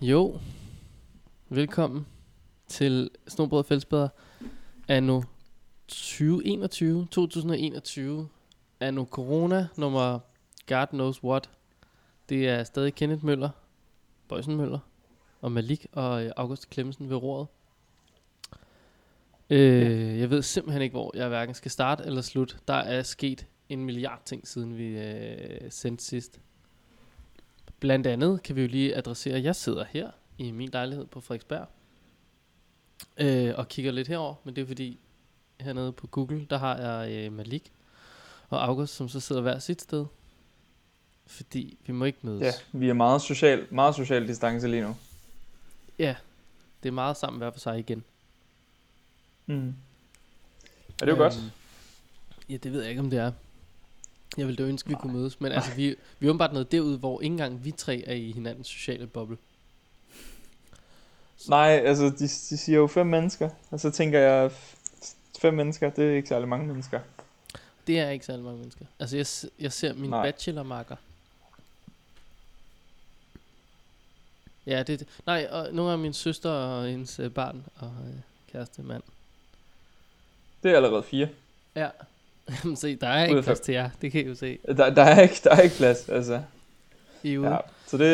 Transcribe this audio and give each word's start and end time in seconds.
Ja, 0.00 0.06
jo. 0.06 0.38
Velkommen 1.48 2.06
til 2.68 3.10
Snobrød 3.28 3.58
og 3.58 3.66
Fællesbader 3.66 4.08
anno 4.88 5.22
2021, 5.88 7.06
2021, 7.10 8.28
anno 8.80 9.04
corona 9.04 9.68
nummer 9.76 10.18
God 10.66 10.86
knows 10.86 11.24
what. 11.24 11.50
Det 12.28 12.48
er 12.48 12.64
stadig 12.64 12.94
Kenneth 12.94 13.24
Møller, 13.24 13.50
Bøjsen 14.28 14.56
Møller 14.56 14.78
og 15.40 15.52
Malik 15.52 15.86
og 15.92 16.24
øh, 16.24 16.32
August 16.36 16.70
Klemmensen 16.70 17.10
ved 17.10 17.16
roret. 17.16 17.46
Øh, 19.50 20.18
jeg 20.18 20.30
ved 20.30 20.42
simpelthen 20.42 20.82
ikke, 20.82 20.94
hvor 20.94 21.16
jeg 21.16 21.28
hverken 21.28 21.54
skal 21.54 21.70
starte 21.70 22.04
eller 22.04 22.22
slutte. 22.22 22.56
Der 22.68 22.74
er 22.74 23.02
sket 23.02 23.46
en 23.68 23.84
milliard 23.84 24.22
ting, 24.24 24.48
siden 24.48 24.78
vi 24.78 24.86
øh, 24.86 25.70
sendte 25.70 26.04
sidst. 26.04 26.40
Blandt 27.80 28.06
andet 28.06 28.42
kan 28.42 28.56
vi 28.56 28.60
jo 28.62 28.68
lige 28.68 28.96
adressere, 28.96 29.34
at 29.36 29.44
jeg 29.44 29.56
sidder 29.56 29.84
her 29.84 30.10
i 30.38 30.50
min 30.50 30.68
lejlighed 30.68 31.06
på 31.06 31.20
Frederiksberg 31.20 31.66
øh, 33.16 33.54
og 33.56 33.68
kigger 33.68 33.92
lidt 33.92 34.08
herover, 34.08 34.34
men 34.44 34.56
det 34.56 34.62
er 34.62 34.66
fordi 34.66 34.98
hernede 35.60 35.92
på 35.92 36.06
Google, 36.06 36.46
der 36.50 36.58
har 36.58 36.76
jeg 36.76 37.12
øh, 37.12 37.32
Malik 37.32 37.72
og 38.48 38.64
August, 38.64 38.94
som 38.94 39.08
så 39.08 39.20
sidder 39.20 39.42
hver 39.42 39.58
sit 39.58 39.82
sted. 39.82 40.06
Fordi 41.26 41.78
vi 41.86 41.92
må 41.92 42.04
ikke 42.04 42.18
mødes. 42.22 42.42
Ja, 42.42 42.78
vi 42.78 42.88
er 42.88 42.92
meget 42.94 43.22
social, 43.22 43.66
meget 43.70 43.94
social 43.94 44.28
distance 44.28 44.68
lige 44.68 44.82
nu. 44.82 44.96
ja 45.98 46.14
det 46.84 46.88
er 46.88 46.92
meget 46.92 47.16
sammen 47.16 47.38
hver 47.38 47.50
for 47.50 47.58
sig 47.58 47.78
igen. 47.78 48.04
Mm. 49.46 49.74
Er 51.02 51.06
det 51.06 51.12
jo 51.12 51.16
godt? 51.16 51.34
Ja, 52.48 52.56
det 52.56 52.72
ved 52.72 52.80
jeg 52.80 52.90
ikke, 52.90 53.00
om 53.00 53.10
det 53.10 53.18
er. 53.18 53.32
Jeg 54.36 54.46
ville 54.46 54.64
da 54.64 54.68
ønske, 54.68 54.88
vi 54.88 54.92
Nej. 54.94 55.00
kunne 55.00 55.12
mødes. 55.12 55.40
Men 55.40 55.52
altså, 55.52 55.74
vi, 55.74 55.96
vi 56.18 56.26
er 56.26 56.30
åbenbart 56.30 56.52
noget 56.52 56.72
derude, 56.72 56.98
hvor 56.98 57.20
ikke 57.20 57.32
engang 57.32 57.64
vi 57.64 57.70
tre 57.70 58.04
er 58.06 58.14
i 58.14 58.32
hinandens 58.32 58.66
sociale 58.66 59.06
boble. 59.06 59.36
Nej, 61.48 61.82
altså 61.84 62.04
de, 62.04 62.18
de 62.18 62.56
siger 62.58 62.78
jo 62.78 62.86
fem 62.86 63.06
mennesker, 63.06 63.50
og 63.70 63.80
så 63.80 63.90
tænker 63.90 64.18
jeg, 64.18 64.50
fem 65.38 65.54
mennesker, 65.54 65.90
det 65.90 66.04
er 66.04 66.16
ikke 66.16 66.28
særlig 66.28 66.48
mange 66.48 66.66
mennesker. 66.66 67.00
Det 67.86 67.98
er 67.98 68.10
ikke 68.10 68.26
særlig 68.26 68.44
mange 68.44 68.58
mennesker. 68.58 68.84
Altså, 68.98 69.16
jeg, 69.16 69.26
jeg 69.62 69.72
ser 69.72 69.94
min 69.94 70.10
Nej. 70.10 70.22
bachelormarker. 70.22 70.96
Ja, 74.66 74.82
det, 74.82 75.00
det 75.00 75.08
Nej, 75.26 75.48
og 75.50 75.68
nogle 75.72 75.92
af 75.92 75.98
min 75.98 76.12
søster 76.12 76.50
og 76.50 76.86
hendes 76.86 77.20
øh, 77.20 77.30
barn 77.30 77.64
og 77.76 77.92
øh, 78.06 78.14
kæreste 78.52 78.82
mand. 78.82 79.02
Det 80.62 80.70
er 80.70 80.76
allerede 80.76 81.02
fire. 81.02 81.28
Ja. 81.74 81.88
Jamen, 82.64 82.76
se, 82.84 82.96
der 82.96 83.06
er 83.08 83.24
ikke 83.24 83.42
plads 83.42 83.60
til 83.60 83.74
jer. 83.74 83.90
Det 84.02 84.12
kan 84.12 84.20
I 84.24 84.28
jo 84.28 84.34
se. 84.34 84.58
Der, 84.66 84.90
der, 84.90 85.02
er, 85.02 85.20
ikke, 85.20 85.40
der 85.44 85.50
er 85.50 85.60
ikke 85.60 85.76
plads, 85.76 86.08
altså. 86.08 86.42
I 87.22 87.38
ude. 87.38 87.50
Ja. 87.50 87.56
Så 87.86 87.96
det, 87.96 88.04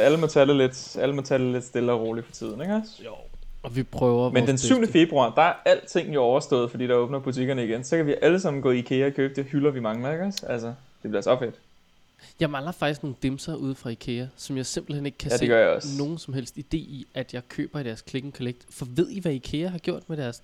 alle 0.00 0.18
må 0.18 0.26
tage 0.26 0.46
det 0.46 0.56
lidt, 0.56 0.96
alle 1.00 1.14
må 1.14 1.22
tage 1.22 1.44
det 1.44 1.52
lidt 1.52 1.64
stille 1.64 1.92
og 1.92 2.00
roligt 2.00 2.26
for 2.26 2.32
tiden, 2.32 2.60
ikke 2.60 2.74
også? 2.74 3.02
Jo. 3.04 3.14
Og 3.62 3.76
vi 3.76 3.82
prøver 3.82 4.30
Men 4.30 4.42
den 4.42 4.48
vores 4.48 4.60
7. 4.60 4.78
bedste. 4.78 4.92
februar, 4.92 5.34
der 5.34 5.42
er 5.42 5.54
alting 5.64 6.14
jo 6.14 6.22
overstået, 6.22 6.70
fordi 6.70 6.86
der 6.86 6.94
åbner 6.94 7.18
butikkerne 7.18 7.64
igen. 7.64 7.84
Så 7.84 7.96
kan 7.96 8.06
vi 8.06 8.14
alle 8.22 8.40
sammen 8.40 8.62
gå 8.62 8.70
i 8.70 8.78
IKEA 8.78 9.06
og 9.06 9.12
købe 9.12 9.34
det 9.34 9.44
hylder, 9.44 9.70
vi 9.70 9.80
mangler, 9.80 10.12
ikke 10.12 10.24
også? 10.24 10.46
Altså, 10.46 10.66
det 11.02 11.10
bliver 11.10 11.22
så 11.22 11.38
fedt. 11.38 11.54
Jeg 12.40 12.50
mangler 12.50 12.72
faktisk 12.72 13.02
nogle 13.02 13.16
dimser 13.22 13.54
ude 13.54 13.74
fra 13.74 13.90
Ikea, 13.90 14.26
som 14.36 14.56
jeg 14.56 14.66
simpelthen 14.66 15.06
ikke 15.06 15.18
kan 15.18 15.30
Ja, 15.42 15.80
se 15.80 15.98
nogen 15.98 16.18
som 16.18 16.34
helst 16.34 16.58
idé 16.58 16.76
i, 16.76 17.06
at 17.14 17.34
jeg 17.34 17.48
køber 17.48 17.80
i 17.80 17.82
deres 17.84 18.04
Click 18.08 18.36
Collect. 18.36 18.58
For 18.70 18.86
ved 18.90 19.08
I, 19.10 19.20
hvad 19.20 19.32
Ikea 19.32 19.68
har 19.68 19.78
gjort 19.78 20.02
med 20.08 20.16
deres 20.16 20.42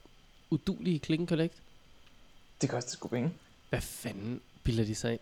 udulige 0.51 0.99
Click 0.99 1.29
Collect? 1.29 1.55
Det 2.61 2.71
koster 2.71 2.91
sgu 2.91 3.09
penge. 3.09 3.31
Hvad 3.71 3.81
fanden 3.81 4.41
bilder 4.65 4.85
de 4.85 4.95
sig 4.95 5.13
ind? 5.13 5.21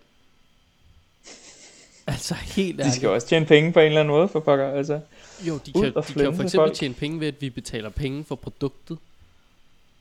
Altså 2.07 2.35
helt 2.35 2.77
De 2.79 2.83
ærligt. 2.83 2.97
skal 2.97 3.07
jo 3.07 3.15
også 3.15 3.27
tjene 3.27 3.47
penge 3.47 3.73
på 3.73 3.81
en 3.81 3.87
eller 3.87 4.01
anden 4.01 4.15
måde, 4.15 4.29
for 4.29 4.41
pokker, 4.41 4.71
altså. 4.71 5.01
Jo, 5.41 5.59
de 5.67 5.73
kan, 5.73 5.83
de 5.85 5.93
kan 5.93 5.93
jo 5.95 6.03
for 6.03 6.43
eksempel 6.43 6.51
folk. 6.55 6.75
tjene 6.75 6.95
penge 6.95 7.21
ved, 7.21 7.29
at 7.29 7.41
vi 7.41 7.51
betaler 7.51 7.89
penge 7.91 8.25
for 8.25 8.35
produktet. 8.35 8.99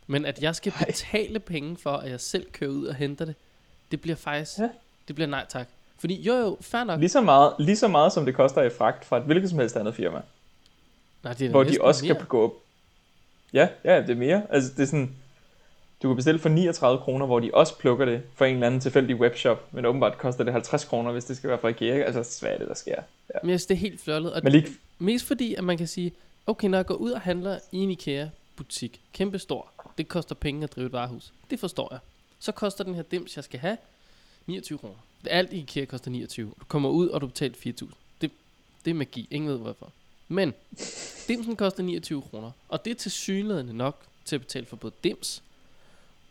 Men 0.07 0.25
at 0.25 0.41
jeg 0.41 0.55
skal 0.55 0.73
Ej. 0.79 0.85
betale 0.85 1.39
penge 1.39 1.77
for, 1.77 1.91
at 1.91 2.11
jeg 2.11 2.19
selv 2.21 2.51
kører 2.51 2.69
ud 2.71 2.85
og 2.85 2.95
henter 2.95 3.25
det, 3.25 3.35
det 3.91 4.01
bliver 4.01 4.15
faktisk, 4.15 4.57
Ja. 4.59 4.69
det 5.07 5.15
bliver 5.15 5.27
nej 5.29 5.45
tak. 5.49 5.67
Fordi 5.99 6.21
jo 6.21 6.33
jo, 6.33 6.57
fair 6.61 6.83
nok. 6.83 6.99
Lige 6.99 7.09
så, 7.09 7.21
meget, 7.21 7.53
lige 7.59 7.77
så 7.77 7.87
meget, 7.87 8.13
som 8.13 8.25
det 8.25 8.35
koster 8.35 8.61
i 8.61 8.69
fragt 8.77 9.05
fra 9.05 9.17
et 9.17 9.23
hvilket 9.23 9.49
som 9.49 9.59
helst 9.59 9.75
andet 9.75 9.95
firma. 9.95 10.21
Nej, 11.23 11.33
det 11.33 11.45
er 11.45 11.49
hvor 11.49 11.63
de 11.63 11.77
også 11.81 12.05
mere. 12.05 12.15
kan 12.15 12.25
gå 12.25 12.43
op. 12.43 12.53
Ja, 13.53 13.67
ja, 13.83 13.97
det 14.01 14.09
er 14.09 14.15
mere. 14.15 14.43
Altså, 14.49 14.71
det 14.77 14.79
er 14.79 14.85
sådan, 14.85 15.15
du 16.03 16.07
kan 16.07 16.15
bestille 16.15 16.39
for 16.39 16.49
39 16.49 17.01
kroner, 17.01 17.25
hvor 17.25 17.39
de 17.39 17.51
også 17.53 17.77
plukker 17.77 18.05
det 18.05 18.21
for 18.35 18.45
en 18.45 18.53
eller 18.53 18.67
anden 18.67 18.81
tilfældig 18.81 19.15
webshop, 19.15 19.73
men 19.73 19.85
åbenbart 19.85 20.17
koster 20.17 20.43
det 20.43 20.53
50 20.53 20.85
kroner, 20.85 21.11
hvis 21.11 21.25
det 21.25 21.37
skal 21.37 21.49
være 21.49 21.59
fra 21.59 21.67
IKEA. 21.67 22.03
Altså, 22.03 22.37
hvad 22.41 22.51
er 22.51 22.57
det, 22.57 22.67
der 22.67 22.73
sker? 22.73 22.95
Ja. 23.33 23.39
Men 23.43 23.49
jeg 23.49 23.59
synes, 23.59 23.65
det 23.65 23.75
er 23.75 23.79
helt 23.79 24.01
fjollet. 24.01 24.33
Og 24.33 24.41
Men 24.43 24.51
lige, 24.51 24.67
Mest 24.99 25.25
fordi, 25.25 25.53
at 25.53 25.63
man 25.63 25.77
kan 25.77 25.87
sige, 25.87 26.13
okay, 26.47 26.67
når 26.67 26.77
jeg 26.77 26.85
går 26.85 26.95
ud 26.95 27.11
og 27.11 27.21
handler 27.21 27.59
i 27.71 27.77
en 27.77 27.91
IKEA-butik, 27.91 29.01
kæmpe 29.13 29.39
stor, 29.39 29.71
det 29.97 30.07
koster 30.07 30.35
penge 30.35 30.63
at 30.63 30.75
drive 30.75 30.85
et 30.85 30.93
varehus. 30.93 31.33
Det 31.49 31.59
forstår 31.59 31.87
jeg. 31.91 31.99
Så 32.39 32.51
koster 32.51 32.83
den 32.83 32.95
her 32.95 33.03
dims, 33.03 33.35
jeg 33.35 33.43
skal 33.43 33.59
have, 33.59 33.77
29 34.47 34.77
kroner. 34.77 34.95
Alt 35.29 35.53
i 35.53 35.57
IKEA 35.57 35.85
koster 35.85 36.11
29. 36.11 36.53
Du 36.59 36.65
kommer 36.67 36.89
ud, 36.89 37.07
og 37.07 37.21
du 37.21 37.27
betaler 37.27 37.53
4.000. 37.53 37.85
Det, 38.21 38.31
det 38.85 38.91
er 38.91 38.95
magi. 38.95 39.27
Ingen 39.31 39.49
ved 39.49 39.57
hvorfor. 39.57 39.91
Men 40.27 40.53
dimsen 41.27 41.55
koster 41.55 41.83
29 41.83 42.21
kroner. 42.21 42.51
Og 42.69 42.85
det 42.85 42.91
er 42.91 42.95
til 42.95 43.11
synligheden 43.11 43.75
nok 43.75 44.01
til 44.25 44.35
at 44.35 44.41
betale 44.41 44.65
for 44.65 44.75
både 44.75 44.93
dims, 45.03 45.43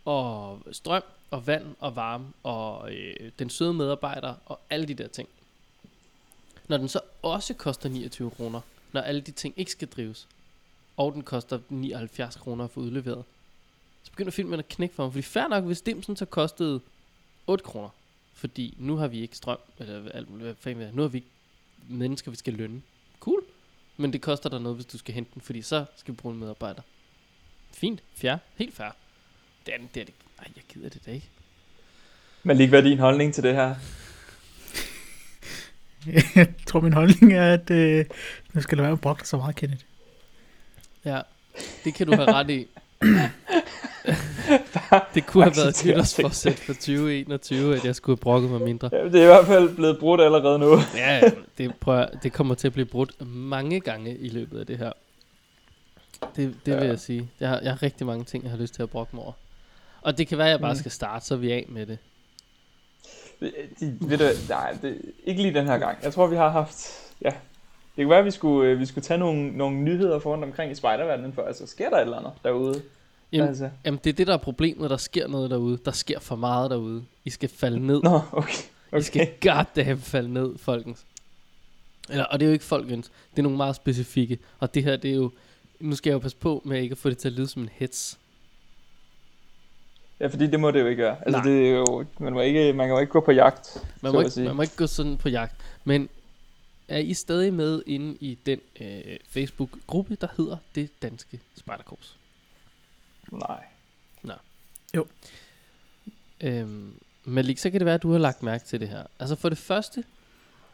og 0.05 0.63
strøm, 0.73 1.03
og 1.31 1.47
vand, 1.47 1.75
og 1.81 1.97
varme, 1.97 2.27
og 2.43 2.95
øh, 2.95 3.31
den 3.39 3.51
søde 3.51 3.75
medarbejder, 3.75 4.35
og 4.47 4.61
alle 4.71 4.89
de 4.89 4.95
der 4.95 5.09
ting. 5.09 5.29
Når 6.69 6.77
den 6.77 6.89
så 6.89 7.01
også 7.23 7.55
koster 7.55 7.89
29 7.89 8.31
kroner, 8.31 8.61
når 8.93 9.01
alle 9.01 9.21
de 9.21 9.31
ting 9.31 9.55
ikke 9.57 9.71
skal 9.71 9.89
drives, 9.89 10.29
og 10.97 11.13
den 11.13 11.23
koster 11.23 11.59
79 11.69 12.37
kroner 12.37 12.65
at 12.65 12.71
få 12.71 12.81
udleveret, 12.81 13.25
så 14.03 14.11
begynder 14.11 14.33
filmen 14.33 14.59
at 14.59 14.69
knække 14.69 14.95
for 14.95 15.05
mig. 15.05 15.13
Fordi 15.13 15.23
fair 15.23 15.49
nok, 15.49 15.65
hvis 15.65 15.83
dimsen 15.83 16.17
så 16.17 16.25
kostede 16.25 16.81
8 17.47 17.65
kroner, 17.65 17.89
fordi 18.33 18.75
nu 18.79 18.97
har 18.97 19.09
vi 19.09 19.21
ikke 19.21 19.37
strøm, 19.37 19.59
eller 19.79 20.11
alt 20.13 20.31
muligt, 20.31 20.45
hvad 20.45 20.55
fanden 20.55 20.95
nu 20.95 21.03
har 21.03 21.09
vi 21.09 21.19
ikke 21.19 21.31
mennesker, 21.89 22.31
vi 22.31 22.37
skal 22.37 22.55
lønne. 22.55 22.83
Cool. 23.21 23.43
Men 23.97 24.13
det 24.13 24.23
koster 24.23 24.49
dig 24.49 24.61
noget, 24.61 24.77
hvis 24.77 24.87
du 24.87 24.99
skal 24.99 25.15
hente 25.15 25.31
den, 25.35 25.43
fordi 25.43 25.63
så 25.63 25.85
skal 25.97 26.15
vi 26.15 26.17
bruge 26.17 26.35
en 26.35 26.41
medarbejder. 26.41 26.83
Fint, 27.73 28.03
fair, 28.15 28.37
helt 28.57 28.75
fair. 28.75 28.91
Det 29.67 29.75
er, 29.75 29.79
det 29.95 30.01
er 30.01 30.05
det. 30.05 30.15
Ej, 30.39 30.45
jeg 30.57 30.65
gider 30.75 30.89
det 30.89 31.07
da 31.07 31.11
ikke. 31.11 31.27
men 32.43 32.57
lige 32.57 32.69
hvad 32.69 32.79
er 32.79 32.83
din 32.85 32.99
holdning 32.99 33.35
til 33.35 33.43
det 33.43 33.55
her? 33.55 33.75
Jeg 36.37 36.49
tror, 36.67 36.81
min 36.81 36.93
holdning 36.93 37.33
er, 37.33 37.53
at 37.55 37.71
øh, 37.71 38.05
nu 38.53 38.61
skal 38.61 38.79
der 38.79 38.85
være 38.85 38.99
med 39.05 39.15
dig 39.19 39.27
så 39.27 39.37
meget, 39.37 39.57
Kenneth. 39.57 39.83
Ja, 41.05 41.21
det 41.85 41.95
kan 41.95 42.07
du 42.07 42.15
have 42.15 42.33
ret 42.33 42.51
i. 42.51 42.67
det 45.15 45.27
kunne 45.27 45.45
have 45.45 45.55
været 45.57 45.83
nytårsforsæt 45.87 46.59
for 46.59 46.73
2021, 46.73 47.77
at 47.77 47.85
jeg 47.85 47.95
skulle 47.95 48.17
have 48.17 48.23
brokket 48.23 48.51
mig 48.51 48.61
mindre. 48.61 48.91
Ja, 48.93 49.05
det 49.05 49.15
er 49.15 49.23
i 49.23 49.27
hvert 49.27 49.47
fald 49.47 49.75
blevet 49.77 49.99
brudt 49.99 50.21
allerede 50.21 50.59
nu. 50.59 50.79
Ja, 50.95 51.21
det, 51.59 51.75
prøv, 51.75 51.99
at- 52.01 52.11
det 52.23 52.33
kommer 52.33 52.55
til 52.55 52.67
at 52.67 52.73
blive 52.73 52.87
brudt 52.87 53.27
mange 53.27 53.81
gange 53.81 54.17
i 54.17 54.29
løbet 54.29 54.61
af 54.61 54.67
det 54.67 54.79
her. 54.79 54.93
Det, 56.37 56.55
det 56.67 56.75
vil 56.75 56.83
Ja. 56.83 56.89
jeg 56.89 57.01
sige. 57.01 57.29
Jeg 57.41 57.49
har, 57.49 57.61
jeg 57.61 57.73
har 57.73 57.83
rigtig 57.83 58.07
mange 58.07 58.25
ting, 58.25 58.45
jeg 58.45 58.51
har 58.51 58.59
lyst 58.59 58.75
til 58.75 58.83
at 58.83 58.91
brokke 58.91 59.17
mig 59.17 59.25
over. 59.25 59.33
Og 60.03 60.19
det 60.19 60.27
kan 60.29 60.39
være, 60.39 60.47
at 60.47 60.51
jeg 60.53 60.61
bare 60.61 60.73
Mm. 60.73 60.79
skal 60.79 60.91
starte, 60.91 61.27
så 61.27 61.35
er 61.35 61.39
vi 61.39 61.53
af 61.53 61.67
med 61.69 61.87
det. 61.87 61.99
Det, 63.41 63.53
de, 63.81 63.97
ved 64.01 64.19
du, 64.19 64.25
nej, 64.49 64.77
det, 64.83 65.03
ikke 65.25 65.43
lige 65.43 65.55
den 65.55 65.67
her 65.67 65.79
gang. 65.79 65.99
Jeg 66.03 66.13
tror, 66.13 66.27
vi 66.27 66.37
har 66.37 66.49
haft... 66.49 66.87
Ja. 67.23 67.31
Det 67.97 68.03
kan 68.05 68.09
være, 68.09 68.19
at 68.19 68.25
vi 68.25 68.31
skulle, 68.31 68.71
øh, 68.71 68.81
vi 68.81 68.87
skulle 68.87 69.05
tage 69.05 69.19
nogle, 69.19 69.51
nogle 69.57 69.77
nyheder 69.77 70.19
for 70.19 70.33
rundt 70.33 70.45
omkring 70.45 70.73
i 70.73 70.75
spejderverdenen, 70.75 71.33
for 71.33 71.43
altså, 71.43 71.67
sker 71.67 71.91
der 71.91 71.97
et 71.97 72.03
eller 72.03 72.19
andet 72.19 72.33
derude? 72.45 72.83
Jamen, 73.33 73.49
altså. 73.49 73.71
jamen, 73.85 74.01
det 74.05 74.11
er 74.11 74.15
det, 74.15 74.27
der 74.27 74.33
er 74.33 74.39
problemet. 74.39 74.91
Der 74.91 74.97
sker 74.97 75.27
noget 75.29 75.51
derude. 75.51 75.79
Der 75.85 75.91
sker 75.91 76.21
for 76.21 76.37
meget 76.37 76.71
derude. 76.71 77.05
I 77.25 77.31
skal 77.31 77.49
falde 77.49 77.87
ned. 77.87 78.03
Nå, 78.03 78.21
okay. 78.33 78.63
I 78.99 79.03
skal 79.03 79.23
okay. 79.23 79.33
goddamn 79.51 80.01
falde 80.01 80.33
ned, 80.33 80.59
folkens. 80.59 81.05
Eller, 82.11 82.25
og 82.25 82.41
det 82.41 82.47
er 82.47 82.49
jo 82.49 82.53
ikke 82.53 82.65
folkens. 82.65 83.11
Det 83.31 83.39
er 83.39 83.43
nogle 83.43 83.57
meget 83.57 83.77
specifikke. 83.77 84.39
Og 84.59 84.75
det 84.75 84.85
her, 84.85 84.97
det 84.97 85.11
er 85.11 85.15
jo... 85.15 85.31
Nu 85.81 85.95
skal 85.97 86.11
jeg 86.11 86.15
jo 86.15 86.19
passe 86.19 86.37
på 86.37 86.63
med 86.65 86.83
ikke 86.83 86.93
at 86.93 86.99
få 86.99 87.11
det 87.11 87.19
til 87.19 87.29
at 87.29 87.35
lyde 87.35 87.47
som 87.49 87.63
en 87.63 87.71
hets. 87.73 88.19
Ja, 90.21 90.27
fordi 90.27 90.47
det 90.47 90.61
må 90.61 90.71
det 90.71 90.81
jo 90.81 90.87
ikke 90.87 91.03
gøre. 91.03 91.17
Altså, 91.27 91.37
Nej. 91.37 91.43
det 91.43 91.67
er 91.67 91.71
jo, 91.71 92.05
man, 92.19 92.33
må 92.33 92.41
ikke, 92.41 92.73
man 92.73 92.87
kan 92.87 92.95
jo 92.95 93.01
ikke 93.01 93.13
gå 93.13 93.21
på 93.21 93.33
jagt. 93.33 93.85
Man 94.01 94.13
må, 94.13 94.21
ikke, 94.21 94.31
sige. 94.31 94.47
man 94.47 94.57
må 94.57 94.63
ikke 94.63 94.77
gå 94.77 94.87
sådan 94.87 95.17
på 95.17 95.29
jagt. 95.29 95.55
Men 95.85 96.09
er 96.89 96.99
I 96.99 97.15
stadig 97.15 97.55
med 97.55 97.83
inde 97.87 98.17
i 98.21 98.39
den 98.47 98.61
øh, 98.81 99.17
Facebook-gruppe, 99.29 100.17
der 100.21 100.29
hedder 100.37 100.57
Det 100.75 101.03
Danske 101.03 101.41
Spejderkorps? 101.57 102.17
Nej. 103.33 103.65
Øhm, 106.41 106.95
Malik, 107.25 107.59
så 107.59 107.71
kan 107.71 107.81
det 107.81 107.85
være, 107.85 107.95
at 107.95 108.03
du 108.03 108.13
har 108.13 108.19
lagt 108.19 108.43
mærke 108.43 108.65
til 108.65 108.81
det 108.81 108.89
her. 108.89 109.05
Altså 109.19 109.37
for 109.37 109.49
det 109.49 109.59
første, 109.59 110.05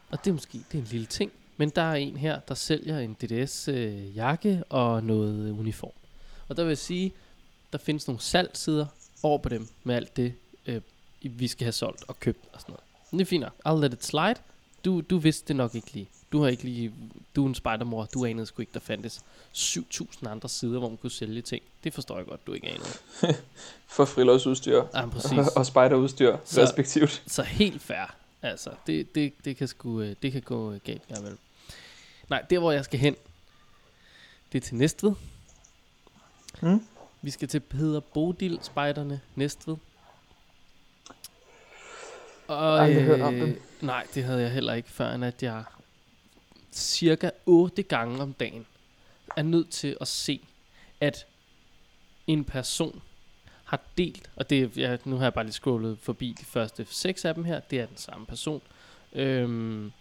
og 0.09 0.19
det 0.23 0.29
er 0.29 0.33
måske 0.33 0.57
det 0.57 0.77
er 0.77 0.81
en 0.81 0.87
lille 0.91 1.07
ting, 1.07 1.31
men 1.57 1.69
der 1.69 1.81
er 1.81 1.95
en 1.95 2.17
her, 2.17 2.39
der 2.39 2.53
sælger 2.53 2.99
en 2.99 3.13
DDS-jakke 3.13 4.49
øh, 4.49 4.61
og 4.69 5.03
noget 5.03 5.51
uniform. 5.51 5.91
Og 6.47 6.57
der 6.57 6.63
vil 6.63 6.69
jeg 6.69 6.77
sige, 6.77 7.13
der 7.71 7.77
findes 7.77 8.07
nogle 8.07 8.21
salgsider 8.21 8.85
over 9.23 9.37
på 9.37 9.49
dem 9.49 9.67
med 9.83 9.95
alt 9.95 10.17
det, 10.17 10.33
øh, 10.65 10.81
vi 11.21 11.47
skal 11.47 11.65
have 11.65 11.71
solgt 11.71 12.03
og 12.07 12.19
købt 12.19 12.39
og 12.53 12.61
sådan 12.61 12.71
noget. 12.71 12.83
Men 13.11 13.19
det 13.19 13.25
er 13.25 13.29
fint 13.29 13.41
nok. 13.41 13.53
I'll 13.67 13.79
let 13.81 13.93
it 13.93 14.05
slide. 14.05 14.35
Du, 14.85 15.01
du 15.01 15.17
vidste 15.17 15.47
det 15.47 15.55
nok 15.55 15.75
ikke 15.75 15.93
lige. 15.93 16.09
Du 16.31 16.41
har 16.41 16.47
ikke 16.49 16.63
lige, 16.63 16.93
du 17.35 17.43
er 17.43 17.47
en 17.47 17.55
spejdermor, 17.55 18.05
du 18.05 18.25
anede 18.25 18.45
sgu 18.45 18.61
ikke, 18.61 18.73
der 18.73 18.79
fandtes 18.79 19.21
7.000 19.53 20.29
andre 20.29 20.49
sider, 20.49 20.79
hvor 20.79 20.89
man 20.89 20.97
kunne 20.97 21.11
sælge 21.11 21.41
ting. 21.41 21.63
Det 21.83 21.93
forstår 21.93 22.17
jeg 22.17 22.25
godt, 22.25 22.47
du 22.47 22.53
ikke 22.53 22.67
anede. 22.67 22.89
For 23.87 24.05
friluftsudstyr 24.05 24.83
Ja, 24.93 25.05
præcis. 25.09 25.47
og 25.57 25.65
spejderudstyr, 25.65 26.37
Så- 26.45 26.61
respektivt. 26.61 27.23
Så 27.27 27.43
helt 27.43 27.81
fair. 27.81 28.15
Altså, 28.41 28.69
det, 28.87 29.15
det, 29.15 29.33
det, 29.45 29.57
kan, 29.57 29.67
sgu, 29.67 30.01
øh, 30.01 30.15
det 30.21 30.31
kan 30.31 30.41
gå 30.41 30.77
galt, 30.77 31.01
ja 31.09 31.19
vel. 31.21 31.37
Nej, 32.29 32.41
der 32.49 32.59
hvor 32.59 32.71
jeg 32.71 32.85
skal 32.85 32.99
hen, 32.99 33.15
det 34.51 34.57
er 34.63 34.67
til 34.67 34.75
Næstved. 34.75 35.11
Mm. 36.61 36.85
Vi 37.21 37.31
skal 37.31 37.47
til 37.47 37.59
Peder 37.59 37.99
Bodil 37.99 38.59
Spejderne 38.61 39.21
Næstved. 39.35 39.77
Og, 42.47 42.81
Aldrig 42.81 43.03
hørt 43.03 43.21
om 43.21 43.33
dem. 43.33 43.61
Nej, 43.81 44.07
det 44.13 44.23
havde 44.23 44.41
jeg 44.41 44.51
heller 44.51 44.73
ikke, 44.73 44.89
før 44.89 45.11
end 45.11 45.25
at 45.25 45.43
jeg 45.43 45.63
cirka 46.71 47.29
8 47.45 47.83
gange 47.83 48.21
om 48.21 48.33
dagen 48.33 48.65
er 49.37 49.41
nødt 49.41 49.69
til 49.69 49.97
at 50.01 50.07
se, 50.07 50.41
at 51.01 51.25
en 52.27 52.43
person 52.43 53.01
har 53.63 53.81
delt, 53.97 54.29
og 54.35 54.49
det 54.49 54.63
er, 54.63 54.67
ja, 54.75 54.97
nu 55.05 55.15
har 55.15 55.23
jeg 55.23 55.33
bare 55.33 55.43
lige 55.43 55.53
scrollet 55.53 55.99
forbi 55.99 56.35
de 56.39 56.45
første 56.45 56.85
seks 56.89 57.25
af 57.25 57.35
dem 57.35 57.43
her, 57.43 57.59
det 57.59 57.79
er 57.79 57.85
den 57.85 57.97
samme 57.97 58.25
person, 58.25 58.61
øhm, 59.13 59.91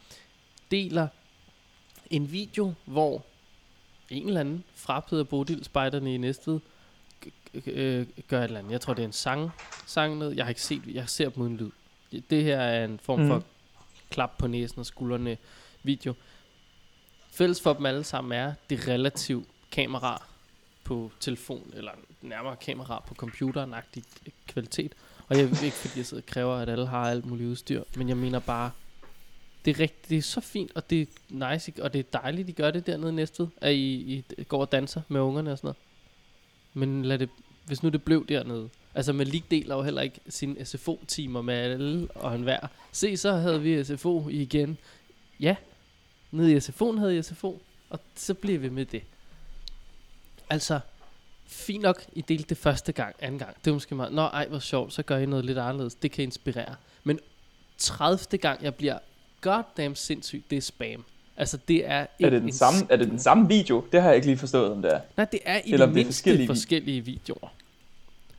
deler 0.70 1.08
en 2.10 2.32
video, 2.32 2.74
hvor 2.84 3.24
en 4.10 4.26
eller 4.26 4.40
anden 4.40 4.64
fra 4.74 5.00
Peder 5.00 5.24
Bodil 5.24 5.64
spejderne 5.64 6.14
i 6.14 6.16
Næstved 6.16 6.60
øh, 7.66 8.06
gør 8.28 8.38
et 8.40 8.44
eller 8.44 8.58
andet. 8.58 8.72
Jeg 8.72 8.80
tror, 8.80 8.94
det 8.94 9.02
er 9.02 9.06
en 9.06 9.12
sang, 9.12 9.50
sang 9.86 10.18
ned. 10.18 10.30
Jeg 10.32 10.44
har 10.44 10.48
ikke 10.48 10.62
set, 10.62 10.82
jeg 10.86 11.08
ser 11.08 11.28
dem 11.28 11.42
uden 11.42 11.56
lyd. 11.56 11.70
Det- 12.30 12.44
her 12.44 12.58
er 12.58 12.84
en 12.84 12.98
form 13.02 13.18
Mhm. 13.20 13.28
for 13.28 13.42
klap 14.10 14.38
på 14.38 14.46
næsen 14.46 14.78
og 14.78 14.86
skuldrene 14.86 15.36
video. 15.82 16.14
Fælles 17.32 17.60
for 17.60 17.72
dem 17.72 17.86
alle 17.86 18.04
sammen 18.04 18.32
er 18.38 18.54
det 18.70 18.88
relativt 18.88 19.48
kamera 19.72 20.26
på 20.84 21.12
telefon, 21.20 21.70
eller 21.74 21.92
nærmere 22.22 22.56
kamera 22.56 23.04
på 23.08 23.14
computeren 23.14 23.74
kvalitet. 24.46 24.92
Og 25.28 25.36
jeg 25.38 25.50
ved 25.50 25.62
ikke, 25.62 25.76
fordi 25.76 25.98
jeg 25.98 26.06
sidder 26.06 26.22
og 26.22 26.26
kræver, 26.26 26.54
at 26.56 26.68
alle 26.68 26.86
har 26.86 27.10
alt 27.10 27.26
muligt 27.26 27.48
udstyr, 27.48 27.82
men 27.96 28.08
jeg 28.08 28.16
mener 28.16 28.38
bare, 28.38 28.70
det 29.64 29.76
er, 29.76 29.80
rigtig, 29.80 30.08
det 30.08 30.18
er 30.18 30.22
så 30.22 30.40
fint, 30.40 30.72
og 30.74 30.90
det 30.90 31.00
er 31.02 31.06
nice, 31.52 31.72
og 31.82 31.92
det 31.92 31.98
er 31.98 32.18
dejligt, 32.20 32.48
de 32.48 32.52
gør 32.52 32.70
det 32.70 32.86
dernede 32.86 33.08
i 33.08 33.14
Næstved, 33.14 33.46
at 33.60 33.72
I, 33.74 34.24
I 34.38 34.42
går 34.44 34.60
og 34.60 34.72
danser 34.72 35.00
med 35.08 35.20
ungerne 35.20 35.52
og 35.52 35.58
sådan 35.58 35.66
noget. 35.68 35.76
Men 36.76 37.04
lad 37.04 37.18
det, 37.18 37.28
hvis 37.64 37.82
nu 37.82 37.88
det 37.88 38.02
blev 38.02 38.26
dernede, 38.26 38.68
altså 38.94 39.12
med 39.12 39.26
League 39.26 39.46
deler 39.50 39.74
jo 39.76 39.82
heller 39.82 40.02
ikke 40.02 40.20
sine 40.28 40.64
SFO-timer 40.64 41.42
med 41.42 41.54
alle 41.54 42.08
og 42.14 42.34
enhver. 42.34 42.66
Se, 42.92 43.16
så 43.16 43.32
havde 43.32 43.62
vi 43.62 43.84
SFO 43.84 44.28
igen. 44.28 44.78
Ja, 45.40 45.56
nede 46.30 46.52
i 46.52 46.56
SFO'en 46.56 46.98
havde 46.98 47.14
jeg 47.14 47.24
SFO, 47.24 47.62
og 47.90 48.00
så 48.14 48.34
bliver 48.34 48.58
vi 48.58 48.68
med 48.68 48.86
det. 48.86 49.02
Altså, 50.50 50.80
fint 51.46 51.82
nok, 51.82 52.04
I 52.12 52.20
delte 52.20 52.48
det 52.48 52.58
første 52.58 52.92
gang, 52.92 53.16
anden 53.18 53.38
gang. 53.38 53.56
Det 53.64 53.70
er 53.70 53.74
måske 53.74 53.94
meget, 53.94 54.12
nå 54.12 54.22
ej, 54.22 54.48
hvor 54.48 54.58
sjovt, 54.58 54.92
så 54.92 55.02
gør 55.02 55.18
I 55.18 55.26
noget 55.26 55.44
lidt 55.44 55.58
anderledes. 55.58 55.94
Det 55.94 56.10
kan 56.12 56.24
inspirere. 56.24 56.74
Men 57.04 57.20
30. 57.78 58.38
gang, 58.38 58.62
jeg 58.62 58.74
bliver 58.74 58.98
goddamn 59.40 59.96
sindssygt, 59.96 60.50
det 60.50 60.56
er 60.56 60.62
spam. 60.62 61.04
Altså, 61.36 61.58
det 61.68 61.86
er 61.86 61.98
Er 61.98 62.06
det, 62.20 62.32
den 62.32 62.42
en 62.42 62.52
samme, 62.52 62.78
er 62.90 62.96
det 62.96 63.08
den 63.10 63.18
samme 63.18 63.48
video? 63.48 63.84
Det 63.92 64.00
har 64.02 64.08
jeg 64.08 64.16
ikke 64.16 64.26
lige 64.26 64.38
forstået, 64.38 64.72
om 64.72 64.82
det 64.82 64.92
er. 64.94 65.00
Nej, 65.16 65.26
det 65.32 65.40
er 65.44 65.60
i 65.64 65.72
Eller 65.72 65.86
det 65.86 65.94
mindste 65.94 66.12
forskellige 66.12 66.46
forskellige, 66.46 67.00
vid- 67.00 67.04
videoer. 67.12 67.48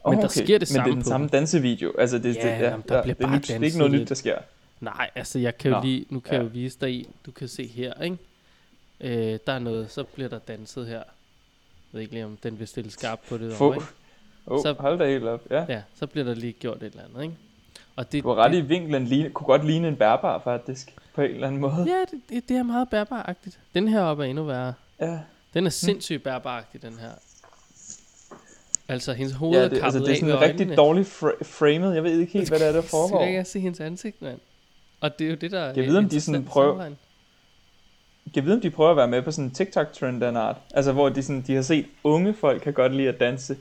Oh, 0.04 0.14
Men 0.14 0.22
der 0.22 0.28
sker 0.28 0.46
det 0.46 0.52
Men 0.52 0.60
det 0.60 0.68
samme 0.68 0.90
er 0.90 0.94
den 0.94 1.04
på 1.04 1.08
samme 1.10 1.28
dansevideo. 1.28 1.94
Altså, 2.00 2.18
det, 2.18 2.24
Ja, 2.36 2.42
det, 2.42 2.48
ja, 2.48 2.70
jamen, 2.70 2.84
der 2.90 2.96
ja, 2.96 3.02
bliver 3.02 3.16
det, 3.16 3.24
bare 3.26 3.36
nyt, 3.36 3.48
det 3.48 3.56
er 3.56 3.64
ikke 3.64 3.78
noget 3.78 3.92
nyt, 3.92 3.98
lidt. 4.00 4.10
der 4.10 4.16
sker. 4.16 4.38
Nej, 4.82 5.10
altså 5.16 5.40
jeg 5.40 5.58
kan 5.58 5.72
jo 5.72 5.78
Nå, 5.78 5.84
lige, 5.84 6.06
nu 6.10 6.20
kan 6.20 6.34
ja. 6.34 6.38
jeg 6.38 6.44
jo 6.46 6.50
vise 6.54 6.78
dig 6.82 7.00
en, 7.00 7.06
du 7.26 7.32
kan 7.32 7.48
se 7.48 7.68
her, 7.68 8.04
ikke? 8.04 8.18
Øh, 9.02 9.40
der 9.48 9.54
er 9.54 9.60
noget, 9.60 9.92
så 9.92 10.04
bliver 10.04 10.30
der 10.30 10.40
danset 10.40 10.88
her. 10.88 10.96
Jeg 10.98 11.04
ved 11.92 12.02
ikke 12.02 12.14
lige, 12.14 12.26
om 12.26 12.38
den 12.44 12.60
vil 12.60 12.68
stille 12.68 12.92
skarp 12.92 13.20
på 13.30 13.38
det. 13.38 13.54
Få. 13.54 13.66
Over, 13.66 13.74
ikke? 13.74 13.86
Oh, 14.46 14.62
Så- 14.62 14.74
hold 14.80 15.00
da 15.00 15.08
helt 15.10 15.24
op. 15.24 15.42
Ja. 15.52 15.66
Ja, 15.70 15.82
så 15.96 16.08
bliver 16.08 16.26
der 16.26 16.34
lige 16.34 16.54
gjort 16.54 16.78
et 16.78 16.86
eller 16.86 17.04
andet, 17.10 17.24
ikke? 17.24 17.36
Og 17.98 18.12
det, 18.12 18.24
Du 18.24 18.28
har 18.30 18.36
ret 18.36 18.52
det, 18.52 18.58
i 18.58 18.62
vinklen, 18.62 19.06
ligne, 19.06 19.30
kunne 19.30 19.46
godt 19.46 19.66
ligne 19.66 19.88
en 19.88 19.96
bærbar 19.96 20.42
faktisk, 20.44 20.94
på 21.16 21.22
en 21.22 21.32
eller 21.32 21.48
anden 21.48 21.62
måde. 21.62 21.74
Ja, 21.88 22.00
det, 22.12 22.22
det, 22.30 22.50
det 22.50 22.58
er 22.58 22.64
meget 22.64 22.90
bærbaragtigt. 22.90 23.60
Den 23.76 23.88
her 23.88 24.02
oppe 24.02 24.26
er 24.26 24.30
endnu 24.30 24.44
værre. 24.44 24.74
Ja, 25.00 25.20
Den 25.54 25.66
er 25.66 25.70
sindssygt 25.70 26.24
bærbaragtig, 26.24 26.82
den 26.82 26.94
her. 27.00 27.12
Altså, 28.90 29.14
hendes 29.14 29.34
hoved 29.34 29.58
ja 29.58 29.66
er 29.66 29.70
det, 29.70 29.80
kappet 29.82 29.86
altså, 29.86 30.00
det 30.00 30.08
er 30.08 30.12
af 30.12 30.18
sådan 30.18 30.34
ved 30.34 30.42
rigtig 30.42 30.60
øjnene. 30.62 30.76
dårligt 30.76 31.08
fra- 31.08 31.44
framed. 31.44 31.94
Jeg 31.94 32.04
ved 32.04 32.20
ikke 32.20 32.34
helt, 32.34 32.50
hvad 32.50 32.60
det 32.60 32.68
er, 32.68 32.72
der 32.72 32.82
foregår. 32.82 33.24
Jeg 33.24 33.34
kan 33.34 33.46
se 33.46 33.60
hendes 33.60 33.80
ansigt, 33.80 34.22
mand. 34.22 34.40
Og 35.02 35.20
det 35.20 35.26
er 35.26 35.30
jo 35.32 35.36
det, 35.36 35.52
der 35.52 35.60
er 35.60 35.74
Jeg 35.76 35.86
ved, 35.88 35.98
om 35.98 36.10
de 36.10 36.22
sådan 36.22 36.44
prøver- 36.46 36.70
sammenhæng. 36.72 36.98
Jeg 38.36 38.46
ved, 38.46 38.54
om 38.54 38.62
de 38.62 38.70
prøver 38.70 38.92
at 38.92 38.98
være 38.98 39.08
med 39.08 39.22
på 39.22 39.32
sådan 39.32 39.46
en 39.46 39.52
TikTok-trend 39.52 40.24
af 40.24 40.30
en 40.30 40.38
art. 40.38 40.56
Altså, 40.74 40.92
hvor 40.92 41.10
de, 41.10 41.24
sådan, 41.24 41.42
de 41.48 41.56
har 41.56 41.62
set, 41.62 41.86
unge 42.04 42.34
folk 42.34 42.62
kan 42.62 42.74
godt 42.74 42.96
lide 42.96 43.08
at 43.10 43.20
danse. 43.20 43.58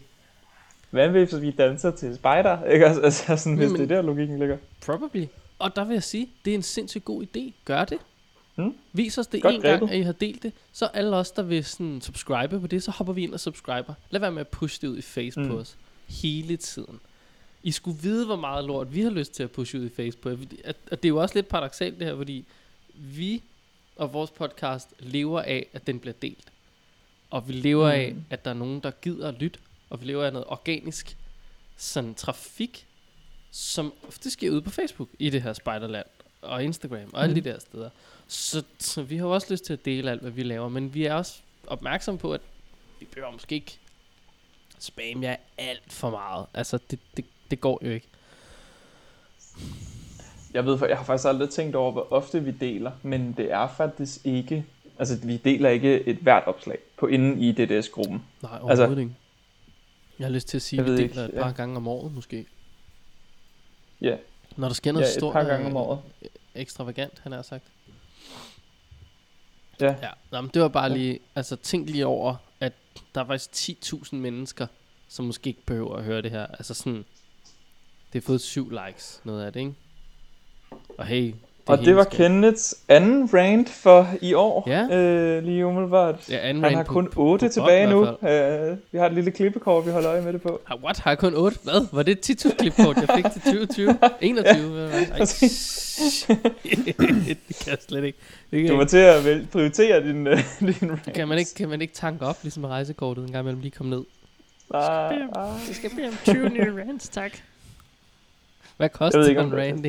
Hvad 0.90 1.08
hvis 1.08 1.40
vi 1.40 1.50
danser 1.50 1.90
til 1.90 2.14
spider? 2.14 2.64
Ikke? 2.72 2.86
Altså, 2.86 3.36
sådan, 3.36 3.56
hvis 3.56 3.64
Jamen- 3.64 3.80
det 3.80 3.90
er 3.90 3.94
der, 3.96 4.02
logikken 4.02 4.38
ligger. 4.38 4.56
Probably. 4.86 5.24
Og 5.58 5.76
der 5.76 5.84
vil 5.84 5.94
jeg 5.94 6.02
sige, 6.02 6.28
det 6.44 6.50
er 6.50 6.54
en 6.54 6.62
sindssygt 6.62 7.04
god 7.04 7.22
idé. 7.36 7.40
Gør 7.64 7.84
det. 7.84 7.98
Hmm. 8.54 8.74
Vis 8.92 9.18
os 9.18 9.26
det 9.26 9.42
Godt 9.42 9.54
en 9.54 9.60
gang, 9.60 9.80
grebet. 9.80 9.92
at 9.94 9.98
I 9.98 10.02
har 10.02 10.12
delt 10.12 10.42
det. 10.42 10.52
Så 10.72 10.86
alle 10.86 11.16
os, 11.16 11.30
der 11.30 11.42
vil 11.42 11.64
sådan 11.64 12.00
subscribe 12.00 12.60
på 12.60 12.66
det, 12.66 12.82
så 12.82 12.90
hopper 12.90 13.12
vi 13.12 13.22
ind 13.22 13.34
og 13.34 13.40
subscriber. 13.40 13.94
Lad 14.10 14.20
være 14.20 14.32
med 14.32 14.40
at 14.40 14.48
pushe 14.48 14.78
det 14.82 14.88
ud 14.88 14.98
i 14.98 15.02
face 15.02 15.40
Mm. 15.40 15.48
på 15.48 15.58
os. 15.58 15.76
Hele 16.06 16.56
tiden. 16.56 17.00
I 17.62 17.70
skulle 17.72 17.98
vide, 18.02 18.26
hvor 18.26 18.36
meget 18.36 18.64
lort 18.64 18.94
vi 18.94 19.00
har 19.02 19.10
lyst 19.10 19.32
til 19.34 19.42
at 19.42 19.50
pushe 19.50 19.78
ud 19.80 19.84
i 19.86 19.88
face 19.88 20.18
på. 20.18 20.28
Og 20.30 20.38
det 20.90 21.04
er 21.04 21.08
jo 21.08 21.16
også 21.16 21.34
lidt 21.34 21.48
paradoxalt 21.48 21.98
det 21.98 22.06
her, 22.06 22.16
fordi 22.16 22.44
vi 22.94 23.42
og 23.96 24.12
vores 24.12 24.30
podcast 24.30 24.88
lever 24.98 25.40
af, 25.40 25.66
at 25.72 25.86
den 25.86 25.98
bliver 26.00 26.14
delt. 26.22 26.44
Og 27.30 27.48
vi 27.48 27.52
lever 27.52 27.88
af, 27.90 28.12
Mm. 28.14 28.22
at 28.30 28.44
der 28.44 28.50
er 28.50 28.54
nogen, 28.54 28.80
der 28.80 28.90
gider 28.90 29.28
at 29.28 29.34
lytte. 29.38 29.58
Og 29.90 30.00
vi 30.00 30.06
lever 30.06 30.24
af 30.24 30.32
noget 30.32 30.46
organisk 30.48 31.16
sådan 31.76 32.14
trafik, 32.14 32.86
som 33.50 33.92
ofte 34.08 34.30
sker 34.30 34.50
ude 34.50 34.62
på 34.62 34.70
Facebook 34.70 35.08
i 35.18 35.30
det 35.30 35.42
her 35.42 35.52
spejderland 35.52 36.06
og 36.42 36.64
Instagram 36.64 37.10
og 37.12 37.22
alle 37.22 37.34
Mhm. 37.34 37.44
de 37.44 37.50
der 37.50 37.58
steder. 37.58 37.90
Så, 38.28 38.62
så 38.78 39.02
vi 39.02 39.16
har 39.16 39.26
også 39.26 39.46
lyst 39.50 39.64
til 39.64 39.72
at 39.72 39.84
dele 39.84 40.10
alt, 40.10 40.20
hvad 40.20 40.31
vi 40.31 40.43
laver, 40.43 40.69
men 40.69 40.94
vi 40.94 41.05
er 41.05 41.14
også 41.14 41.34
opmærksomme 41.66 42.19
på, 42.19 42.32
at 42.34 42.40
vi 43.00 43.06
behøver 43.14 43.32
måske 43.32 43.55
ikke 43.55 43.78
spamme 44.78 45.22
jer 45.26 45.36
alt 45.58 45.93
for 45.93 46.10
meget. 46.10 46.46
Altså, 46.55 46.78
det, 46.90 46.98
det, 47.16 47.24
det 47.50 47.60
går 47.60 47.78
jo 47.82 47.90
ikke. 47.90 48.06
Jeg 50.55 50.66
ved, 50.66 50.78
for 50.78 50.86
jeg 50.86 50.96
har 50.96 51.05
faktisk 51.05 51.28
aldrig 51.28 51.50
tænkt 51.50 51.76
over, 51.76 51.93
hvor 51.93 52.12
ofte 52.12 52.44
vi 52.44 52.50
deler, 52.50 52.93
men 53.02 53.32
det 53.36 53.52
er 53.52 53.69
faktisk 53.76 54.26
ikke... 54.26 54.64
Altså, 54.98 55.19
vi 55.22 55.36
deler 55.36 55.70
ikke 55.70 56.02
et 56.08 56.16
hvert 56.16 56.44
opslag 56.46 56.78
på 56.96 57.06
inden 57.06 57.38
i 57.43 57.52
DDS-gruppen. 57.52 58.22
Nej, 58.43 58.50
overhovedet 58.52 58.82
Altså- 58.82 59.00
ikke. 59.00 59.14
Jeg 60.19 60.27
har 60.27 60.32
lyst 60.32 60.49
til 60.49 60.56
at 60.58 60.63
sige, 60.63 60.81
at 60.81 60.87
vi 60.87 60.91
deler 60.91 61.03
ikke, 61.03 61.20
et 61.23 61.31
par 61.35 61.46
ja. 61.46 61.53
gange 61.53 61.77
om 61.77 61.89
året 61.89 62.13
måske. 62.15 62.46
Ja, 64.01 64.17
Når 64.56 64.69
der 64.69 64.75
sker 64.75 64.89
ja 64.91 64.93
noget 64.93 65.06
et 65.08 65.13
stort 65.15 65.32
par 65.32 65.44
gange 65.44 65.65
og, 65.67 65.70
om 65.70 65.77
året. 65.77 66.01
ekstravagant, 66.55 67.19
han 67.23 67.32
har 67.32 67.43
sagt. 67.43 67.65
Ja. 69.81 69.96
Ja, 70.03 70.11
nå, 70.31 70.41
men 70.41 70.51
det 70.55 70.63
var 70.63 70.69
bare 70.69 70.91
Ja. 70.91 70.96
lige, 70.96 71.19
altså 71.35 71.56
tænk 71.56 71.91
lige 71.91 72.06
over, 72.06 72.37
at 72.61 72.73
der 73.15 73.20
er 73.20 73.27
faktisk 73.27 73.70
10.000 73.94 74.17
mennesker, 74.17 74.67
som 75.08 75.25
måske 75.25 75.49
ikke 75.49 75.63
behøver 75.67 75.96
at 75.96 76.05
høre 76.05 76.23
det 76.23 76.31
her. 76.31 76.46
Altså 76.46 76.75
sådan, 76.75 77.05
det 78.13 78.23
har 78.23 78.27
fået 78.27 78.41
syv 78.41 78.70
likes, 78.70 79.20
noget 79.25 79.44
af 79.44 79.53
det, 79.53 79.61
ikke? 79.61 79.75
Og 80.99 81.06
hey, 81.06 81.35
det 81.67 81.79
Og 81.79 81.85
det 81.85 81.96
var 81.96 82.03
skal- 82.03 82.17
Kenneths 82.17 82.75
anden 82.89 83.31
rant 83.35 83.69
for 83.69 84.08
i 84.20 84.35
år, 84.35 84.65
Ja. 84.67 84.96
øh, 84.96 85.44
lige 85.44 85.67
umiddelbart. 85.67 86.29
Ja, 86.31 86.37
anden 86.49 86.65
Han 86.65 86.75
har 86.75 86.82
på- 86.85 86.93
kun 86.93 87.08
på- 87.11 87.23
8 87.23 87.46
på 87.46 87.53
tilbage 87.53 87.87
nu. 87.91 88.06
Øh, 88.29 88.77
vi 88.93 88.99
har 88.99 89.06
et 89.06 89.13
lille 89.13 89.31
klippekort, 89.31 89.87
vi 89.87 89.91
holder 89.91 90.11
øje 90.11 90.23
med 90.23 90.32
det 90.32 90.43
på. 90.43 90.61
Ah, 90.70 90.82
What? 90.85 90.99
Har 90.99 91.11
jeg 91.11 91.19
kun 91.19 91.35
8? 91.35 91.58
Hvad? 91.63 91.87
Var 91.93 92.03
det 92.03 92.13
et 92.13 92.20
10 92.39 92.49
klipkort, 92.58 92.96
jeg 92.96 93.08
fik 93.17 93.25
til 93.32 93.43
2020? 93.43 93.99
21? 94.20 94.81
Ja, 94.81 94.87
Ej, 94.87 95.19
det 96.29 97.56
kan 97.58 97.70
jeg 97.70 97.79
slet 97.89 98.05
ikke. 98.05 98.19
Det 98.51 98.63
kan, 98.63 98.70
Du 98.70 98.77
var 98.77 98.85
til 98.85 98.96
at 98.99 99.23
prioritere 99.53 100.03
din, 100.08 100.27
øh, 100.27 100.39
din 100.81 100.91
rant. 100.91 101.13
kan, 101.15 101.29
man 101.29 101.39
ikke, 101.39 101.51
kan 101.56 101.69
man 101.69 101.82
ikke 101.82 101.94
tanke 101.94 102.27
op, 102.27 102.37
ligesom 102.43 102.61
med 102.61 102.69
rejsekortet, 102.70 103.25
en 103.25 103.32
gang 103.32 103.43
imellem 103.43 103.61
lige 103.63 103.70
komme 103.70 103.91
ned? 103.91 104.03
Ah. 104.75 105.15
Det 105.69 105.77
skal 105.77 105.91
blive 105.91 106.08
om 106.08 106.15
20 106.25 106.49
nye 106.49 106.73
rants, 106.81 107.08
tak. 107.08 107.32
Hvad 108.77 108.89
koster 108.89 109.25
en 109.25 109.56
rant 109.56 109.87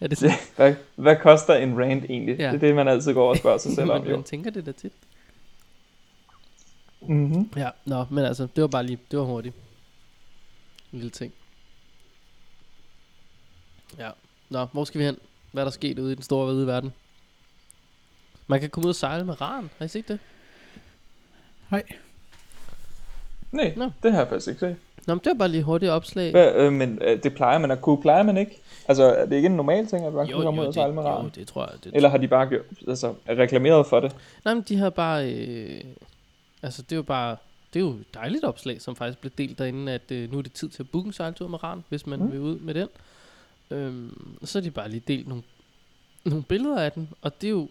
ja. 0.00 0.04
Er 0.04 0.08
det 0.08 0.18
sådan, 0.18 0.34
Hvad, 0.56 0.74
hvad 0.96 1.16
koster 1.16 1.54
en 1.54 1.78
rant 1.78 2.04
egentlig? 2.04 2.38
Ja. 2.38 2.46
Det 2.46 2.54
er 2.54 2.58
det, 2.58 2.74
man 2.74 2.88
altid 2.88 3.14
går 3.14 3.28
og 3.30 3.36
spørger 3.36 3.58
sig 3.58 3.72
selv 3.78 3.90
om. 3.90 4.00
man, 4.00 4.10
Jo. 4.10 4.16
man 4.16 4.24
tænker 4.24 4.50
det 4.50 4.66
da 4.66 4.72
tit. 4.72 4.92
Mm-hmm. 7.00 7.50
Ja, 7.56 7.70
nå, 7.84 8.04
men 8.10 8.24
altså, 8.24 8.48
det 8.56 8.62
var 8.62 8.68
bare 8.68 8.86
lige, 8.86 8.98
det 9.10 9.18
var 9.18 9.24
hurtigt. 9.24 9.54
En 10.92 10.98
lille 10.98 11.10
ting. 11.10 11.32
Ja, 13.98 14.10
nå, 14.48 14.64
hvor 14.64 14.84
skal 14.84 14.98
vi 14.98 15.04
hen? 15.04 15.18
Hvad 15.52 15.62
er 15.62 15.64
der 15.64 15.70
sket 15.70 15.98
ude 15.98 16.12
i 16.12 16.14
den 16.14 16.22
store 16.22 16.46
hvide 16.52 16.66
verden? 16.66 16.92
Man 18.46 18.60
kan 18.60 18.70
komme 18.70 18.84
ud 18.86 18.90
og 18.90 18.96
sejle 18.96 19.24
med 19.24 19.40
ran, 19.40 19.70
har 19.78 19.84
I 19.84 19.88
set 19.88 20.08
det? 20.08 20.18
Nej. 21.70 21.82
Nej, 23.52 23.72
Nå. 23.76 23.90
det 24.02 24.12
har 24.12 24.18
jeg 24.18 24.28
faktisk 24.28 24.48
ikke 24.48 24.60
set. 24.60 24.76
Nå, 25.06 25.14
men 25.14 25.20
det 25.24 25.26
var 25.26 25.34
bare 25.34 25.48
lige 25.48 25.62
hurtigt 25.62 25.92
opslag. 25.92 26.30
Hvad, 26.30 26.54
øh, 26.54 26.72
men 26.72 26.98
øh, 27.02 27.22
det 27.22 27.34
plejer 27.34 27.58
man 27.58 27.70
at 27.70 27.80
kunne, 27.80 28.00
plejer 28.02 28.22
man 28.22 28.36
ikke? 28.36 28.60
Altså, 28.88 29.04
er 29.04 29.26
det 29.26 29.36
ikke 29.36 29.46
en 29.46 29.56
normal 29.56 29.86
ting, 29.86 30.06
at 30.06 30.12
man 30.12 30.26
jo, 30.26 30.36
kan 30.36 30.44
komme 30.44 30.60
ud 30.60 30.64
jo, 30.64 30.68
og 30.68 30.74
sejle 30.74 30.94
med 30.94 31.02
det, 31.02 31.08
jo, 31.08 31.14
raren? 31.14 31.30
det 31.34 31.48
tror 31.48 31.70
jeg. 31.70 31.84
Det, 31.84 31.94
Eller 31.94 32.08
har 32.08 32.18
de 32.18 32.28
bare 32.28 32.46
gjort, 32.46 32.64
altså, 32.88 33.14
reklameret 33.28 33.86
for 33.86 34.00
det? 34.00 34.16
Nej, 34.44 34.54
men 34.54 34.64
de 34.68 34.76
har 34.76 34.90
bare... 34.90 35.32
Øh, 35.32 35.80
altså, 36.62 36.82
det 36.82 36.92
er 36.92 36.96
jo 36.96 37.02
bare... 37.02 37.36
Det 37.74 37.80
er 37.80 37.84
jo 37.84 37.90
et 37.90 38.14
dejligt 38.14 38.44
opslag, 38.44 38.82
som 38.82 38.96
faktisk 38.96 39.18
blev 39.18 39.32
delt 39.38 39.58
derinde, 39.58 39.92
at 39.92 40.10
øh, 40.12 40.32
nu 40.32 40.38
er 40.38 40.42
det 40.42 40.52
tid 40.52 40.68
til 40.68 40.82
at 40.82 40.90
booke 40.90 41.06
en 41.06 41.12
sejltur 41.12 41.48
med 41.48 41.64
Ran, 41.64 41.84
hvis 41.88 42.06
man 42.06 42.18
mm. 42.18 42.32
vil 42.32 42.40
ud 42.40 42.58
med 42.58 42.74
den. 42.74 42.88
Øhm, 43.70 44.38
så 44.44 44.58
har 44.58 44.62
de 44.62 44.70
bare 44.70 44.88
lige 44.88 45.02
delt 45.08 45.28
nogle, 45.28 45.42
nogle 46.24 46.42
billeder 46.42 46.80
af 46.80 46.92
den, 46.92 47.08
og 47.22 47.40
det 47.40 47.46
er 47.46 47.50
jo 47.50 47.68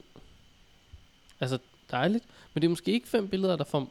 altså 1.39 1.57
dejligt, 1.91 2.23
men 2.53 2.61
det 2.61 2.67
er 2.67 2.69
måske 2.69 2.91
ikke 2.91 3.07
fem 3.07 3.27
billeder, 3.27 3.55
der 3.55 3.63
får, 3.63 3.87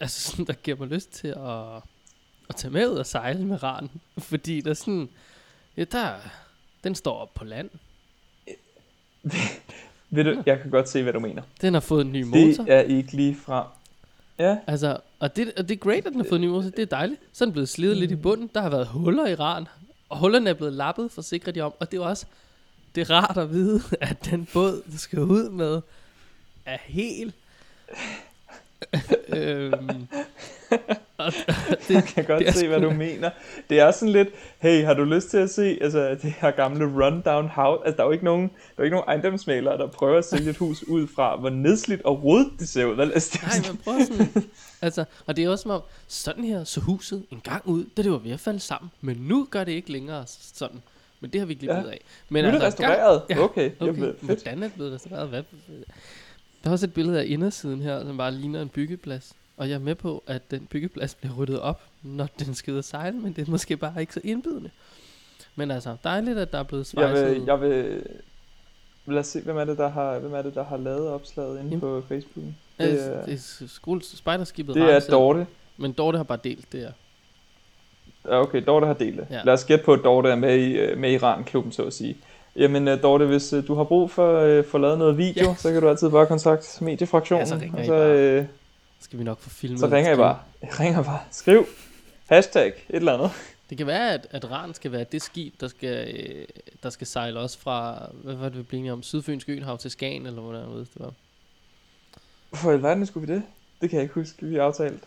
altså 0.00 0.20
sådan, 0.30 0.44
der 0.44 0.52
giver 0.52 0.76
mig 0.76 0.88
lyst 0.88 1.12
til 1.12 1.28
at, 1.28 1.82
at 2.48 2.56
tage 2.56 2.72
med 2.72 2.88
ud 2.88 2.96
og 2.96 3.06
sejle 3.06 3.44
med 3.44 3.62
Ran, 3.62 3.90
fordi 4.18 4.60
der 4.60 4.70
er 4.70 4.74
sådan, 4.74 5.08
ja, 5.76 5.84
der, 5.84 6.14
den 6.84 6.94
står 6.94 7.18
op 7.18 7.34
på 7.34 7.44
land, 7.44 7.70
Ved 10.10 10.24
du, 10.24 10.42
jeg 10.46 10.60
kan 10.60 10.70
godt 10.70 10.88
se, 10.88 11.02
hvad 11.02 11.12
du 11.12 11.20
mener. 11.20 11.42
den 11.60 11.74
har 11.74 11.80
fået 11.80 12.04
en 12.06 12.12
ny 12.12 12.22
motor. 12.22 12.64
Det 12.64 12.74
er 12.74 12.80
ikke 12.80 13.12
lige 13.12 13.36
fra... 13.36 13.68
Ja, 14.38 14.58
Altså, 14.66 14.98
og 15.18 15.36
det, 15.36 15.52
og 15.56 15.68
det 15.68 15.74
er 15.74 15.78
great, 15.78 16.06
at 16.06 16.12
den 16.12 16.20
har 16.20 16.28
fået 16.28 16.38
en 16.38 16.44
ny 16.44 16.50
motor. 16.50 16.70
Det 16.70 16.78
er 16.78 16.86
dejligt. 16.86 17.20
Så 17.32 17.44
er 17.44 17.46
den 17.46 17.52
blevet 17.52 17.68
slidet 17.68 17.96
lidt 17.96 18.10
i 18.10 18.16
bunden. 18.16 18.50
Der 18.54 18.60
har 18.60 18.68
været 18.68 18.86
huller 18.86 19.26
i 19.26 19.34
ran. 19.34 19.66
Og 20.08 20.18
hullerne 20.18 20.50
er 20.50 20.54
blevet 20.54 20.72
lappet, 20.72 21.12
forsikrer 21.12 21.52
de 21.52 21.60
om. 21.60 21.72
Og 21.80 21.90
det 21.90 21.96
er 21.96 22.02
også 22.02 22.26
det 22.94 23.10
er 23.10 23.14
rart 23.14 23.36
at 23.36 23.50
vide, 23.50 23.82
at 24.00 24.24
den 24.30 24.48
båd, 24.52 24.82
du 24.92 24.98
skal 24.98 25.18
ud 25.18 25.50
med, 25.50 25.80
er 26.64 26.78
helt... 26.84 27.34
øhm, 29.36 30.08
og, 31.26 31.32
det, 31.88 31.94
jeg 31.94 32.04
kan 32.04 32.24
godt 32.24 32.46
det 32.46 32.54
se, 32.54 32.68
hvad 32.68 32.80
du 32.80 32.90
mener. 32.90 33.30
Det 33.70 33.80
er 33.80 33.90
sådan 33.90 34.12
lidt, 34.12 34.28
hey, 34.58 34.84
har 34.84 34.94
du 34.94 35.04
lyst 35.04 35.30
til 35.30 35.36
at 35.38 35.50
se 35.50 35.78
altså, 35.80 36.08
det 36.22 36.32
her 36.38 36.50
gamle 36.50 37.04
rundown 37.06 37.48
house? 37.48 37.86
Altså, 37.86 37.96
der 37.96 38.02
er 38.02 38.06
jo 38.06 38.12
ikke 38.12 38.24
nogen, 38.24 38.42
der 38.42 38.48
er 38.68 38.72
jo 38.78 38.84
ikke 38.84 38.94
nogen 38.96 39.08
ejendomsmalere, 39.08 39.78
der 39.78 39.86
prøver 39.86 40.18
at 40.18 40.24
sælge 40.24 40.50
et 40.50 40.56
hus 40.56 40.82
ud 40.82 41.06
fra, 41.14 41.36
hvor 41.36 41.50
nedslidt 41.50 42.02
og 42.02 42.24
rodet 42.24 42.48
det 42.58 42.68
ser 42.68 42.84
ud. 42.84 42.98
Altså, 42.98 43.30
det 43.32 43.42
nej, 43.42 43.72
men 43.72 43.80
prøv 43.84 43.94
sådan... 44.06 44.44
Altså, 44.82 45.04
og 45.26 45.36
det 45.36 45.44
er 45.44 45.48
også 45.50 45.62
som 45.62 45.70
om, 45.70 45.82
sådan 46.08 46.44
her 46.44 46.64
så 46.64 46.80
huset 46.80 47.22
en 47.30 47.40
gang 47.44 47.62
ud, 47.64 47.84
da 47.96 48.02
det 48.02 48.10
var 48.12 48.18
ved 48.18 48.30
at 48.32 48.40
falde 48.40 48.60
sammen. 48.60 48.90
Men 49.00 49.16
nu 49.16 49.46
gør 49.50 49.64
det 49.64 49.72
ikke 49.72 49.92
længere 49.92 50.24
sådan. 50.26 50.82
Men 51.20 51.30
det 51.30 51.40
har 51.40 51.46
vi 51.46 51.52
ikke 51.52 51.62
lige 51.62 51.74
Ja. 51.76 51.90
af. 51.90 52.00
Men 52.28 52.44
nu 52.44 52.48
er 52.48 52.52
det 52.54 52.62
altså, 52.64 52.82
restaureret. 52.82 53.22
Ja, 53.30 53.38
Okay, 53.38 53.70
Okay, 53.80 53.86
jamen, 53.86 54.00
fedt. 54.00 54.20
hvordan 54.20 54.58
er 54.62 54.66
det 54.66 54.72
blevet 54.74 54.92
restaureret? 54.92 55.28
Hvad? 55.28 55.42
Der 56.64 56.70
er 56.70 56.72
også 56.72 56.86
et 56.86 56.94
billede 56.94 57.20
af 57.20 57.24
indersiden 57.28 57.80
her, 57.82 58.02
som 58.04 58.16
bare 58.16 58.32
ligner 58.32 58.62
en 58.62 58.68
byggeplads. 58.68 59.32
Og 59.56 59.68
jeg 59.68 59.74
er 59.74 59.78
med 59.78 59.94
på, 59.94 60.22
at 60.26 60.50
den 60.50 60.66
byggeplads 60.70 61.14
bliver 61.14 61.34
ryddet 61.34 61.60
op, 61.60 61.82
når 62.02 62.28
den 62.38 62.76
og 62.78 62.84
sejle, 62.84 63.16
men 63.20 63.32
det 63.32 63.46
er 63.46 63.50
måske 63.50 63.76
bare 63.76 64.00
ikke 64.00 64.14
så 64.14 64.20
indbydende. 64.24 64.70
Men 65.56 65.70
altså, 65.70 65.96
dejligt, 66.04 66.38
at 66.38 66.52
der 66.52 66.58
er 66.58 66.62
blevet 66.62 66.80
Jeg 66.80 66.86
svejset. 66.86 67.30
vil, 67.34 67.42
jeg 67.46 67.60
vil, 67.60 68.02
lad 69.06 69.18
os 69.18 69.26
se, 69.26 69.40
hvem 69.40 69.56
er 69.56 69.64
det, 69.64 69.78
der 69.78 69.88
har, 69.88 70.18
hvem 70.18 70.34
er 70.34 70.42
det, 70.42 70.54
der 70.54 70.64
har 70.64 70.76
lavet 70.76 71.08
opslaget 71.08 71.50
inde 71.50 71.68
Jamen. 71.68 71.80
på 71.80 72.02
Facebook? 72.08 72.46
det, 72.46 72.54
det 72.78 73.06
er, 73.16 73.24
det 73.24 73.34
er 73.34 73.66
skole, 73.68 74.02
spejderskibet. 74.04 74.74
Det 74.74 74.82
er. 74.82 75.00
Dorte. 75.00 75.46
Men 75.76 75.92
Dorte 75.92 76.16
har 76.16 76.22
bare 76.24 76.38
delt 76.44 76.72
det 76.72 76.80
her. 76.80 76.92
Ja, 78.28 78.40
okay, 78.40 78.62
Dorte 78.66 78.86
har 78.86 78.94
delt 78.94 79.16
det. 79.18 79.26
Ja. 79.30 79.40
Lad 79.44 79.54
os 79.54 79.64
gætte 79.64 79.84
på, 79.84 79.92
at 79.92 80.00
Dorte 80.04 80.28
er 80.28 80.36
med 80.36 80.56
i, 80.58 80.72
øh, 80.72 80.98
med 80.98 81.10
i 81.10 81.14
Iran-klubben, 81.14 81.72
så 81.72 81.82
at 81.84 81.92
sige. 81.92 82.16
Jamen, 82.56 82.88
øh, 82.88 83.02
Dorte, 83.02 83.26
hvis 83.26 83.52
øh, 83.52 83.66
du 83.66 83.74
har 83.74 83.84
brug 83.84 84.10
for 84.10 84.38
at 84.38 84.48
øh, 84.48 84.64
få 84.64 84.78
lavet 84.78 84.98
noget 84.98 85.18
video, 85.18 85.44
Ja. 85.48 85.54
så 85.54 85.72
kan 85.72 85.82
du 85.82 85.88
altid 85.88 86.10
bare 86.10 86.26
kontakte 86.26 86.84
mediefraktionen. 86.84 87.46
Ja, 87.46 87.46
så 87.46 87.78
og 87.78 87.84
så, 87.86 87.94
øh, 87.94 88.44
Skal 89.00 89.18
vi 89.18 89.24
nok 89.24 89.40
få 89.40 89.50
filmet. 89.50 89.80
så 89.80 89.86
ringer 89.86 90.08
jeg 90.10 90.18
bare. 90.18 90.38
Jeg 90.62 90.70
ringer 90.80 91.02
bare. 91.02 91.20
Skriv. 91.30 91.66
Hashtag. 92.26 92.66
Et 92.88 92.96
eller 92.96 93.12
andet. 93.14 93.30
Det 93.70 93.78
kan 93.78 93.86
være, 93.86 94.14
at, 94.14 94.26
at 94.30 94.50
Ran 94.50 94.74
skal 94.74 94.92
være 94.92 95.04
det 95.12 95.22
skib, 95.22 95.60
der 95.60 95.68
skal, 95.68 96.14
øh, 96.16 96.46
der 96.82 96.90
skal 96.90 97.06
sejle 97.06 97.38
også 97.40 97.58
fra, 97.58 98.06
hvad 98.12 98.34
var 98.34 98.48
det, 98.48 98.58
vi 98.58 98.62
blev 98.62 98.92
om, 98.92 99.02
Sydfyns 99.02 99.44
Øenhav 99.48 99.78
til 99.78 99.90
Skagen, 99.90 100.26
eller 100.26 100.40
hvordan 100.42 100.62
det 100.68 100.88
var. 100.96 101.12
Hvorfor 102.48 102.70
i 102.70 102.74
alverden 102.74 103.06
skulle 103.06 103.26
vi 103.26 103.34
det? 103.34 103.42
Det 103.80 103.90
kan 103.90 103.96
jeg 103.96 104.02
ikke 104.02 104.14
huske, 104.14 104.46
vi 104.46 104.54
har 104.54 104.62
aftalt. 104.62 105.04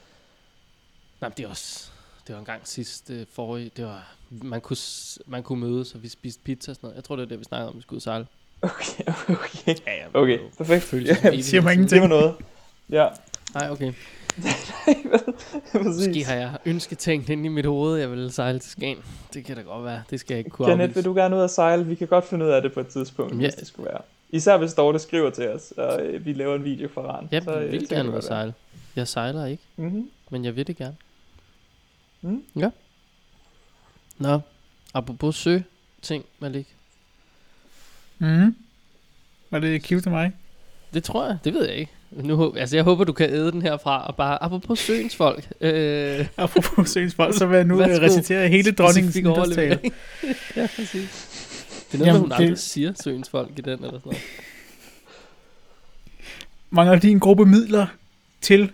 Nej, 1.22 1.29
men 1.29 1.31
det 1.38 1.46
er 1.46 1.50
også... 1.50 1.89
Det 2.27 2.36
var 2.36 2.39
en 2.39 2.46
gang 2.46 2.62
sidst 2.67 3.10
øh, 3.10 3.25
forrige... 3.31 3.72
Det 3.77 3.86
var... 3.86 4.13
Man 4.29 4.62
kunne, 4.62 4.77
man 5.25 5.43
kunne 5.43 5.60
mødes, 5.60 5.96
og 5.96 6.03
vi 6.03 6.10
spiste 6.10 6.41
pizza 6.43 6.72
og 6.72 6.75
sådan 6.75 6.88
noget. 6.88 6.96
Jeg 6.96 7.03
tror, 7.03 7.15
det 7.15 7.24
var 7.24 7.29
det, 7.29 7.39
vi 7.39 7.43
snakkede 7.43 7.69
om, 7.69 7.75
vi 7.77 7.81
skulle 7.81 7.98
ud 7.98 8.01
sejle. 8.01 8.27
Okay, 8.62 9.03
okay. 9.36 9.75
Ja, 9.88 9.93
ja. 9.96 10.05
Okay, 10.13 10.39
perfekt. 10.58 10.84
Føles 10.84 11.10
Ja, 11.24 11.31
siger 11.31 11.41
siden. 11.41 11.63
ingenting. 11.72 11.89
det 11.89 12.01
var 12.01 12.08
noget. 12.08 12.36
Ja, 12.89 13.08
Nej, 13.53 13.70
okay. 13.72 13.94
præcis. 14.41 14.74
Måske 15.98 16.25
har 16.25 16.36
jeg 16.36 16.58
ønsketænkt 16.65 17.29
ind 17.29 17.46
i 17.46 17.50
mit 17.50 17.65
hoved, 17.65 18.00
jeg 18.00 18.12
vil 18.12 18.32
sejle 18.32 18.60
til 18.60 18.72
Skagen. 18.72 18.98
Det 19.34 19.46
kan 19.46 19.56
da 19.56 19.62
godt 19.62 19.86
være. 19.86 20.03
Det 20.10 20.20
skal 20.20 20.34
jeg 20.34 20.39
ikke 20.39 20.50
kunne 20.50 20.65
Kenneth, 20.68 20.84
afvise. 20.84 20.96
vil 20.96 21.06
du 21.06 21.13
gerne 21.13 21.36
ud 21.36 21.41
og 21.41 21.50
sejle? 21.50 21.86
Vi 21.86 21.96
kan 21.96 22.08
godt 22.08 22.25
finde 22.25 22.46
ud 22.46 22.50
af 22.50 22.62
det 22.62 22.74
på 22.74 22.79
et 22.79 22.88
tidspunkt, 22.88 23.34
Ja. 23.34 23.38
hvis 23.39 23.53
det 23.53 23.68
skulle 23.68 23.89
være. 23.91 24.01
Især 24.29 24.58
hvis 24.58 24.74
Dorte 24.74 25.00
skriver 25.00 25.29
til 25.29 25.50
os, 25.50 25.72
og 25.77 26.01
øh, 26.01 26.25
vi 26.25 26.34
laver 26.34 26.56
en 26.56 26.63
video 26.63 26.89
for 26.94 27.01
Rand. 27.01 27.27
Jeg 27.32 27.44
så, 27.44 27.60
øh, 27.60 27.72
vil 27.72 27.88
så 27.88 27.96
gerne 27.96 28.08
det 28.08 28.13
ud 28.13 28.18
og 28.18 28.24
sejle. 28.24 28.53
Jeg 28.96 29.08
sejler 29.08 29.46
ikke, 29.46 29.63
Mhm. 29.75 30.10
men 30.29 30.46
jeg 30.46 30.56
vil 30.56 30.68
det 30.68 30.77
gerne. 30.77 30.96
Mm. 32.22 32.44
Ja. 32.56 32.70
Nå, 34.18 34.39
apropos 34.94 35.36
sø 35.36 35.60
ting, 36.01 36.25
Malik. 36.39 36.75
Mm. 38.20 38.56
Var 39.50 39.60
det 39.60 39.84
cute 39.86 40.01
til 40.01 40.12
mig? 40.12 40.32
Det 40.94 41.03
tror 41.03 41.25
jeg, 41.25 41.38
det 41.44 41.53
ved 41.53 41.65
jeg 41.65 41.75
ikke. 41.75 41.91
Nu, 42.11 42.53
altså 42.57 42.75
jeg 42.75 42.83
håber, 42.83 43.03
du 43.03 43.13
kan 43.13 43.29
æde 43.29 43.51
den 43.51 43.61
herfra, 43.61 44.07
og 44.07 44.15
bare, 44.15 44.43
apropos 44.43 44.79
søens 44.79 45.15
folk, 45.15 45.47
øh, 45.61 46.27
Apropos 46.37 46.89
søgsfolk, 46.89 47.37
så 47.37 47.45
vil 47.45 47.55
jeg 47.55 47.65
nu 47.65 47.77
Værsgo. 47.77 47.95
øh, 47.95 48.01
recitere 48.01 48.47
hele 48.47 48.71
dronningens 48.71 49.15
nytårstale. 49.15 49.79
ja, 50.55 50.67
præcis. 50.75 51.27
Det 51.91 51.93
er 51.93 51.97
noget, 51.97 52.07
Jamen, 52.07 52.21
hun 52.21 52.29
det- 52.29 52.35
aldrig 52.39 52.57
siger, 52.57 52.93
søens 53.03 53.29
folk 53.29 53.49
i 53.57 53.61
den, 53.61 53.73
eller 53.73 53.87
sådan 53.89 54.01
noget. 54.05 54.21
Mangler 56.69 56.99
de 56.99 57.09
en 57.11 57.19
gruppe 57.19 57.45
midler 57.45 57.87
til 58.41 58.71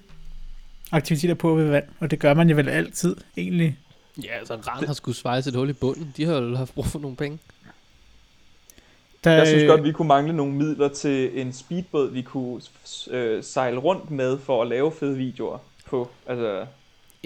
aktiviteter 0.91 1.33
på 1.33 1.55
ved 1.55 1.65
vand? 1.69 1.83
Og 1.99 2.11
det 2.11 2.19
gør 2.19 2.33
man 2.33 2.49
jo 2.49 2.55
vel 2.55 2.69
altid, 2.69 3.15
egentlig. 3.37 3.77
Ja, 4.23 4.37
altså 4.39 4.55
Rand 4.55 4.85
har 4.85 4.93
skulle 4.93 5.15
svejse 5.15 5.49
et 5.49 5.55
hul 5.55 5.69
i 5.69 5.73
bunden. 5.73 6.13
De 6.17 6.25
har 6.25 6.33
jo 6.35 6.55
haft 6.55 6.73
brug 6.73 6.85
for 6.85 6.99
nogle 6.99 7.17
penge. 7.17 7.37
Der, 9.25 9.32
Jeg 9.32 9.48
synes 9.48 9.63
godt, 9.70 9.84
vi 9.84 9.91
kunne 9.91 10.08
mangle 10.08 10.34
nogle 10.34 10.53
midler 10.53 10.88
til 10.88 11.41
en 11.41 11.53
speedbåd, 11.53 12.12
vi 12.12 12.22
kunne 12.22 12.62
øh, 13.10 13.44
sejle 13.44 13.77
rundt 13.77 14.12
med 14.12 14.38
for 14.39 14.62
at 14.62 14.67
lave 14.67 14.91
fede 14.91 15.17
videoer 15.17 15.58
på, 15.86 16.10
altså 16.27 16.65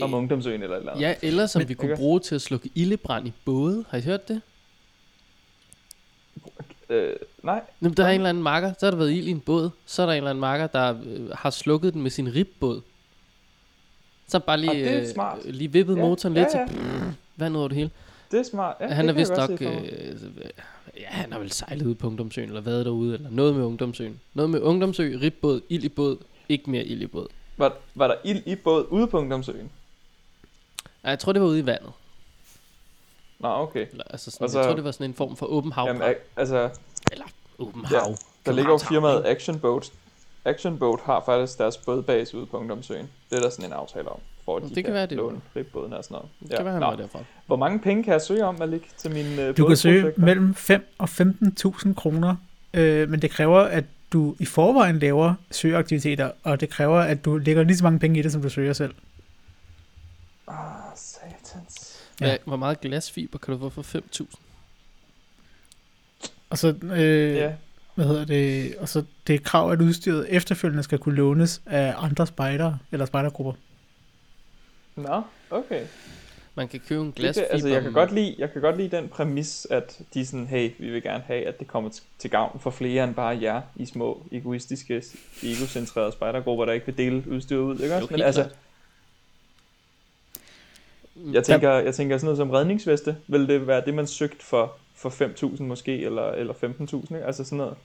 om 0.02 0.10
Øh, 0.14 0.18
ungdomsøen 0.18 0.64
eller 0.64 0.76
et 0.76 0.80
eller 0.80 0.92
andet. 0.92 1.02
Ja, 1.04 1.16
eller 1.22 1.46
som 1.46 1.60
Men- 1.60 1.70
vi 1.70 1.74
kunne 1.74 1.92
Ikke? 1.92 2.00
bruge 2.00 2.20
til 2.20 2.36
at 2.36 2.42
slukke 2.42 2.70
ildebrand 2.76 3.28
i 3.28 3.34
både. 3.46 3.86
Har 3.90 3.98
I 3.98 4.02
hørt 4.02 4.28
det? 4.28 4.42
Øh, 6.90 7.14
nej, 7.44 7.62
Jamen, 7.82 7.98
der 7.98 8.04
er 8.06 8.10
en 8.10 8.16
eller 8.16 8.30
anden 8.30 8.44
makker, 8.44 8.74
så 8.80 8.86
har 8.86 8.92
der 8.92 8.98
været 8.98 9.12
ild 9.12 9.28
i 9.28 9.32
en 9.32 9.40
båd. 9.40 9.70
Så 9.86 10.02
er 10.02 10.06
der 10.06 10.14
en 10.14 10.18
eller 10.18 10.30
anden 10.30 10.40
makker, 10.42 10.68
der 10.68 10.96
øh, 11.06 11.30
har 11.36 11.50
slukket 11.50 11.94
den 11.94 12.02
med 12.02 12.12
sin 12.12 12.36
ribbåd. 12.36 12.82
Så 14.28 14.40
bare 14.40 14.58
lige, 14.60 14.90
Ah, 14.90 15.38
øh, 15.46 15.54
lige 15.54 15.72
vippet 15.72 15.96
Ja, 15.96 16.02
motoren 16.02 16.36
ja, 16.36 16.42
lidt, 16.42 16.54
ja. 16.54 16.68
så 16.68 16.74
vand 17.36 17.54
ud 17.56 17.60
over 17.60 17.68
det 17.68 17.78
hele. 17.78 17.90
Det 18.32 18.40
er 18.40 18.44
smart. 18.44 18.76
Ja, 18.80 18.88
han 18.88 19.10
er 19.10 19.14
vist 19.14 19.32
nok, 19.38 19.52
øh, 19.52 19.84
ja, 20.98 21.06
han 21.08 21.32
har 21.32 21.40
vel 21.40 21.52
sejlet 21.52 21.86
ud 21.86 21.96
på 21.96 22.08
Ungdomsøen, 22.08 22.48
eller 22.50 22.62
været 22.62 22.86
derude, 22.86 23.14
eller 23.14 23.30
noget 23.30 23.56
med 23.56 23.64
Ungdomsøen. 23.64 24.20
Noget 24.34 24.50
med 24.50 24.62
Ungdomsø, 24.62 25.18
ribbåd, 25.22 25.62
ild 25.70 25.84
i 25.84 25.90
båd, 25.90 26.18
ikke 26.50 26.70
mere 26.70 26.84
ild 26.84 27.02
i 27.02 27.08
båd. 27.08 27.28
Var, 27.58 27.74
var 27.96 28.08
der 28.08 28.16
ild 28.24 28.42
i 28.46 28.56
båd 28.56 28.86
ude 28.90 29.08
på 29.08 29.18
ungdomsøen? 29.20 29.72
Ja, 31.04 31.10
jeg 31.10 31.20
tror, 31.20 31.34
det 31.34 31.42
var 31.42 31.48
ude 31.48 31.60
i 31.60 31.66
vandet. 31.66 31.92
Nå, 33.40 33.48
okay. 33.48 33.88
Eller, 33.92 34.04
altså 34.10 34.32
sådan, 34.32 34.44
Og 34.44 34.50
så, 34.50 34.54
så- 34.54 34.60
jeg 34.60 34.68
tror, 34.68 34.76
det 34.76 34.84
var 34.84 34.92
sådan 34.92 35.10
en 35.10 35.14
form 35.14 35.36
for 35.36 35.46
åben 35.46 35.72
hav. 35.72 35.86
Jamen, 35.88 36.02
altså, 36.38 36.70
eller 37.12 37.26
åben 37.60 37.86
Ja, 37.92 38.00
hav. 38.00 38.16
der 38.46 38.52
ligger 38.52 38.72
jo 38.72 38.78
firmaet? 38.78 39.26
Action 39.26 39.60
Boat. 39.60 39.92
Action 40.46 40.80
Boat 40.80 41.00
har 41.04 41.24
faktisk 41.26 41.58
deres 41.58 41.78
bådbase 41.78 42.38
ude 42.38 42.46
på 42.46 42.58
ungdomsøen. 42.58 43.10
Det 43.30 43.38
er 43.38 43.42
der 43.42 43.50
sådan 43.50 43.66
en 43.66 43.74
aftale 43.74 44.10
om, 44.10 44.20
for 44.50 44.58
at 44.58 44.64
Det 44.64 44.70
de 44.70 44.76
kan 44.76 44.84
kan, 44.84 44.94
være, 44.94 45.06
det 45.06 45.12
er 45.12 45.16
låne 45.16 45.42
ribbåden 45.56 45.94
og 45.94 46.04
sådan 46.04 46.16
noget. 46.16 46.30
Det 46.40 46.56
kan 46.56 46.66
være, 46.66 46.74
han 46.74 46.82
var 46.82 46.96
derfra. 46.96 47.20
Hvor 47.48 47.56
mange 47.56 47.80
penge 47.80 48.04
kan 48.04 48.14
jeg 48.14 48.22
søge 48.22 48.46
om, 48.46 48.56
Malik, 48.60 48.90
til 48.98 49.12
mine 49.12 49.50
uh, 49.50 49.58
Du 49.58 49.68
kan 49.68 49.78
søge 49.78 50.14
mellem 50.18 50.56
5 50.56 50.94
og 50.98 51.10
15.000 51.10 51.94
kroner, 51.94 52.36
øh, 52.74 53.10
men 53.10 53.22
det 53.22 53.32
kræver, 53.32 53.60
at 53.60 53.84
du 54.14 54.36
i 54.40 54.46
forvejen 54.46 55.00
laver 55.00 55.34
søgeaktiviteter, 55.52 56.32
og 56.44 56.62
det 56.62 56.70
kræver, 56.70 57.00
at 57.00 57.26
du 57.26 57.38
lægger 57.38 57.64
lige 57.64 57.78
så 57.78 57.84
mange 57.84 58.00
penge 58.00 58.20
i 58.20 58.22
det, 58.22 58.32
som 58.32 58.42
du 58.42 58.50
søger 58.50 58.74
selv. 58.74 58.94
Ah, 60.48 60.56
satans. 60.96 62.00
Ja. 62.22 62.28
Ja. 62.28 62.38
Hvor 62.46 62.56
meget 62.58 62.82
glasfiber 62.82 63.38
kan 63.38 63.54
du 63.54 63.60
få 63.60 63.70
for 63.84 63.98
5.000? 63.98 64.36
Og 66.50 66.58
så, 66.58 66.76
øh, 66.84 67.36
Ja. 67.36 67.54
hvad 67.96 68.06
hedder 68.06 68.26
det, 68.26 68.76
og 68.80 68.90
så 68.90 69.04
det 69.28 69.36
er 69.36 69.40
krav, 69.40 69.72
at 69.72 69.82
udstyret 69.82 70.26
efterfølgende 70.30 70.84
skal 70.84 70.98
kunne 71.00 71.16
lånes 71.16 71.62
af 71.66 71.94
andre 71.98 72.28
spejdere, 72.28 72.78
eller 72.92 73.06
spejdergrupper. 73.06 73.54
Nå, 75.02 75.22
okay. 75.50 75.86
Man 76.56 76.68
kan 76.68 76.80
købe 76.88 77.02
en 77.02 77.08
Det, 77.08 77.16
glasfiber. 77.16 77.48
kan- 77.48 77.54
altså, 77.54 77.68
jeg 77.70 77.82
kan, 77.82 77.94
godt 77.94 78.12
lide, 78.14 78.36
jeg 78.38 78.52
kan 78.54 78.62
godt 78.62 78.78
lide 78.78 78.98
den 78.98 79.08
præmis, 79.10 79.68
at 79.70 80.02
de 80.14 80.26
sådan, 80.26 80.48
hey, 80.48 80.72
vi 80.80 80.90
vil 80.92 81.04
gerne 81.04 81.24
have, 81.28 81.46
at 81.48 81.60
det 81.60 81.68
kommer 81.68 81.90
til- 81.90 82.04
til 82.20 82.30
gavn 82.30 82.60
for 82.60 82.70
flere 82.70 83.04
end 83.04 83.16
bare 83.16 83.38
jer 83.42 83.62
i 83.76 83.86
små, 83.86 84.26
egoistiske, 84.32 85.04
egocentrerede 85.44 86.12
spejdergrupper, 86.12 86.66
der 86.66 86.74
ikke 86.74 86.86
vil 86.86 86.98
dele 86.98 87.24
udstyret 87.32 87.60
ud, 87.60 87.80
ikke 87.80 87.96
også? 87.96 88.08
Men 88.12 88.22
altså. 88.22 88.50
Jeg 91.34 91.44
tænker, 91.44 91.72
jeg 91.72 91.96
tænker 91.96 92.18
sådan 92.18 92.26
noget 92.26 92.38
som 92.38 92.50
redningsveste, 92.50 93.18
vil 93.28 93.48
det 93.48 93.68
være 93.68 93.86
det, 93.86 93.94
man 93.94 94.08
søgte 94.08 94.46
for, 94.46 94.74
for 94.96 95.10
5.000 95.10 95.64
måske, 95.64 95.98
eller, 96.06 96.32
eller 96.32 96.54
15.000, 96.54 97.16
ikke? 97.16 97.26
Altså 97.26 97.44
sådan 97.44 97.58
noget 97.58 97.76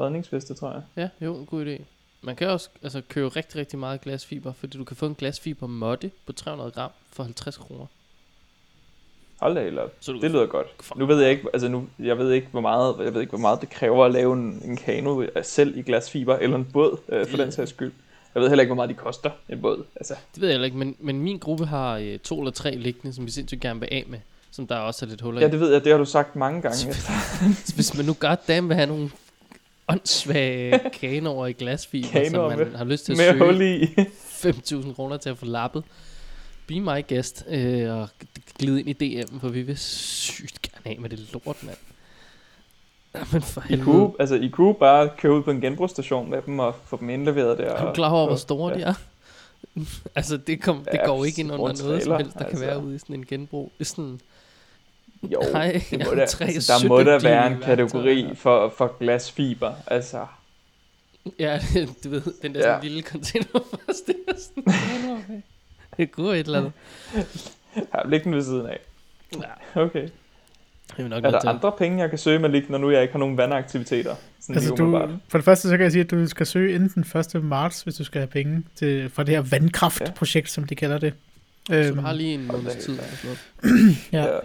redningsveste, 0.00 0.54
tror 0.54 0.72
jeg. 0.72 0.82
Ja, 0.96 1.26
jo, 1.26 1.44
god 1.50 1.66
idé. 1.66 1.82
Man 2.24 2.36
kan 2.36 2.48
også 2.48 2.68
altså, 2.82 3.02
købe 3.08 3.28
rigtig, 3.28 3.56
rigtig 3.60 3.78
meget 3.78 4.00
glasfiber, 4.00 4.52
fordi 4.52 4.78
du 4.78 4.84
kan 4.84 4.96
få 4.96 5.06
en 5.06 5.14
glasfiber 5.14 5.66
måtte 5.66 6.10
på 6.26 6.32
300 6.32 6.70
gram 6.70 6.90
for 7.12 7.22
50 7.22 7.56
kroner. 7.56 7.86
Hold 9.40 9.54
da, 9.54 9.60
eller 9.60 9.82
Så 10.00 10.12
du 10.12 10.20
det 10.20 10.30
lyder 10.30 10.46
godt. 10.46 10.66
Nu 10.96 11.06
ved 11.06 11.20
jeg 11.20 11.30
ikke, 11.30 11.44
altså 11.52 11.68
nu, 11.68 11.88
jeg 11.98 12.18
ved 12.18 12.32
ikke, 12.32 12.48
hvor 12.50 12.60
meget, 12.60 12.94
jeg 12.98 13.14
ved 13.14 13.20
ikke, 13.20 13.30
hvor 13.30 13.38
meget 13.38 13.60
det 13.60 13.70
kræver 13.70 14.04
at 14.04 14.12
lave 14.12 14.32
en, 14.32 14.62
en 14.64 14.76
kano 14.76 15.22
øh, 15.22 15.28
selv 15.42 15.76
i 15.78 15.82
glasfiber, 15.82 16.36
eller 16.36 16.56
en 16.56 16.64
båd, 16.72 16.98
øh, 17.08 17.26
for 17.26 17.36
den 17.36 17.52
sags 17.52 17.70
skyld. 17.70 17.92
Jeg 18.34 18.42
ved 18.42 18.48
heller 18.48 18.62
ikke, 18.62 18.68
hvor 18.68 18.76
meget 18.84 18.90
de 18.90 18.94
koster, 18.94 19.30
en 19.48 19.60
båd. 19.60 19.84
Altså, 19.96 20.14
Det 20.34 20.40
ved 20.40 20.48
jeg 20.48 20.54
heller 20.54 20.64
ikke, 20.64 20.76
men, 20.76 20.96
men 20.98 21.22
min 21.22 21.38
gruppe 21.38 21.66
har 21.66 21.96
øh, 21.96 22.18
to 22.18 22.38
eller 22.38 22.52
tre 22.52 22.74
liggende, 22.76 23.14
som 23.14 23.26
vi 23.26 23.30
sindssygt 23.30 23.60
gerne 23.60 23.80
vil 23.80 23.88
af 23.92 24.04
med, 24.06 24.18
som 24.50 24.66
der 24.66 24.76
også 24.76 25.04
er 25.04 25.08
lidt 25.08 25.20
huller 25.20 25.40
ja, 25.40 25.48
i. 25.48 25.50
det 25.50 25.60
ved 25.60 25.72
jeg, 25.72 25.84
det 25.84 25.92
har 25.92 25.98
du 25.98 26.04
sagt 26.04 26.36
mange 26.36 26.62
gange. 26.62 26.76
Så 27.64 27.74
hvis 27.74 27.96
man 27.96 28.06
nu 28.06 28.16
goddamn 28.20 28.68
vil 28.68 28.76
have 28.76 28.86
nogle 28.86 29.10
åndssvage 29.88 30.80
kanoer 31.00 31.46
i 31.46 31.52
glasfiber, 31.52 32.08
Kanoer 32.08 32.30
som 32.50 32.58
man 32.58 32.68
med- 32.68 32.76
har 32.78 32.84
lyst 32.84 33.04
til 33.04 33.12
at 33.12 33.18
søge 33.18 33.38
hul 33.44 33.62
i. 33.62 33.84
5.000 34.84 34.94
kroner 34.94 35.16
til 35.16 35.30
at 35.30 35.38
få 35.38 35.44
lappet. 35.46 35.84
Be 36.66 36.80
my 36.80 37.08
guest 37.08 37.44
øh, 37.48 37.90
og 38.00 38.08
glide 38.58 38.82
ind 38.82 39.02
i 39.02 39.22
DM, 39.22 39.38
for 39.38 39.48
vi 39.48 39.62
vil 39.62 39.76
sygt 39.78 40.62
gerne 40.62 40.96
af 40.96 41.00
med 41.00 41.10
det 41.10 41.32
lort, 41.32 41.56
mand. 41.62 41.76
Jamen 43.14 43.42
for 43.42 43.64
I 43.70 43.76
kunne, 43.76 44.10
altså, 44.18 44.34
I 44.34 44.48
kunne 44.48 44.74
bare 44.74 45.10
køre 45.18 45.32
ud 45.32 45.42
på 45.42 45.50
en 45.50 45.60
genbrugsstation 45.60 46.30
med 46.30 46.42
dem 46.46 46.58
og 46.58 46.74
få 46.86 46.96
dem 47.00 47.10
indleveret 47.10 47.58
der. 47.58 47.64
Er 47.72 47.86
du 47.86 47.92
klar 47.92 48.10
over, 48.10 48.24
hvor 48.24 48.32
og- 48.32 48.38
store 48.38 48.72
ja. 48.72 48.78
de 48.78 48.82
er? 48.82 48.94
altså, 50.16 50.36
det, 50.36 50.62
kom, 50.62 50.78
det 50.78 50.88
Ja, 50.94 51.06
går 51.06 51.24
ikke 51.24 51.40
ind 51.40 51.52
under 51.52 51.62
noget 51.64 51.78
som 51.78 51.90
helst, 51.92 52.06
der 52.34 52.38
kan 52.38 52.46
altså. 52.48 52.64
være 52.64 52.84
ude 52.84 52.94
i 52.94 52.98
sådan 52.98 53.16
en 53.16 53.26
genbrug. 53.26 53.72
Sådan, 53.82 54.20
Jo, 55.32 55.42
Nej, 55.52 55.72
det 55.72 55.92
jeg 55.98 56.06
må 56.06 56.14
da, 56.14 56.26
tre 56.26 56.44
altså, 56.44 56.72
der 56.82 56.88
må 56.88 57.00
der 57.02 57.18
være 57.18 57.46
en 57.46 57.52
17 57.52 57.62
kategori 57.76 58.34
for, 58.34 58.74
for 58.76 58.96
glasfiber. 59.00 59.72
Altså, 59.86 60.26
ja, 61.38 61.58
du 62.04 62.08
ved, 62.10 62.22
den 62.42 62.54
der 62.54 62.60
Ja. 62.60 62.64
sådan 62.74 62.82
lille 62.82 63.02
container 63.02 63.46
først, 63.52 64.06
det 64.06 64.14
er 64.28 64.32
sådan, 64.38 64.62
med. 65.28 65.42
det 65.96 66.12
kunne 66.12 66.38
et 66.38 66.46
eller 66.46 66.58
andet. 66.58 66.72
her 67.74 68.08
læg 68.08 68.24
den 68.24 68.34
ved 68.34 68.42
siden 68.42 68.66
af. 68.66 68.78
Ja, 69.74 69.80
Okay. 69.82 70.08
jeg 70.98 71.08
nok 71.08 71.24
Er 71.24 71.28
til 71.30 71.32
der 71.32 71.38
at- 71.38 71.54
andre 71.54 71.72
penge, 71.78 71.98
jeg 72.02 72.08
kan 72.10 72.18
søge 72.18 72.38
med 72.38 72.48
lige, 72.48 72.64
når 72.68 72.78
nu 72.78 72.90
jeg 72.90 73.02
ikke 73.02 73.12
har 73.12 73.18
nogen 73.18 73.36
vandaktiviteter? 73.36 74.14
Sådan 74.40 74.54
Altså, 74.54 74.74
du, 74.74 75.08
for 75.28 75.38
det 75.38 75.44
første, 75.44 75.68
så 75.68 75.76
kan 75.76 75.84
jeg 75.84 75.92
sige, 75.92 76.04
at 76.04 76.10
du 76.10 76.26
skal 76.26 76.46
søge 76.46 76.74
inden 76.74 76.88
den 77.04 77.20
1. 77.36 77.44
marts, 77.44 77.82
hvis 77.82 77.94
du 77.94 78.04
skal 78.04 78.18
have 78.20 78.28
penge 78.28 78.64
til, 78.76 79.10
fra 79.10 79.22
det 79.22 79.34
her 79.34 79.40
vandkraftprojekt, 79.50 80.50
som 80.50 80.64
de 80.64 80.74
kalder 80.74 80.98
det. 80.98 81.14
Så 81.66 81.74
Øhm, 81.74 81.94
du 81.96 82.00
har 82.00 82.12
lige 82.12 82.34
en 82.34 82.46
måneds 82.46 82.74
tid. 82.84 82.98
ja. 84.12 84.22
ja. 84.24 84.38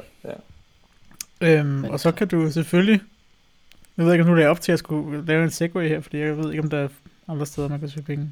Øhm, 1.42 1.84
og 1.84 2.00
så 2.00 2.12
kan 2.12 2.28
du 2.28 2.52
selvfølgelig... 2.52 3.02
Jeg 3.98 4.06
ved 4.06 4.14
ikke, 4.14 4.24
om 4.24 4.30
nu 4.30 4.36
det 4.38 4.44
er 4.44 4.48
op 4.50 4.62
til 4.62 4.72
at 4.72 4.80
skulle 4.80 5.26
lave 5.26 5.44
en 5.44 5.50
segway 5.50 5.88
her, 5.88 6.00
fordi 6.00 6.18
jeg 6.18 6.38
ved 6.38 6.52
ikke, 6.52 6.64
om 6.64 6.70
der 6.70 6.78
er 6.78 6.88
andre 7.28 7.46
steder, 7.46 7.68
man 7.68 7.80
kan 7.80 7.90
søge 7.90 8.04
penge. 8.04 8.32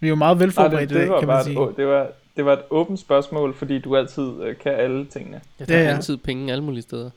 Vi 0.00 0.06
er 0.06 0.08
jo 0.08 0.14
meget 0.14 0.36
Nej, 0.36 0.44
velforberedt 0.44 0.90
det, 0.90 0.96
i 0.96 1.00
det, 1.00 1.08
var 1.10 1.18
kan 1.18 1.28
man 1.28 1.44
sige. 1.44 1.62
et, 1.70 1.76
det, 1.76 1.86
var, 1.86 2.06
det 2.36 2.44
var 2.44 2.52
et 2.52 2.62
åbent 2.70 3.00
spørgsmål, 3.00 3.54
fordi 3.54 3.78
du 3.78 3.96
altid 3.96 4.30
øh, 4.42 4.56
kan 4.56 4.72
alle 4.72 5.04
tingene. 5.06 5.40
Ja, 5.60 5.64
der 5.64 5.74
Ja, 5.76 5.80
er 5.80 5.88
ja. 5.88 5.94
altid 5.96 6.16
penge 6.16 6.52
alle 6.52 6.64
mulige 6.64 6.82
steder. 6.82 7.10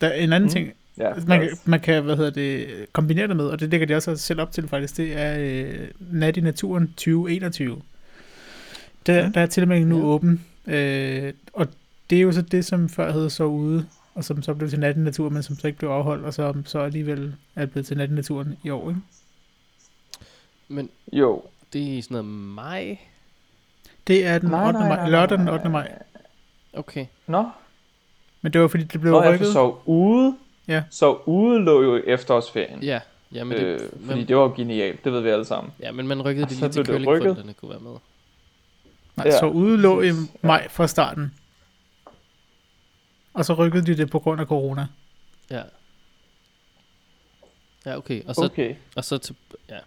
Der 0.00 0.06
er 0.06 0.12
en 0.14 0.32
anden 0.32 0.46
Mm. 0.46 0.52
ting, 0.52 0.72
Ja, 0.98 1.10
man, 1.26 1.40
kan, 1.40 1.50
man 1.64 1.80
kan, 1.80 2.02
hvad 2.02 2.16
hedder 2.16 2.30
det, 2.30 2.66
kombinere 2.92 3.28
det 3.28 3.36
med, 3.36 3.44
og 3.44 3.60
det 3.60 3.68
lægger 3.70 3.86
de 3.86 3.94
også 3.94 4.16
selv 4.16 4.40
op 4.40 4.52
til 4.52 4.68
faktisk, 4.68 4.96
det 4.96 5.12
er 5.20 5.36
øh, 5.38 5.88
Nat 6.12 6.36
i 6.36 6.40
Naturen 6.40 6.86
2021. 6.88 7.82
Der, 9.06 9.26
Mm. 9.26 9.32
der 9.32 9.40
er 9.40 9.46
til 9.46 9.62
og 9.62 9.68
med 9.68 9.84
nu 9.84 9.98
Ja. 9.98 10.04
åben, 10.04 10.44
øh, 10.66 11.32
og 11.52 11.66
det 12.10 12.18
er 12.18 12.22
jo 12.22 12.32
så 12.32 12.42
det, 12.42 12.64
som 12.64 12.88
før 12.88 13.12
hed 13.12 13.30
så 13.30 13.44
ude, 13.44 13.86
og 14.16 14.24
som 14.24 14.42
så 14.42 14.54
blev 14.54 14.68
til 14.70 14.80
Nat 14.80 14.96
i 14.96 15.00
Naturen, 15.00 15.34
men 15.34 15.42
som 15.42 15.56
så 15.58 15.66
ikke 15.66 15.78
blev 15.78 15.90
afholdt, 15.90 16.24
og 16.24 16.34
som 16.34 16.66
så 16.66 16.78
alligevel 16.78 17.34
er 17.54 17.66
blevet 17.66 17.86
til 17.86 17.96
Nat 17.96 18.10
i 18.10 18.12
Naturen 18.12 18.56
i 18.64 18.70
år, 18.70 18.88
ikke? 18.88 19.00
Men 20.68 20.90
Jo. 21.12 21.42
det 21.72 21.98
er 21.98 22.02
sådan 22.02 22.14
noget 22.14 22.24
maj. 22.54 22.98
Det 24.06 24.26
er 24.26 24.38
den 24.38 24.54
8. 24.54 24.72
maj, 24.78 25.08
lørdag 25.10 25.38
den 25.38 25.48
8. 25.48 25.68
maj. 25.68 25.92
Okay. 26.72 27.06
Nå, 27.26 27.50
Men 28.42 28.52
det 28.52 28.60
var 28.60 28.68
fordi, 28.68 28.84
det 28.84 29.00
blev 29.00 29.12
Nå 29.12 29.22
jeg 29.22 29.32
rykket. 29.32 29.48
så 29.48 29.74
ude. 29.84 30.36
Ja. 30.68 30.82
Så 30.90 31.12
ude 31.26 31.58
lå 31.64 31.82
jo 31.82 31.96
i 31.96 32.00
efterårsferien. 32.06 32.82
Ja, 32.82 33.00
ja 33.32 33.44
men, 33.44 33.58
det, 33.58 33.64
øh, 33.64 33.80
men, 34.00 34.06
fordi 34.08 34.24
det 34.24 34.36
var 34.36 34.48
genialt, 34.48 35.04
det 35.04 35.12
ved 35.12 35.20
vi 35.20 35.28
alle 35.28 35.44
sammen. 35.44 35.72
ja, 35.80 35.92
men 35.92 36.06
man 36.08 36.22
rykkede 36.22 36.46
det 36.48 36.56
så 36.56 36.64
lige 36.64 36.72
til 36.72 36.86
det 36.86 36.88
rykket. 36.90 37.04
curlingforældrene 37.06 37.54
kunne 37.54 37.70
være 37.70 37.80
med. 37.80 37.90
Nej, 39.16 39.26
Ja, 39.26 39.38
så 39.38 39.46
ude 39.46 39.78
lå 39.78 40.02
i 40.02 40.10
maj 40.42 40.68
fra 40.68 40.86
starten. 40.86 41.34
Og 43.36 43.44
så 43.44 43.54
rykkede 43.54 43.86
de 43.86 43.96
det 43.96 44.10
på 44.10 44.18
grund 44.18 44.40
af 44.40 44.46
corona. 44.46 44.86
Ja. 45.50 45.62
Ja, 47.86 47.96
okay. 47.96 48.24
Og 48.24 48.34
så, 48.34 48.44
Okay, 48.44 48.74
og 48.96 49.04
så 49.04 49.18
til, 49.18 49.36
ja. 49.68 49.78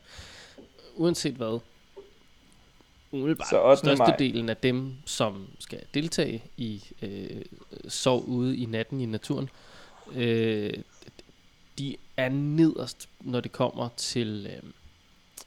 Uanset 0.96 1.36
hvad, 1.36 1.60
umiddelbart, 3.12 3.50
Så 3.50 3.64
8. 3.64 3.86
maj. 3.86 3.96
størstedelen 3.96 4.50
af 4.50 4.58
dem, 4.58 4.94
som 5.06 5.48
skal 5.60 5.80
deltage 5.94 6.44
i 6.58 6.84
øh, 7.02 7.42
sov 7.88 8.24
ude 8.24 8.58
i 8.58 8.66
natten 8.66 9.02
i 9.02 9.06
naturen, 9.06 9.50
øh, 10.12 10.74
de 11.78 11.96
er 12.18 12.30
nederst, 12.30 13.10
når 13.20 13.40
det 13.42 13.52
kommer 13.52 13.90
til 13.98 14.48
øh, 14.56 14.70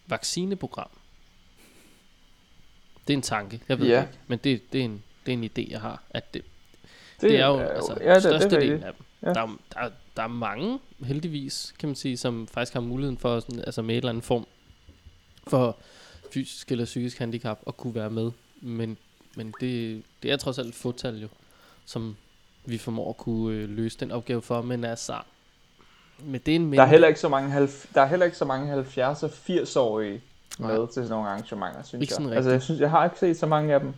vaccineprogram. 0.06 0.90
Det 3.08 3.12
er 3.12 3.16
en 3.16 3.22
tanke, 3.22 3.60
jeg 3.68 3.78
ved 3.78 3.86
Ja. 3.88 3.96
det 3.96 4.02
ikke, 4.06 4.18
men 4.26 4.38
det, 4.44 4.72
det, 4.72 4.80
er 4.80 4.84
en, 4.84 5.02
det 5.26 5.34
er 5.34 5.36
en 5.38 5.44
idé, 5.44 5.70
jeg 5.70 5.80
har, 5.80 6.02
at 6.10 6.34
det, 6.34 6.42
det, 7.22 7.30
det 7.30 7.40
er 7.40 7.46
jo 7.46 7.58
altså 7.58 7.96
ja, 8.00 8.14
det, 8.14 8.14
det 8.14 8.22
størstedelen 8.22 8.72
rigtigt. 8.72 8.85
af 8.85 8.92
dem. 8.94 9.04
Ja. 9.22 9.32
Der, 9.32 9.40
er, 9.40 9.48
der, 9.82 9.90
der 10.16 10.22
er 10.22 10.26
mange, 10.28 10.78
heldigvis, 11.04 11.74
kan 11.78 11.88
man 11.88 11.96
sige, 11.96 12.16
som 12.16 12.46
faktisk 12.46 12.72
har 12.72 12.80
muligheden 12.80 13.18
for, 13.18 13.40
sådan, 13.40 13.58
altså 13.58 13.82
med 13.82 13.94
et 13.94 13.96
eller 13.96 14.08
andet 14.08 14.24
form 14.24 14.46
for 15.46 15.76
fysisk 16.32 16.70
eller 16.72 16.85
psykisk 16.85 17.18
handicap 17.18 17.58
at 17.66 17.76
kunne 17.76 17.94
være 17.94 18.11
med. 18.11 18.30
Men, 18.61 18.98
men 19.37 19.54
det, 19.61 20.02
det 20.22 20.32
er 20.32 20.37
trods 20.37 20.58
alt 20.58 20.68
et 20.68 20.74
fåtal 20.74 21.20
jo, 21.22 21.28
som 21.87 22.16
vi 22.64 22.78
formår 22.78 23.11
at 23.11 23.16
kunne 23.16 23.56
øh, 23.56 23.68
løse 23.68 23.98
den 24.00 24.11
opgave 24.11 24.42
for. 24.42 24.62
Men 24.62 24.85
altså, 24.85 25.14
med 26.18 26.40
det 26.40 26.54
en 26.54 26.72
Der 26.72 26.82
er 26.82 26.87
heller 26.87 27.08
ikke 27.08 27.20
så 27.20 27.28
mange, 27.28 27.50
halv, 27.50 27.68
der 27.94 28.00
er 28.00 28.06
heller 28.06 28.26
ikke 28.26 28.38
så 28.38 28.44
mange 28.44 28.66
70 28.68 29.22
og 29.22 29.30
80-årige 29.48 30.20
Nej. 30.58 30.72
med 30.72 30.87
til 30.87 30.94
sådan 30.94 31.11
nogle 31.11 31.28
arrangementer, 31.28 31.82
synes 31.82 32.02
Ikke 32.02 32.12
jeg. 32.12 32.16
sådan 32.16 32.32
Altså, 32.32 32.50
jeg, 32.50 32.62
synes, 32.62 32.80
jeg 32.80 32.90
har 32.90 33.04
ikke 33.04 33.18
set 33.18 33.38
så 33.38 33.46
mange 33.46 33.74
af 33.74 33.80
dem. 33.80 33.94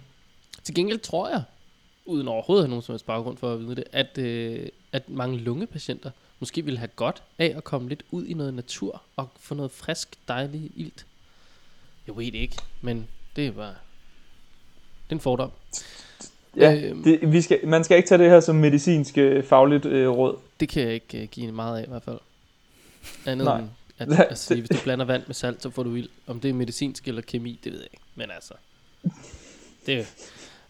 Til 0.63 0.75
gengæld 0.75 0.99
tror 0.99 1.29
jeg, 1.29 1.43
uden 2.05 2.29
overhovedet 2.29 2.63
at 2.63 2.67
have 2.67 2.71
nogen 2.71 2.83
som 2.83 2.93
helst 2.93 3.07
baggrund 3.07 3.37
for 3.37 3.53
at 3.53 3.61
vide 3.61 3.77
det, 3.77 3.85
at, 3.93 4.19
øh, 4.19 4.69
at 4.93 5.09
mange 5.09 5.39
lungepatienter 5.39 6.11
måske 6.41 6.65
ville 6.65 6.79
have 6.79 6.89
godt 6.97 7.23
af 7.39 7.55
at 7.57 7.65
komme 7.65 7.89
lidt 7.89 8.03
ud 8.11 8.27
i 8.27 8.35
noget 8.35 8.55
natur 8.55 9.03
og 9.17 9.29
få 9.41 9.55
noget 9.55 9.73
frisk, 9.73 10.15
dejlig 10.29 10.71
ilt. 10.77 11.07
Jeg 12.07 12.17
ved 12.17 12.25
ikke, 12.25 12.57
men 12.81 13.07
det 13.37 13.47
er 13.47 13.51
bare... 13.53 13.75
Det 15.05 15.11
er 15.11 15.15
en 15.15 15.21
fordom. 15.21 15.51
Ja, 16.57 16.75
Øhm. 16.75 17.03
det, 17.03 17.33
vi 17.33 17.41
skal, 17.43 17.69
man 17.69 17.85
skal 17.85 17.97
ikke 17.97 18.09
tage 18.09 18.19
det 18.23 18.31
her 18.31 18.41
som 18.41 18.57
medicinsk 18.57 19.19
øh, 19.19 19.45
fagligt 19.45 19.87
øh, 19.87 20.09
råd. 20.09 20.37
Det 20.61 20.69
kan 20.69 20.83
jeg 20.83 20.95
ikke 20.95 21.23
uh, 21.23 21.29
give 21.29 21.53
meget 21.53 21.79
af 21.79 21.85
i 21.85 21.89
hvert 21.89 22.03
fald. 22.03 22.19
Andet 23.27 23.45
Nej. 23.45 23.59
end 23.59 23.69
at, 23.99 24.21
at 24.31 24.39
sige, 24.39 24.61
hvis 24.61 24.69
du 24.69 24.77
blander 24.85 25.05
vand 25.05 25.23
med 25.27 25.35
salt, 25.35 25.63
så 25.63 25.71
får 25.71 25.83
du 25.83 25.95
ild. 25.95 26.09
Om 26.27 26.41
det 26.41 26.49
er 26.51 26.55
medicinsk 26.55 27.09
eller 27.09 27.23
kemi, 27.23 27.61
det 27.65 27.73
ved 27.73 27.79
jeg 27.79 27.89
ikke. 27.93 28.05
Men 28.15 28.31
altså, 28.31 28.55
det 29.87 30.07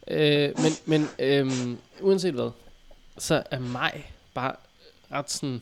øh, 0.08 0.52
Men, 0.56 0.72
men 0.86 1.08
øhm, 1.18 1.78
uanset 2.00 2.34
hvad, 2.34 2.50
så 3.18 3.42
er 3.50 3.58
mig 3.58 4.12
bare 4.34 4.56
ret 5.12 5.30
sådan, 5.30 5.60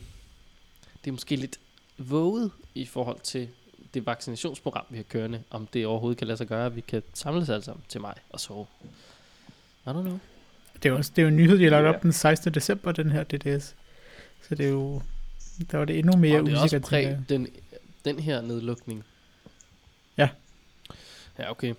det 1.03 1.07
er 1.07 1.11
måske 1.11 1.35
lidt 1.35 1.59
våget 1.97 2.51
i 2.75 2.85
forhold 2.85 3.19
til 3.19 3.49
det 3.93 4.05
vaccinationsprogram, 4.05 4.85
vi 4.89 4.95
har 4.97 5.03
kørende, 5.03 5.43
om 5.49 5.67
det 5.67 5.85
overhovedet 5.85 6.17
kan 6.17 6.27
lade 6.27 6.37
sig 6.37 6.47
gøre, 6.47 6.65
at 6.65 6.75
vi 6.75 6.81
kan 6.81 7.03
samles 7.13 7.49
alle 7.49 7.63
sammen 7.63 7.83
til 7.89 8.01
mig 8.01 8.13
og 8.29 8.39
sove. 8.39 8.65
I 9.85 9.89
don't 9.89 9.91
know. 9.91 10.19
Det 10.83 10.89
er 10.89 10.93
også, 10.93 11.11
det 11.15 11.21
er 11.21 11.23
jo 11.23 11.27
en 11.29 11.35
nyhed, 11.37 11.57
de 11.57 11.63
har 11.63 11.69
lagt 11.71 11.83
Ja. 11.85 11.89
op 11.89 12.01
den 12.03 12.11
16. 12.13 12.53
december, 12.53 12.91
den 12.91 13.11
her 13.11 13.23
DDS. 13.23 13.75
Så 14.49 14.55
det 14.55 14.65
er 14.65 14.69
jo... 14.69 15.01
Der 15.71 15.77
var 15.77 15.85
det 15.85 15.99
endnu 15.99 16.17
mere 16.17 16.39
og 16.39 16.45
det 16.45 16.53
er 16.53 16.59
også 16.59 16.75
jeg. 16.75 16.81
præg, 16.83 17.17
den, 17.29 17.47
den 18.05 18.19
her 18.19 18.41
nedlukning. 18.41 19.03
Ja. 20.17 20.29
Ja, 21.39 21.51
okay. 21.51 21.73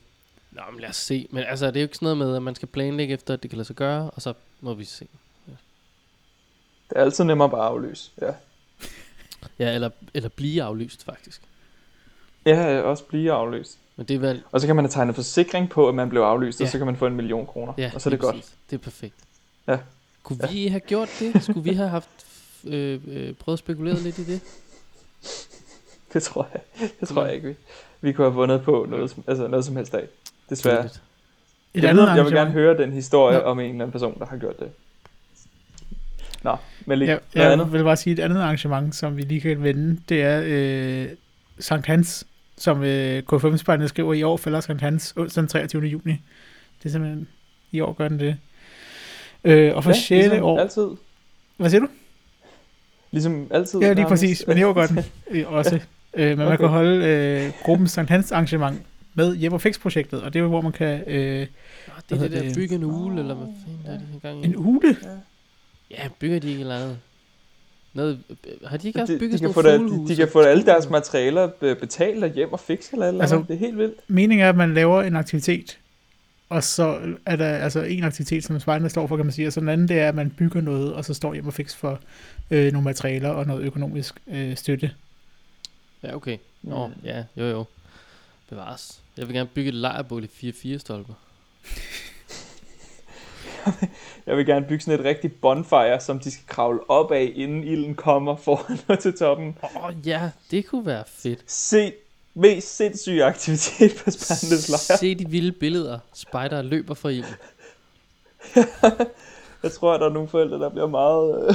Nå, 0.54 0.62
men 0.72 0.80
lad 0.80 0.88
os 0.88 0.96
se. 0.96 1.28
Men 1.30 1.44
altså, 1.44 1.66
det 1.66 1.76
er 1.76 1.80
jo 1.80 1.84
ikke 1.84 1.96
sådan 1.96 2.06
noget 2.06 2.18
med, 2.18 2.36
at 2.36 2.42
man 2.42 2.54
skal 2.54 2.68
planlægge 2.68 3.14
efter, 3.14 3.34
at 3.34 3.42
det 3.42 3.50
kan 3.50 3.56
lade 3.56 3.66
sig 3.66 3.76
gøre, 3.76 4.10
og 4.10 4.22
så 4.22 4.34
må 4.60 4.74
vi 4.74 4.84
se. 4.84 5.06
Det 6.88 6.96
er 6.96 7.00
altid 7.00 7.24
nemmere 7.24 7.50
bare 7.50 7.60
at 7.60 7.66
aflyse. 7.66 8.10
Ja. 8.22 8.30
Ja, 9.58 9.74
eller, 9.74 9.90
eller 10.14 10.28
blive 10.28 10.62
aflyst, 10.62 11.04
faktisk. 11.04 11.42
Ja, 12.46 12.80
også 12.80 13.04
blive 13.04 13.32
aflyst. 13.32 13.78
Men 13.96 14.06
det 14.06 14.14
er 14.14 14.18
vel... 14.18 14.42
Og 14.52 14.60
så 14.60 14.66
kan 14.66 14.76
man 14.76 14.84
have 14.84 14.90
tegnet 14.90 15.14
forsikring 15.14 15.70
på, 15.70 15.88
at 15.88 15.94
man 15.94 16.08
blev 16.08 16.20
aflyst, 16.22 16.60
Ja. 16.60 16.64
og 16.64 16.70
så 16.70 16.78
kan 16.78 16.86
man 16.86 16.96
få 16.96 17.06
en 17.06 17.14
million 17.14 17.46
kroner. 17.46 17.72
Ja, 17.78 17.90
og 17.94 18.00
så 18.00 18.08
er 18.08 18.10
det 18.10 18.20
godt. 18.20 18.34
præcis. 18.36 18.54
Det 18.70 18.76
er 18.76 18.80
perfekt. 18.80 19.14
Ja. 19.68 19.78
Kunne 20.22 20.38
Ja. 20.42 20.52
vi 20.52 20.66
have 20.66 20.80
gjort 20.80 21.08
det? 21.20 21.42
Skulle 21.42 21.62
vi 21.64 21.74
have 21.74 21.88
haft 21.88 22.08
øh, 22.64 23.00
øh, 23.06 23.34
prøvet 23.34 23.56
at 23.56 23.58
spekulere 23.58 23.96
lidt 24.00 24.18
i 24.18 24.24
det? 24.24 24.40
Det 26.12 26.22
tror 26.22 26.48
jeg, 26.52 26.60
det 27.00 27.08
tror 27.08 27.24
jeg 27.24 27.34
ikke, 27.34 27.48
vi, 27.48 27.54
vi 28.00 28.12
kunne 28.12 28.24
have 28.24 28.34
vundet 28.34 28.62
på 28.62 28.86
noget, 28.88 29.16
altså 29.26 29.46
noget 29.48 29.64
som 29.64 29.76
helst 29.76 29.94
af. 29.94 30.06
Desværre. 30.50 30.76
Kedeligt. 30.76 31.02
Et 31.74 31.82
jeg, 31.82 31.90
andet 31.90 32.06
ved, 32.06 32.14
jeg 32.14 32.24
vil 32.24 32.32
gerne 32.32 32.50
høre 32.50 32.76
den 32.76 32.92
historie 32.92 33.38
Nå. 33.38 33.44
om 33.44 33.60
en 33.60 33.64
eller 33.64 33.74
anden 33.74 33.92
person, 33.92 34.18
der 34.18 34.26
har 34.26 34.36
gjort 34.36 34.58
det. 34.60 34.68
Nå, 36.42 36.56
men 36.86 36.98
lige 36.98 37.10
Ja, 37.10 37.18
jeg 37.34 37.52
andet. 37.52 37.72
vil 37.72 37.82
bare 37.84 37.96
sige, 37.96 38.12
et 38.12 38.18
andet 38.18 38.40
arrangement, 38.40 38.94
som 38.94 39.16
vi 39.16 39.22
lige 39.22 39.40
kan 39.40 39.62
vende, 39.62 40.00
det 40.08 40.22
er 40.22 40.42
øh, 40.44 41.08
Sankt 41.58 41.86
Hans, 41.86 42.26
som 42.58 42.82
øh, 42.84 43.22
K5-spejlene 43.32 43.88
skriver 43.88 44.14
i 44.14 44.22
år, 44.22 44.36
falder 44.36 44.60
Sankt 44.60 44.82
Hans 44.82 45.14
onsdag 45.16 45.40
den 45.42 45.48
23. 45.48 45.82
juni. 45.82 46.12
Det 46.82 46.88
er 46.88 46.88
simpelthen, 46.88 47.28
i 47.72 47.80
år 47.80 47.92
gør 47.92 48.08
den 48.08 48.18
det. 48.20 48.36
Øh, 49.44 49.76
og 49.76 49.84
for 49.84 49.90
ja, 49.90 49.96
6. 49.96 50.10
ligesom 50.10 50.42
år... 50.44 50.58
altid. 50.60 50.86
Hvad 51.56 51.70
siger 51.70 51.80
du? 51.80 51.88
Ligesom 53.10 53.46
altid. 53.50 53.80
Ja, 53.80 53.86
lige 53.86 53.94
nærmest. 53.94 54.08
præcis, 54.10 54.46
men 54.46 54.58
i 54.58 54.62
år 54.62 54.72
gør 54.72 54.86
den 54.86 54.98
øh, 55.30 55.52
også. 55.52 55.80
Øh, 56.14 56.28
men 56.28 56.38
man 56.38 56.46
Okay. 56.46 56.56
kan 56.56 56.68
holde 56.68 57.06
øh, 57.06 57.52
gruppen 57.62 57.88
Sankt 57.88 58.10
Hans 58.10 58.32
arrangement 58.32 58.82
med 59.14 59.36
Hjem 59.36 59.52
og 59.52 59.60
Fix-projektet, 59.60 60.22
og 60.22 60.32
det 60.32 60.38
er 60.38 60.42
jo, 60.42 60.48
hvor 60.48 60.60
man 60.60 60.72
kan... 60.72 61.02
Øh, 61.06 61.16
det 61.20 61.48
er 62.10 62.16
det 62.18 62.30
der 62.32 62.42
det? 62.42 62.54
bygge 62.56 62.74
en 62.74 62.84
ule, 62.84 63.20
eller 63.20 63.34
hvad 63.34 63.46
fanden 63.66 63.80
er 63.86 63.92
det 63.98 64.06
her 64.12 64.18
gang 64.18 64.42
i? 64.44 64.46
en 64.46 64.56
ule. 64.56 64.96
Ja, 65.90 66.08
bygger 66.18 66.38
de 66.38 66.48
ikke 66.48 66.60
eller 66.60 66.76
andet? 66.76 66.98
Noget, 67.94 68.20
øh, 68.30 68.52
har 68.68 68.76
de 68.76 68.86
ikke 68.88 69.00
også 69.02 69.12
de, 69.12 69.18
de, 69.18 69.20
bygget 69.20 69.40
kan 69.40 69.52
sådan 69.52 69.54
få 69.54 69.78
nogle 69.78 70.02
de, 70.04 70.08
de 70.08 70.16
kan 70.16 70.28
få 70.32 70.40
alle 70.40 70.64
deres 70.66 70.90
materialer 70.90 71.46
be- 71.46 71.74
betalt 71.74 72.24
og 72.24 72.30
hjem 72.30 72.52
og 72.52 72.60
fikse 72.60 72.90
eller, 72.92 73.08
eller 73.08 73.20
Altså- 73.20 73.36
altså, 73.36 73.48
det 73.48 73.54
er 73.54 73.58
helt 73.66 73.78
vildt. 73.78 73.94
Meningen 74.08 74.44
er, 74.44 74.48
at 74.48 74.56
man 74.56 74.74
laver 74.74 75.02
en 75.02 75.16
aktivitet, 75.16 75.78
og 76.48 76.64
så 76.64 77.00
er 77.26 77.36
der 77.36 77.46
altså 77.48 77.82
en 77.82 78.04
aktivitet, 78.04 78.44
som 78.44 78.60
spejlene 78.60 78.90
står 78.90 79.06
for, 79.06 79.16
kan 79.16 79.26
man 79.26 79.32
sige, 79.32 79.46
og 79.46 79.52
så 79.52 79.60
den 79.60 79.68
anden, 79.68 79.88
det 79.88 79.98
er, 80.00 80.08
at 80.08 80.14
man 80.14 80.30
bygger 80.30 80.60
noget, 80.60 80.94
og 80.94 81.04
så 81.04 81.14
står 81.14 81.34
hjem 81.34 81.46
og 81.46 81.54
fix 81.54 81.74
for 81.74 82.00
øh, 82.50 82.72
nogle 82.72 82.84
materialer 82.84 83.28
og 83.28 83.46
noget 83.46 83.62
økonomisk 83.64 84.14
øh, 84.26 84.56
støtte. 84.56 84.90
Ja, 86.02 86.14
okay. 86.16 86.36
Nå, 86.62 86.86
Mm. 86.86 86.92
ja, 87.04 87.24
jo 87.36 87.44
jo. 87.44 87.64
Bevares. 88.50 89.00
Jeg 89.16 89.26
vil 89.28 89.34
gerne 89.34 89.50
bygge 89.54 89.68
et 89.68 89.74
lejrbål 89.74 90.24
i 90.24 90.52
4-4 90.76 90.78
stolper. 90.78 91.14
Jeg 94.26 94.36
vil 94.36 94.46
gerne 94.46 94.66
bygge 94.66 94.84
sådan 94.84 95.00
et 95.00 95.06
rigtigt 95.06 95.40
bonfire, 95.40 96.00
som 96.00 96.18
de 96.18 96.30
skal 96.30 96.46
kravle 96.46 96.90
op 96.90 97.12
af, 97.12 97.32
inden 97.34 97.64
ilden 97.64 97.94
kommer 97.94 98.36
foran 98.36 98.78
og 98.88 98.98
til 98.98 99.18
toppen. 99.18 99.58
Åh 99.62 99.84
oh, 99.84 99.94
ja, 100.06 100.30
det 100.50 100.66
kunne 100.66 100.86
være 100.86 101.04
fedt. 101.06 101.44
Se 101.46 101.92
mest 102.34 102.76
sindssyge 102.76 103.24
aktivitet 103.24 103.92
på 104.04 104.10
Spandes 104.10 104.68
lejr. 104.68 104.98
Se 104.98 105.14
de 105.14 105.28
vilde 105.28 105.52
billeder. 105.52 105.98
Spider 106.12 106.62
løber 106.62 106.94
for 106.94 107.08
ilden. 107.08 107.34
Jeg 109.62 109.72
tror, 109.72 109.94
at 109.94 110.00
der 110.00 110.08
er 110.08 110.12
nogle 110.12 110.28
forældre, 110.28 110.58
der 110.58 110.68
bliver 110.68 110.86
meget 110.86 111.48
øh, 111.48 111.54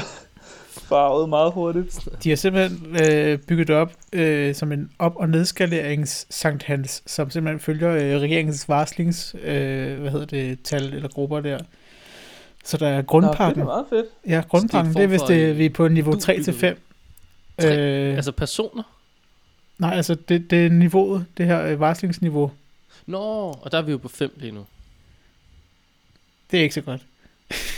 farvet 0.89 1.29
meget 1.29 1.51
hurtigt. 1.51 2.07
De 2.23 2.29
har 2.29 2.35
simpelthen 2.35 2.95
øh, 3.11 3.39
bygget 3.39 3.67
det 3.67 3.75
op 3.75 3.93
øh, 4.13 4.55
som 4.55 4.71
en 4.71 4.91
op- 4.99 5.15
og 5.15 5.29
nedskalerings 5.29 6.27
Sankt 6.29 6.63
Hans, 6.63 7.03
som 7.05 7.29
simpelthen 7.31 7.59
følger 7.59 7.89
øh, 7.91 8.21
regeringens 8.21 8.69
varslings, 8.69 9.35
øh, 9.43 9.99
hvad 9.99 10.11
hedder 10.11 10.25
det, 10.25 10.61
tal 10.63 10.93
eller 10.93 11.09
grupper 11.09 11.39
der. 11.39 11.59
Så 12.63 12.77
der 12.77 12.87
er 12.87 12.91
Nå, 12.91 12.97
det 12.97 13.07
grundpakken. 13.07 13.61
er 13.61 13.65
meget 13.65 13.85
fedt. 13.89 14.05
ja, 14.27 14.41
grundpakken, 14.49 14.93
det 14.93 15.03
er, 15.03 15.07
hvis 15.07 15.21
det, 15.21 15.49
øh, 15.49 15.57
vi 15.57 15.65
er 15.65 15.69
på 15.69 15.87
niveau 15.87 16.13
du 16.13 16.19
3 16.19 16.33
til 16.43 16.51
byggeri. 16.51 16.59
5. 16.59 16.79
Tre? 17.61 17.77
Øh, 18.09 18.15
Altså 18.15 18.31
personer? 18.31 18.83
nej, 19.77 19.93
altså 19.95 20.15
det, 20.29 20.51
det 20.51 20.65
er 20.65 20.69
niveauet, 20.69 21.25
det 21.37 21.45
her 21.45 21.61
øh, 21.65 21.79
varslingsniveau. 21.79 22.51
Nå, 23.05 23.19
og 23.61 23.71
der 23.71 23.77
er 23.77 23.81
vi 23.81 23.91
jo 23.91 23.97
på 23.97 24.07
5 24.07 24.31
lige 24.37 24.51
nu. 24.51 24.65
Det 26.51 26.59
er 26.59 26.63
ikke 26.63 26.75
så 26.75 26.81
godt. 26.81 27.01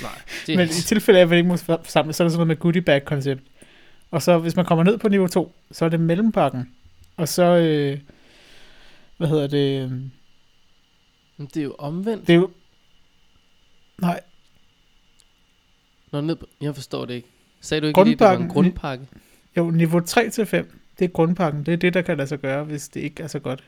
Nej, 0.02 0.22
det 0.48 0.58
Men 0.58 0.68
i 0.68 0.72
tilfælde 0.72 1.20
af, 1.20 1.24
at 1.24 1.30
man 1.30 1.38
ikke 1.38 1.48
må 1.50 1.58
forsamle, 1.58 2.14
så 2.14 2.24
er 2.24 2.26
der 2.26 2.30
sådan 2.30 2.38
noget 2.38 2.48
med 2.48 2.56
goodie 2.56 2.82
bag 2.82 3.06
koncept. 3.06 3.42
Og 4.12 4.22
så 4.22 4.38
hvis 4.38 4.56
man 4.56 4.66
kommer 4.66 4.84
ned 4.84 4.98
på 4.98 5.10
niveau 5.10 5.28
2, 5.28 5.56
så 5.72 5.86
er 5.86 5.90
det 5.90 6.00
mellempakken. 6.00 6.70
Og 7.18 7.28
så, 7.28 7.44
øh, 7.44 8.00
hvad 9.18 9.28
hedder 9.28 9.48
det, 9.48 9.84
øh, 9.84 9.92
Men 11.38 11.48
det 11.54 11.58
er 11.58 11.64
jo 11.64 11.76
omvendt. 11.80 12.28
det 12.28 12.34
er 12.34 12.38
jo, 12.38 12.50
nej, 14.02 14.20
Nå, 16.12 16.22
ned 16.22 16.36
på, 16.36 16.46
jeg 16.62 16.76
forstår 16.76 17.06
det 17.06 17.14
ikke. 17.14 17.28
Sagde 17.62 17.82
du 17.82 17.88
ikke 17.88 18.04
lige, 18.04 18.16
det 18.16 18.20
var 18.20 18.32
en 18.32 18.38
Grundpakken. 18.38 18.54
grundpakke? 18.54 19.06
jo, 19.58 19.70
niveau 19.70 20.00
3 20.00 20.30
til 20.30 20.46
5, 20.46 20.82
det 21.00 21.06
er 21.06 21.10
grundpakken. 21.10 21.66
Det 21.66 21.74
er 21.74 21.78
det, 21.78 21.94
der 21.94 22.02
kan 22.02 22.18
lade 22.18 22.28
sig 22.28 22.40
gøre, 22.40 22.64
hvis 22.64 22.90
det 22.90 23.02
ikke 23.02 23.24
er 23.24 23.28
så 23.28 23.40
godt. 23.40 23.64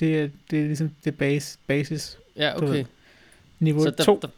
Det 0.00 0.20
er, 0.20 0.28
det 0.50 0.60
er 0.60 0.64
ligesom 0.66 0.90
det 1.04 1.18
base, 1.18 1.58
basis. 1.66 2.18
Ja, 2.36 2.62
okay. 2.62 2.84
Niveau 3.58 3.82
Så 3.82 3.90
2, 3.90 4.18
der, 4.22 4.28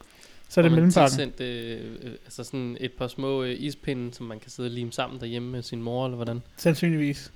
så 0.48 0.60
er 0.60 0.62
det 0.62 0.72
mellempakken. 0.72 1.18
tilsendt, 1.18 1.40
øh, 1.40 1.80
øh, 2.02 2.12
altså 2.24 2.44
sådan 2.44 2.76
et 2.80 2.92
par 2.92 3.08
små 3.08 3.42
øh, 3.42 3.56
ispinde, 3.58 4.14
som 4.14 4.26
man 4.26 4.40
kan 4.40 4.50
sidde 4.50 4.66
og 4.66 4.70
lime 4.70 4.92
sammen 4.92 5.20
derhjemme 5.20 5.50
med 5.50 5.62
sin 5.62 5.82
mor, 5.82 6.06
eller 6.06 6.16
hvordan? 6.16 6.42
Sandsynligvis. 6.56 7.32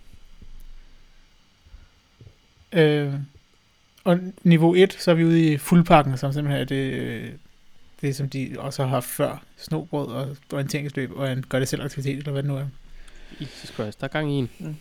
Øh, 2.72 3.14
og 4.04 4.18
niveau 4.42 4.74
1, 4.74 4.96
så 4.98 5.10
er 5.10 5.14
vi 5.14 5.24
ude 5.24 5.52
i 5.52 5.56
fuldpakken, 5.56 6.18
som 6.18 6.32
simpelthen 6.32 6.60
er 6.60 6.64
det, 6.64 6.92
øh, 6.92 7.30
det 8.00 8.16
som 8.16 8.28
de 8.28 8.54
også 8.58 8.82
har 8.82 8.90
haft 8.90 9.06
før. 9.06 9.42
Snobrød 9.56 10.06
og 10.06 10.36
orienteringsløb 10.52 11.10
og 11.16 11.32
en 11.32 11.44
gør 11.48 11.58
det 11.58 11.68
selv 11.68 11.82
aktivitet, 11.82 12.18
eller 12.18 12.32
hvad 12.32 12.42
det 12.42 12.50
nu 12.50 12.56
er. 12.56 12.66
Jesus 13.40 13.70
Christ, 13.74 14.00
der 14.00 14.06
er 14.06 14.08
gang 14.08 14.32
i 14.32 14.34
en. 14.34 14.50
Mm. 14.58 14.76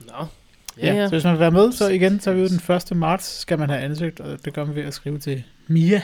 Nå. 0.00 0.26
Ja, 0.78 0.94
ja. 0.94 1.06
Så 1.06 1.14
hvis 1.14 1.24
man 1.24 1.32
vil 1.32 1.40
være 1.40 1.50
med, 1.50 1.72
så 1.72 1.88
igen, 1.88 2.20
så 2.20 2.30
er 2.30 2.34
vi 2.34 2.40
ude 2.40 2.48
den 2.48 2.74
1. 2.76 2.96
marts, 2.96 3.38
skal 3.38 3.58
man 3.58 3.70
have 3.70 3.82
ansøgt, 3.82 4.20
og 4.20 4.44
det 4.44 4.52
gør 4.52 4.64
man 4.64 4.74
ved 4.74 4.82
at 4.82 4.94
skrive 4.94 5.18
til 5.18 5.44
Mia, 5.66 6.02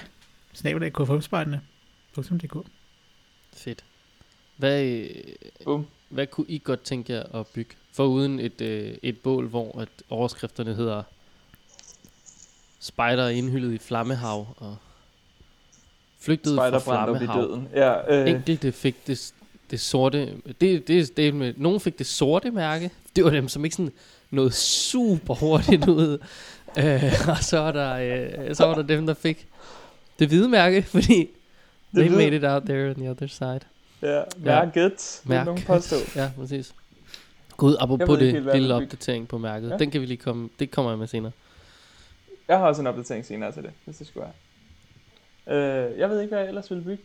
snabelag 0.53 1.01
k5spejdene, 1.01 1.61
.dk. 2.17 2.57
Fedt. 3.53 3.85
Hvad, 4.57 4.85
øh, 4.85 5.09
Bum. 5.65 5.87
hvad 6.09 6.27
kunne 6.27 6.47
I 6.49 6.61
godt 6.65 6.83
tænke 6.83 7.13
jer 7.13 7.23
at 7.41 7.47
bygge? 7.47 7.75
Foruden 7.93 8.41
et, 8.41 8.61
øh, 8.61 8.95
et 9.03 9.19
bål, 9.19 9.47
hvor 9.49 9.81
at 9.81 9.89
overskrifterne 10.11 10.75
hedder 10.75 11.03
Spider 12.81 13.29
indhyllet 13.29 13.73
i 13.73 13.79
flammehav 13.79 14.47
og 14.57 14.77
flygtede 16.21 16.57
fra 16.57 16.71
brændte 16.71 17.11
op 17.11 17.17
i 17.17 17.19
flammehav. 17.19 17.43
døden. 17.43 17.69
Ja, 17.75 18.21
øh, 18.23 18.31
Enkelte 18.31 18.73
fik 18.73 19.07
det, 19.07 19.35
det 19.71 19.81
sorte, 19.81 20.37
det, 20.61 20.89
det, 20.89 21.17
det 21.17 21.35
med, 21.35 21.55
nogen 21.57 21.81
fik 21.81 21.99
det 21.99 22.07
sorte 22.07 22.51
mærke, 22.51 22.91
det 23.17 23.25
var 23.25 23.31
dem, 23.31 23.49
som 23.49 23.65
ikke 23.65 23.77
sådan 23.77 23.93
noget 24.31 24.55
super 24.55 25.35
hurtigt 25.35 25.89
ud. 25.89 26.19
Øh, 26.79 27.03
og 27.29 27.37
så 27.37 27.59
var, 27.59 27.73
der, 27.73 27.95
øh, 28.49 28.55
så 28.55 28.67
var 28.67 28.75
der 28.75 28.83
dem, 28.83 29.07
der 29.07 29.15
fik 29.15 29.49
det 30.19 30.29
hvide 30.29 30.49
mærke, 30.49 30.83
fordi 30.97 31.29
they 31.95 32.09
hvide. 32.09 32.11
made 32.17 32.37
it 32.37 32.45
out 32.45 32.63
there 32.63 32.89
on 32.91 32.95
the 32.95 33.11
other 33.11 33.27
side. 33.27 33.61
ja, 34.03 34.23
mærket, 34.37 35.21
vil 35.25 35.31
Mærket. 35.31 35.47
nogen 35.47 35.63
påstå. 35.63 35.97
Ja, 36.21 36.31
præcis. 36.37 36.75
Gud, 37.57 37.77
apropos 37.81 38.19
det 38.19 38.33
helt, 38.33 38.53
lille 38.55 38.75
opdatering 38.75 39.29
på 39.29 39.39
mærket. 39.39 39.71
Ja. 39.71 39.77
Den 39.77 39.91
kan 39.91 40.01
vi 40.01 40.07
lige 40.07 40.17
komme, 40.17 40.49
det 40.59 40.71
kommer 40.71 40.91
jeg 40.91 40.99
med 40.99 41.07
senere. 41.07 41.33
Jeg 42.49 42.59
har 42.59 42.67
også 42.67 42.81
en 42.83 42.87
opdatering 42.87 43.27
senere 43.27 43.53
til 43.53 43.63
det, 43.63 43.71
hvis 43.85 43.97
det 43.97 44.07
skulle 44.07 44.27
være. 45.47 45.87
Øh, 45.91 45.99
jeg 45.99 46.11
ved 46.11 46.21
ikke, 46.21 46.29
hvad 46.31 46.39
jeg 46.41 46.49
ellers 46.49 46.71
ville 46.71 46.85
bygge. 46.85 47.03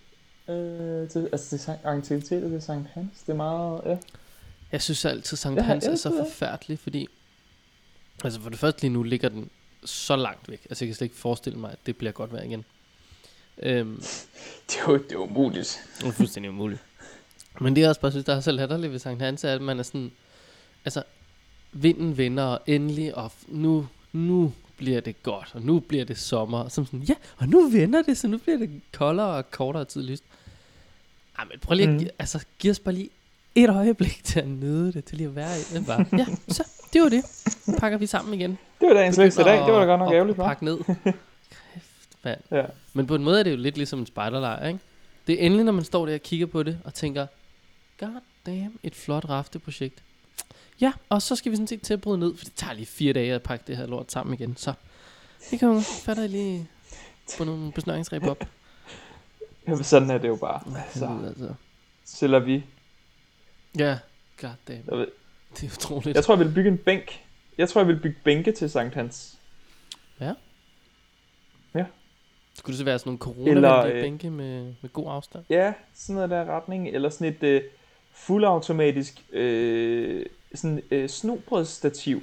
Øh, 0.49 1.09
til, 1.09 1.29
altså 1.31 1.49
til 1.49 1.57
Sankt- 1.59 1.85
aktiviteter 1.87 2.49
til 2.49 2.61
Sankt 2.61 2.89
Hans. 2.93 3.09
Det 3.25 3.31
er 3.31 3.35
meget, 3.35 3.81
ja. 3.85 3.97
Jeg 4.71 4.81
synes 4.81 5.05
altid, 5.05 5.37
Sankt 5.37 5.61
Hans 5.61 5.85
er 5.85 5.95
så 5.95 6.09
det. 6.09 6.17
forfærdelig, 6.17 6.79
fordi... 6.79 7.07
Altså 8.23 8.41
for 8.41 8.49
det 8.49 8.59
første 8.59 8.81
lige 8.81 8.93
nu 8.93 9.03
ligger 9.03 9.29
den 9.29 9.49
så 9.85 10.15
langt 10.15 10.49
væk. 10.49 10.65
Altså 10.69 10.85
jeg 10.85 10.89
kan 10.89 10.95
slet 10.95 11.05
ikke 11.05 11.15
forestille 11.17 11.59
mig, 11.59 11.71
at 11.71 11.77
det 11.85 11.97
bliver 11.97 12.11
godt 12.11 12.33
vejr 12.33 12.43
igen. 12.43 12.65
Øhm, 13.63 13.95
Det 14.67 14.75
er 14.77 14.91
jo 14.91 14.97
det 14.97 15.11
er 15.11 15.17
umuligt. 15.17 15.79
det 15.99 16.07
er 16.07 16.11
fuldstændig 16.11 16.49
umuligt. 16.51 16.81
Men 17.61 17.75
det 17.75 17.83
er 17.83 17.89
også 17.89 18.01
bare, 18.01 18.11
synes, 18.11 18.25
der 18.25 18.35
er 18.35 18.39
så 18.39 18.51
latterligt 18.51 18.91
ved 18.91 18.99
Sankt 18.99 19.21
Hans, 19.21 19.43
er, 19.43 19.53
at 19.53 19.61
man 19.61 19.79
er 19.79 19.83
sådan... 19.83 20.11
Altså, 20.85 21.03
vinden 21.71 22.17
vender, 22.17 22.43
og 22.43 22.59
endelig, 22.67 23.15
og 23.17 23.31
nu, 23.47 23.87
nu 24.13 24.53
bliver 24.77 25.01
det 25.01 25.23
godt, 25.23 25.49
og 25.53 25.61
nu 25.61 25.79
bliver 25.79 26.05
det 26.05 26.17
sommer. 26.17 26.57
Og 26.59 26.71
så 26.71 26.85
sådan, 26.85 26.99
ja, 27.01 27.13
og 27.37 27.47
nu 27.47 27.69
vender 27.69 28.01
det, 28.01 28.17
så 28.17 28.27
nu 28.27 28.37
bliver 28.37 28.57
det 28.57 28.81
koldere 28.93 29.27
og 29.27 29.51
kortere 29.51 29.85
tid 29.85 30.03
lyst. 30.03 30.23
Ej, 31.39 31.45
men 31.45 31.59
prøv 31.59 31.75
lige 31.75 31.87
Mm. 31.87 32.07
altså, 32.19 32.45
giv 32.59 32.71
os 32.71 32.79
bare 32.79 32.93
lige 32.95 33.09
et 33.55 33.69
øjeblik 33.69 34.21
til 34.23 34.39
at 34.39 34.47
nyde 34.47 34.93
det, 34.93 35.05
til 35.05 35.17
lige 35.17 35.27
at 35.27 35.35
være 35.35 35.59
i 35.59 35.61
det. 35.73 35.85
Bare, 35.85 36.05
ja, 36.19 36.25
så, 36.47 36.63
det 36.97 37.03
var 37.03 37.09
det. 37.09 37.23
Nu 37.67 37.79
pakker 37.79 37.97
vi 37.97 38.05
sammen 38.05 38.33
igen. 38.33 38.57
Det 38.81 38.87
var 38.87 38.93
dagens 38.93 39.17
længste 39.17 39.43
dag. 39.43 39.65
Det 39.65 39.73
var 39.73 39.79
da 39.79 39.85
godt 39.85 39.99
nok 39.99 40.13
ærgerligt, 40.13 40.37
pakke 40.37 40.65
ned. 40.65 40.77
Kæft, 40.83 42.17
mand. 42.23 42.39
Ja. 42.51 42.65
Men 42.93 43.07
på 43.07 43.15
en 43.15 43.23
måde 43.23 43.39
er 43.39 43.43
det 43.43 43.51
jo 43.51 43.57
lidt 43.57 43.77
ligesom 43.77 43.99
en 43.99 44.05
spejderlejr, 44.05 44.67
ikke? 44.67 44.79
Det 45.27 45.41
er 45.41 45.45
endelig, 45.45 45.65
når 45.65 45.71
man 45.71 45.83
står 45.83 46.05
der 46.05 46.13
og 46.13 46.19
kigger 46.21 46.45
på 46.45 46.63
det 46.63 46.79
og 46.83 46.93
tænker, 46.93 47.27
god 47.99 48.21
damn, 48.45 48.79
et 48.83 48.95
flot 48.95 49.29
rafteprojekt. 49.29 50.03
Ja, 50.81 50.91
og 51.09 51.21
så 51.21 51.35
skal 51.35 51.51
vi 51.51 51.55
sådan 51.55 51.67
set 51.67 51.81
til 51.81 51.93
at 51.93 52.01
bryde 52.01 52.17
ned, 52.19 52.37
for 52.37 52.45
det 52.45 52.53
tager 52.55 52.73
lige 52.73 52.85
fire 52.85 53.13
dage 53.13 53.33
at 53.33 53.43
pakke 53.43 53.63
det 53.67 53.77
her 53.77 53.85
lort 53.87 54.11
sammen 54.11 54.33
igen. 54.33 54.55
Så 54.57 54.73
det 55.51 55.59
kan 55.59 55.67
jo 55.67 55.79
fatter 55.79 56.23
jeg 56.23 56.29
lige 56.29 56.67
på 57.37 57.43
nogle 57.43 57.71
besnøringsræb 57.71 58.23
op. 58.23 58.43
Jamen, 59.67 59.83
sådan 59.83 60.09
er 60.09 60.17
det 60.17 60.27
jo 60.27 60.35
bare. 60.35 60.61
Så. 60.93 60.99
Så 60.99 61.05
Altså. 61.27 61.53
sælger 62.05 62.39
vi. 62.39 62.63
Ja, 63.79 63.97
god 64.41 64.49
damn. 64.67 65.05
Det 65.57 65.63
er 65.63 65.71
utroligt. 65.75 66.15
jeg 66.15 66.23
tror, 66.23 66.35
jeg 66.37 66.45
vil 66.45 66.53
bygge 66.53 66.69
en 66.69 66.77
bænk. 66.77 67.23
Jeg 67.57 67.69
tror, 67.69 67.81
jeg 67.81 67.87
vil 67.87 67.99
bygge 67.99 68.17
bænke 68.23 68.51
til 68.51 68.69
Sankt 68.69 68.95
Hans. 68.95 69.33
Skulle 72.55 72.73
det 72.73 72.77
så 72.77 72.85
være 72.85 72.99
sådan 72.99 73.19
nogle 73.29 73.51
Eller, 73.51 73.69
corona 73.69 73.93
øh, 73.95 74.01
bænke 74.01 74.29
med, 74.29 74.73
med 74.81 74.93
god 74.93 75.05
afstand? 75.09 75.43
Ja, 75.49 75.73
sådan 75.95 76.15
noget 76.15 76.29
der 76.29 76.45
retning. 76.45 76.87
Eller 76.89 77.09
sådan 77.09 77.27
et 77.33 77.43
øh, 77.43 77.61
fuldautomatisk 78.13 79.25
øh, 79.33 80.25
sådan, 80.55 80.81
øh, 80.91 81.09
snobrødsstativ. 81.09 82.21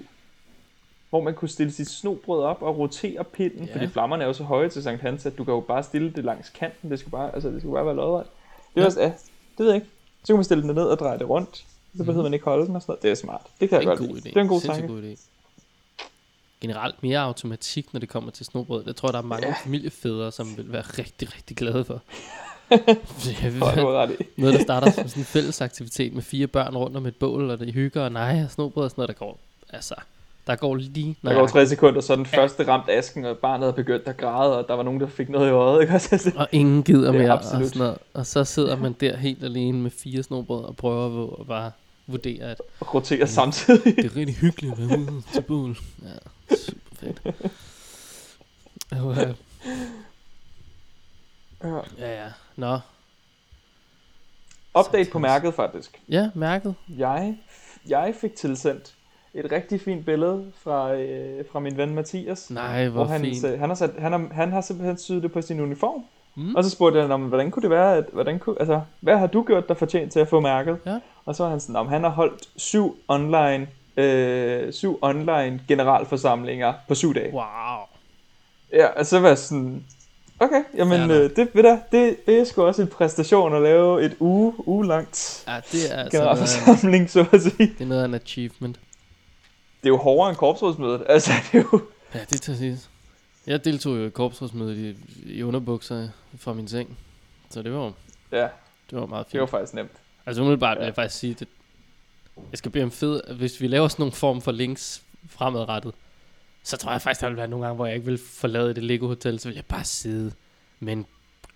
hvor 1.10 1.20
man 1.20 1.34
kunne 1.34 1.48
stille 1.48 1.72
sit 1.72 1.88
snobrød 1.90 2.42
op 2.42 2.62
og 2.62 2.78
rotere 2.78 3.24
pinden, 3.24 3.60
Ja. 3.64 3.66
ja. 3.66 3.74
fordi 3.74 3.86
flammerne 3.86 4.22
er 4.24 4.26
jo 4.28 4.32
så 4.32 4.44
høje 4.44 4.68
til 4.68 4.82
Sankt 4.82 5.02
Hans, 5.02 5.26
at 5.26 5.38
du 5.38 5.44
kan 5.44 5.54
jo 5.54 5.60
bare 5.60 5.82
stille 5.82 6.10
det 6.12 6.24
langs 6.24 6.48
kanten, 6.50 6.90
det 6.90 6.98
skal 6.98 7.10
bare, 7.10 7.34
altså, 7.34 7.48
det 7.50 7.60
skal 7.60 7.70
bare 7.70 7.86
være 7.86 7.96
lodret. 7.96 8.26
Det 8.74 8.76
er 8.76 8.80
Ja. 8.80 8.86
også, 8.86 9.00
ja, 9.00 9.06
det 9.06 9.14
ved 9.58 9.66
jeg 9.66 9.74
ikke. 9.74 9.86
Så 10.20 10.26
kan 10.26 10.34
man 10.36 10.44
stille 10.44 10.62
den 10.64 10.74
ned 10.74 10.84
og 10.84 10.98
dreje 10.98 11.18
det 11.18 11.28
rundt, 11.28 11.64
så 11.96 12.04
behøver 12.04 12.22
man 12.22 12.34
ikke 12.34 12.44
holde 12.44 12.66
den 12.66 12.76
og 12.76 12.82
sådan 12.82 12.90
noget. 12.92 13.02
Det 13.02 13.10
er 13.10 13.14
smart. 13.14 13.40
Det 13.60 13.68
kan. 13.68 13.78
Det 13.80 13.84
jeg 13.86 13.92
er 13.92 13.96
godt 13.96 14.08
god 14.08 14.16
lide. 14.16 14.18
idé. 14.28 14.30
Det 14.30 14.36
er 14.36 14.40
en 14.40 14.48
god 14.48 14.60
tanke. 14.60 14.86
god 14.88 15.02
idé. 15.02 15.20
Generelt 16.60 17.02
mere 17.02 17.18
automatik, 17.18 17.92
når 17.92 18.00
det 18.00 18.08
kommer 18.08 18.30
til 18.30 18.46
snobrød. 18.46 18.84
Det 18.84 18.96
tror 18.96 19.08
jeg, 19.08 19.12
der 19.12 19.18
er 19.18 19.22
mange 19.22 19.46
Ja. 19.46 19.54
familiefædre, 19.64 20.32
som 20.32 20.56
vil 20.56 20.72
være 20.72 20.82
rigtig, 20.82 21.34
rigtig 21.34 21.56
glade 21.56 21.84
for. 21.84 22.00
Er 22.70 22.76
er 22.76 24.08
noget, 24.36 24.54
der 24.54 24.60
starter 24.62 24.90
som 24.90 25.08
sådan 25.08 25.20
en 25.20 25.24
fælles 25.24 25.60
aktivitet 25.60 26.12
med 26.12 26.22
fire 26.22 26.46
børn 26.46 26.76
rundt 26.76 26.96
om 26.96 27.06
et 27.06 27.16
bål, 27.16 27.50
og 27.50 27.58
det 27.58 27.72
hygger, 27.74 28.02
og 28.02 28.12
nej, 28.12 28.42
og 28.44 28.50
snobrød 28.50 28.84
og 28.84 28.90
sådan 28.90 29.00
noget, 29.00 29.08
der 29.08 29.14
går, 29.26 29.38
altså, 29.72 29.94
der 30.46 30.56
går 30.56 30.74
lige 30.74 31.16
Der 31.22 31.34
går 31.34 31.46
tre 31.46 31.66
sekunder, 31.66 32.00
så 32.00 32.12
er 32.12 32.16
den 32.16 32.26
første 32.26 32.68
ramt 32.68 32.88
asken, 32.90 33.24
og 33.24 33.38
barnet 33.38 33.60
havde 33.60 33.72
begyndt 33.72 34.08
at 34.08 34.16
græde, 34.16 34.58
og 34.58 34.68
der 34.68 34.74
var 34.74 34.82
nogen, 34.82 35.00
der 35.00 35.06
fik 35.06 35.28
noget 35.28 35.48
i 35.48 35.50
øjet. 35.50 35.80
Ikke? 35.80 35.92
Altså, 36.12 36.32
og 36.36 36.48
ingen 36.52 36.82
gider 36.82 37.08
er 37.08 37.12
mere, 37.12 37.30
og, 37.30 37.38
absolut. 37.38 37.68
sådan 37.68 37.78
noget. 37.78 37.98
og 38.14 38.26
så 38.26 38.44
sidder 38.44 38.76
man 38.76 38.92
der 38.92 39.16
helt 39.16 39.44
alene 39.44 39.78
med 39.78 39.90
fire 39.90 40.22
snobrød 40.22 40.64
og 40.64 40.76
prøver 40.76 41.40
at 41.40 41.46
bare 41.46 41.70
vurdere, 42.06 42.44
at 42.50 42.60
og 42.80 42.94
roterer 42.94 43.26
samtidig. 43.26 43.96
det 43.96 44.04
er 44.04 44.16
rigtig 44.16 44.34
hyggeligt 44.36 44.72
at 44.72 44.78
være 44.88 44.98
ude 44.98 45.22
til 45.32 45.42
bål. 45.42 45.76
Ja, 46.02 46.56
super 46.56 46.96
fedt. 46.96 47.22
Og, 48.90 49.10
øh, 49.10 49.34
Ja. 51.64 51.80
Ja, 51.98 52.22
ja. 52.24 52.28
Nå. 52.56 52.78
Update 54.78 55.10
på 55.10 55.18
mærket 55.18 55.54
faktisk. 55.54 56.00
Ja, 56.08 56.30
mærket. 56.34 56.74
Jeg, 56.88 57.38
jeg 57.88 58.14
fik 58.20 58.34
tilsendt 58.34 58.94
et 59.34 59.52
rigtig 59.52 59.80
fint 59.80 60.06
billede 60.06 60.52
fra, 60.62 60.94
øh, 60.94 61.44
fra 61.52 61.60
min 61.60 61.76
ven 61.76 61.94
Mathias. 61.94 62.50
Nej, 62.50 62.88
hvor 62.88 63.04
hvor 63.04 63.12
han, 63.12 63.20
fint. 63.20 63.44
øh, 63.44 63.58
han, 63.60 63.68
har 63.70 63.74
sat, 63.74 63.90
han, 63.98 64.12
har, 64.12 64.28
han 64.32 64.52
har 64.52 64.60
simpelthen 64.60 64.98
syet 64.98 65.22
det 65.22 65.32
på 65.32 65.42
sin 65.42 65.60
uniform. 65.60 66.04
Mm. 66.36 66.54
Og 66.54 66.64
så 66.64 66.70
spurgte 66.70 66.98
jeg 66.98 67.16
hvordan 67.16 67.50
kunne 67.50 67.62
det 67.62 67.70
være, 67.70 67.96
at, 67.96 68.04
hvordan 68.12 68.38
kunne, 68.38 68.56
altså, 68.60 68.80
hvad 69.00 69.18
har 69.18 69.26
du 69.26 69.42
gjort, 69.42 69.68
der 69.68 69.74
fortjent 69.74 70.12
til 70.12 70.20
at 70.20 70.28
få 70.28 70.40
mærket? 70.40 70.78
Ja. 70.86 70.98
Og 71.24 71.36
så 71.36 71.42
var 71.42 71.50
han 71.50 71.60
sådan, 71.60 71.86
han 71.86 72.02
har 72.02 72.10
holdt 72.10 72.48
syv 72.56 72.96
online, 73.08 73.66
øh, 73.96 74.72
syv 74.72 74.98
online 75.02 75.60
generalforsamlinger 75.68 76.72
på 76.88 76.94
syv 76.94 77.14
dage. 77.14 77.32
Wow. 77.32 77.42
Ja, 78.72 78.86
og 78.86 79.06
så 79.06 79.20
var 79.20 79.28
jeg 79.28 79.38
sådan, 79.38 79.84
okay, 80.40 80.64
jamen 80.76 81.00
nok. 81.00 81.10
øh, 81.10 81.36
det, 81.36 81.48
ved 81.54 81.62
du, 81.62 81.78
det, 81.92 82.26
det 82.26 82.40
er 82.40 82.44
sgu 82.44 82.62
også 82.62 82.82
en 82.82 82.88
præstation 82.88 83.54
at 83.54 83.62
lave 83.62 84.04
et 84.04 84.16
uge, 84.20 84.68
uge 84.68 84.86
langt 84.86 85.44
Ja, 85.46 85.52
det 85.72 85.92
er 85.92 85.96
altså 85.96 85.96
noget, 85.96 86.12
generalforsamling, 86.12 87.10
så 87.10 87.26
at 87.32 87.42
sige. 87.42 87.56
det 87.58 87.80
er 87.80 87.86
noget 87.86 88.02
af 88.02 88.06
en 88.06 88.14
achievement. 88.14 88.76
Det 89.80 89.88
er 89.88 89.88
jo 89.88 89.96
hårdere 89.96 90.28
end 90.28 90.36
korpsrådsmødet, 90.36 91.02
altså 91.08 91.32
det 91.52 91.58
er 91.58 91.64
jo... 91.72 91.80
Ja, 92.14 92.20
det 92.30 92.42
tager 92.42 92.58
sidst. 92.58 92.90
Jeg 93.46 93.64
deltog 93.64 93.96
jo 93.96 94.06
i 94.06 94.10
korpsrådsmødet 94.10 94.76
i, 94.76 94.96
i 95.32 95.42
underbukser 95.42 96.08
fra 96.38 96.52
min 96.52 96.68
seng. 96.68 96.98
Så 97.50 97.62
det 97.62 97.72
var, 97.72 97.92
Ja, 98.32 98.48
det 98.90 98.98
var 98.98 99.06
meget 99.06 99.26
det 99.32 99.40
var 99.40 99.46
fint. 99.46 99.50
faktisk 99.50 99.74
nemt. 99.74 99.90
Altså 100.26 100.42
umiddelbart 100.42 100.78
vil 100.78 100.84
jeg 100.84 100.94
faktisk 100.94 101.18
sige, 101.20 101.34
det, 101.34 101.48
jeg 102.50 102.58
skal 102.58 102.70
bede 102.70 102.84
om 102.84 102.90
fed, 102.90 103.20
at 103.26 103.34
hvis 103.36 103.60
vi 103.60 103.66
laver 103.66 103.88
sådan 103.88 104.02
nogle 104.02 104.12
form 104.12 104.40
for 104.42 104.52
links 104.52 105.02
fremadrettet, 105.28 105.94
så 106.62 106.76
tror 106.76 106.92
jeg 106.92 107.02
faktisk, 107.02 107.20
der 107.20 107.28
vil 107.28 107.36
være 107.36 107.48
nogle 107.48 107.64
gange, 107.66 107.76
hvor 107.76 107.86
jeg 107.86 107.94
ikke 107.94 108.06
vil 108.06 108.18
forlade 108.18 108.74
det 108.74 108.82
Lego 108.82 109.06
Hotel, 109.06 109.40
så 109.40 109.48
vil 109.48 109.54
jeg 109.54 109.64
bare 109.64 109.84
sidde 109.84 110.32
med 110.80 110.92
en 110.92 111.06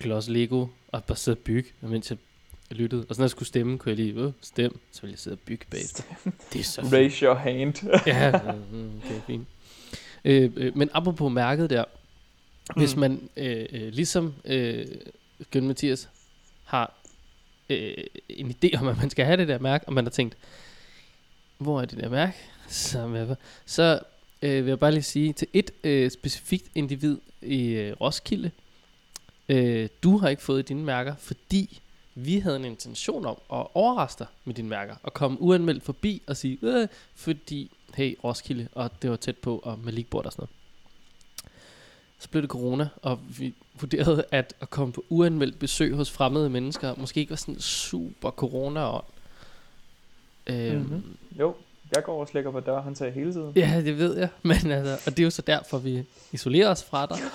klods 0.00 0.28
Lego 0.28 0.66
og 0.88 1.04
bare 1.04 1.16
sidde 1.16 1.34
og 1.38 1.42
bygge, 1.42 1.68
mens 1.80 2.10
jeg 2.10 2.18
lyttede. 2.70 3.06
Og 3.08 3.14
så 3.14 3.20
når 3.20 3.24
jeg 3.24 3.30
skulle 3.30 3.48
stemme, 3.48 3.78
kunne 3.78 3.90
jeg 3.90 3.96
lige, 3.96 4.12
øh, 4.20 4.32
stem, 4.40 4.78
så 4.92 5.00
ville 5.02 5.12
jeg 5.12 5.18
sidde 5.18 5.34
og 5.34 5.38
bygge 5.40 5.66
bagefter. 5.70 6.02
Det 6.52 6.60
er 6.60 6.64
så 6.64 6.80
fint. 6.80 6.92
Raise 6.92 7.24
your 7.26 7.34
hand. 7.34 7.74
ja, 8.06 8.30
mm, 8.72 9.00
det 9.08 9.16
er 9.16 9.20
fint. 9.26 9.48
Øh, 10.24 10.50
øh, 10.56 10.76
men 10.76 10.90
apropos 10.94 11.32
mærket 11.32 11.70
der, 11.70 11.84
hvis 12.76 12.94
Mm. 12.96 13.00
man 13.00 13.28
øh, 13.36 13.66
øh, 13.72 13.92
ligesom 13.92 14.34
øh, 14.44 14.86
Gøn 15.50 15.66
Mathias 15.66 16.08
har 16.64 16.94
øh, 17.70 17.94
en 18.28 18.50
idé 18.50 18.80
om, 18.80 18.88
at 18.88 18.96
man 18.98 19.10
skal 19.10 19.24
have 19.24 19.36
det 19.36 19.48
der 19.48 19.58
mærke, 19.58 19.88
og 19.88 19.92
man 19.92 20.04
har 20.04 20.10
tænkt, 20.10 20.36
hvor 21.58 21.80
er 21.80 21.84
det 21.84 21.98
der 21.98 22.08
mærke? 22.08 22.32
Så, 22.68 23.36
så 23.66 24.00
øh, 24.42 24.64
vil 24.64 24.70
jeg 24.70 24.78
bare 24.78 24.92
lige 24.92 25.02
sige 25.02 25.32
til 25.32 25.48
et 25.52 25.70
øh, 25.84 26.10
specifikt 26.10 26.66
individ 26.74 27.18
i 27.42 27.68
øh, 27.68 27.96
Roskilde, 28.00 28.50
øh, 29.48 29.88
du 30.02 30.18
har 30.18 30.28
ikke 30.28 30.42
fået 30.42 30.68
dine 30.68 30.84
mærker, 30.84 31.14
fordi 31.16 31.80
vi 32.14 32.38
havde 32.38 32.56
en 32.56 32.64
intention 32.64 33.26
om 33.26 33.36
at 33.52 33.66
overraske 33.74 34.18
dig 34.18 34.26
med 34.44 34.54
dine 34.54 34.68
mærker, 34.68 34.94
og 35.02 35.14
komme 35.14 35.40
uanmeldt 35.40 35.82
forbi 35.82 36.22
og 36.26 36.36
sige, 36.36 36.58
øh, 36.62 36.88
fordi, 37.14 37.70
hey 37.94 38.16
Roskilde, 38.24 38.68
og 38.72 38.90
det 39.02 39.10
var 39.10 39.16
tæt 39.16 39.36
på, 39.36 39.58
og 39.64 39.78
med 39.84 39.92
leagueboard 39.92 40.26
og 40.26 40.32
sådan 40.32 40.40
noget. 40.42 40.50
Så 42.18 42.28
blev 42.30 42.42
det 42.42 42.50
corona, 42.50 42.88
og 43.02 43.18
vi 43.38 43.54
vurderede, 43.80 44.24
at 44.30 44.54
at 44.60 44.70
komme 44.70 44.92
på 44.92 45.04
uanmeldt 45.08 45.58
besøg 45.58 45.94
hos 45.94 46.10
fremmede 46.10 46.50
mennesker, 46.50 46.94
måske 46.96 47.20
ikke 47.20 47.30
var 47.30 47.36
sådan 47.36 47.60
super 47.60 48.30
corona 48.30 48.90
-ånd. 48.98 49.04
Øhm, 50.46 50.78
Mhm. 50.80 51.02
Jo, 51.40 51.54
jeg 51.94 52.04
går 52.04 52.20
og 52.20 52.28
slækker 52.28 52.50
på 52.50 52.60
dørhåndtag 52.60 53.12
hele 53.12 53.32
tiden. 53.32 53.52
Ja, 53.56 53.82
det 53.84 53.98
ved 53.98 54.16
jeg, 54.18 54.28
men 54.42 54.56
altså, 54.70 54.98
og 55.06 55.10
det 55.16 55.18
er 55.18 55.24
jo 55.24 55.30
så 55.30 55.42
derfor, 55.42 55.78
vi 55.78 56.02
isolerer 56.32 56.68
os 56.70 56.84
fra 56.84 57.06
dig. 57.06 57.18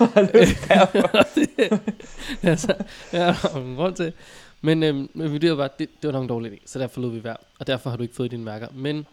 altså, 2.50 2.74
ja, 3.12 3.18
der 3.18 3.48
er 3.54 3.56
en 3.56 3.74
grund 3.76 3.94
til. 3.96 4.12
Men, 4.60 4.82
øhm, 4.82 5.10
men 5.14 5.26
vi 5.26 5.30
vurderede 5.32 5.56
bare, 5.56 5.68
det, 5.78 5.88
det 6.02 6.08
var 6.08 6.12
nok 6.12 6.22
en 6.22 6.28
dårlig 6.28 6.52
idé, 6.52 6.56
så 6.66 6.78
derfor 6.78 7.00
lod 7.00 7.10
vi 7.10 7.24
være. 7.24 7.36
Og 7.58 7.66
derfor 7.66 7.90
har 7.90 7.96
du 7.96 8.02
ikke 8.02 8.14
fået 8.14 8.30
dine 8.30 8.44
mærker. 8.44 8.68
Men 8.74 9.06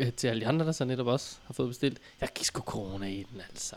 øh, 0.00 0.12
til 0.12 0.28
alle 0.28 0.40
de 0.40 0.46
andre, 0.46 0.66
der 0.66 0.72
så 0.72 0.84
netop 0.84 1.06
også 1.06 1.36
har 1.46 1.54
fået 1.54 1.68
bestilt, 1.68 1.98
jeg 2.20 2.28
gik 2.34 2.44
sgu 2.44 2.60
corona 2.60 3.06
i 3.06 3.26
den, 3.32 3.40
altså. 3.50 3.76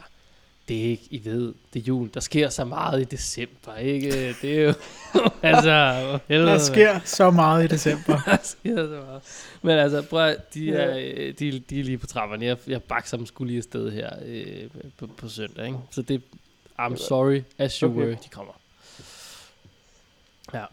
Det 0.68 0.80
er 0.80 0.84
ikke, 0.90 1.08
I 1.10 1.26
ved, 1.26 1.54
det 1.74 1.80
er 1.80 1.84
jul. 1.84 2.10
Der 2.14 2.20
sker 2.20 2.50
så 2.50 2.66
meget 2.66 3.02
i 3.02 3.04
december, 3.04 3.76
ikke? 3.76 4.36
Det 4.42 4.60
er 4.60 4.64
jo, 4.64 4.74
altså, 5.42 6.20
helvede, 6.28 6.52
Der 6.52 6.58
sker 6.58 7.00
så 7.06 7.32
meget 7.32 7.64
i 7.64 7.68
december. 7.68 8.20
Der 8.26 8.38
sker 8.44 8.76
så 8.76 9.04
meget. 9.08 9.22
Men 9.62 9.78
altså, 9.78 10.02
prøv 10.02 10.36
de, 10.54 10.76
er, 10.76 10.98
øh, 10.98 11.34
de, 11.40 11.60
de 11.60 11.80
er 11.80 11.84
lige 11.84 11.98
på 11.98 12.08
trapperne. 12.08 12.46
Jeg, 12.46 12.58
jeg 12.68 12.84
bakser 12.84 13.18
dem 13.18 13.26
skulle 13.26 13.48
lige 13.48 13.58
afsted 13.58 13.92
her 13.92 14.10
øh, 14.26 14.70
på, 14.98 15.08
på 15.08 15.30
søndag, 15.30 15.66
ikke? 15.66 15.78
Så 15.92 16.02
det, 16.02 16.22
I'm 16.80 16.96
sorry, 17.08 17.42
as 17.58 17.78
you 17.78 17.90
Okay. 17.90 18.00
were, 18.00 18.10
de 18.12 18.30
kommer. 18.32 18.54
Ja. 20.54 20.66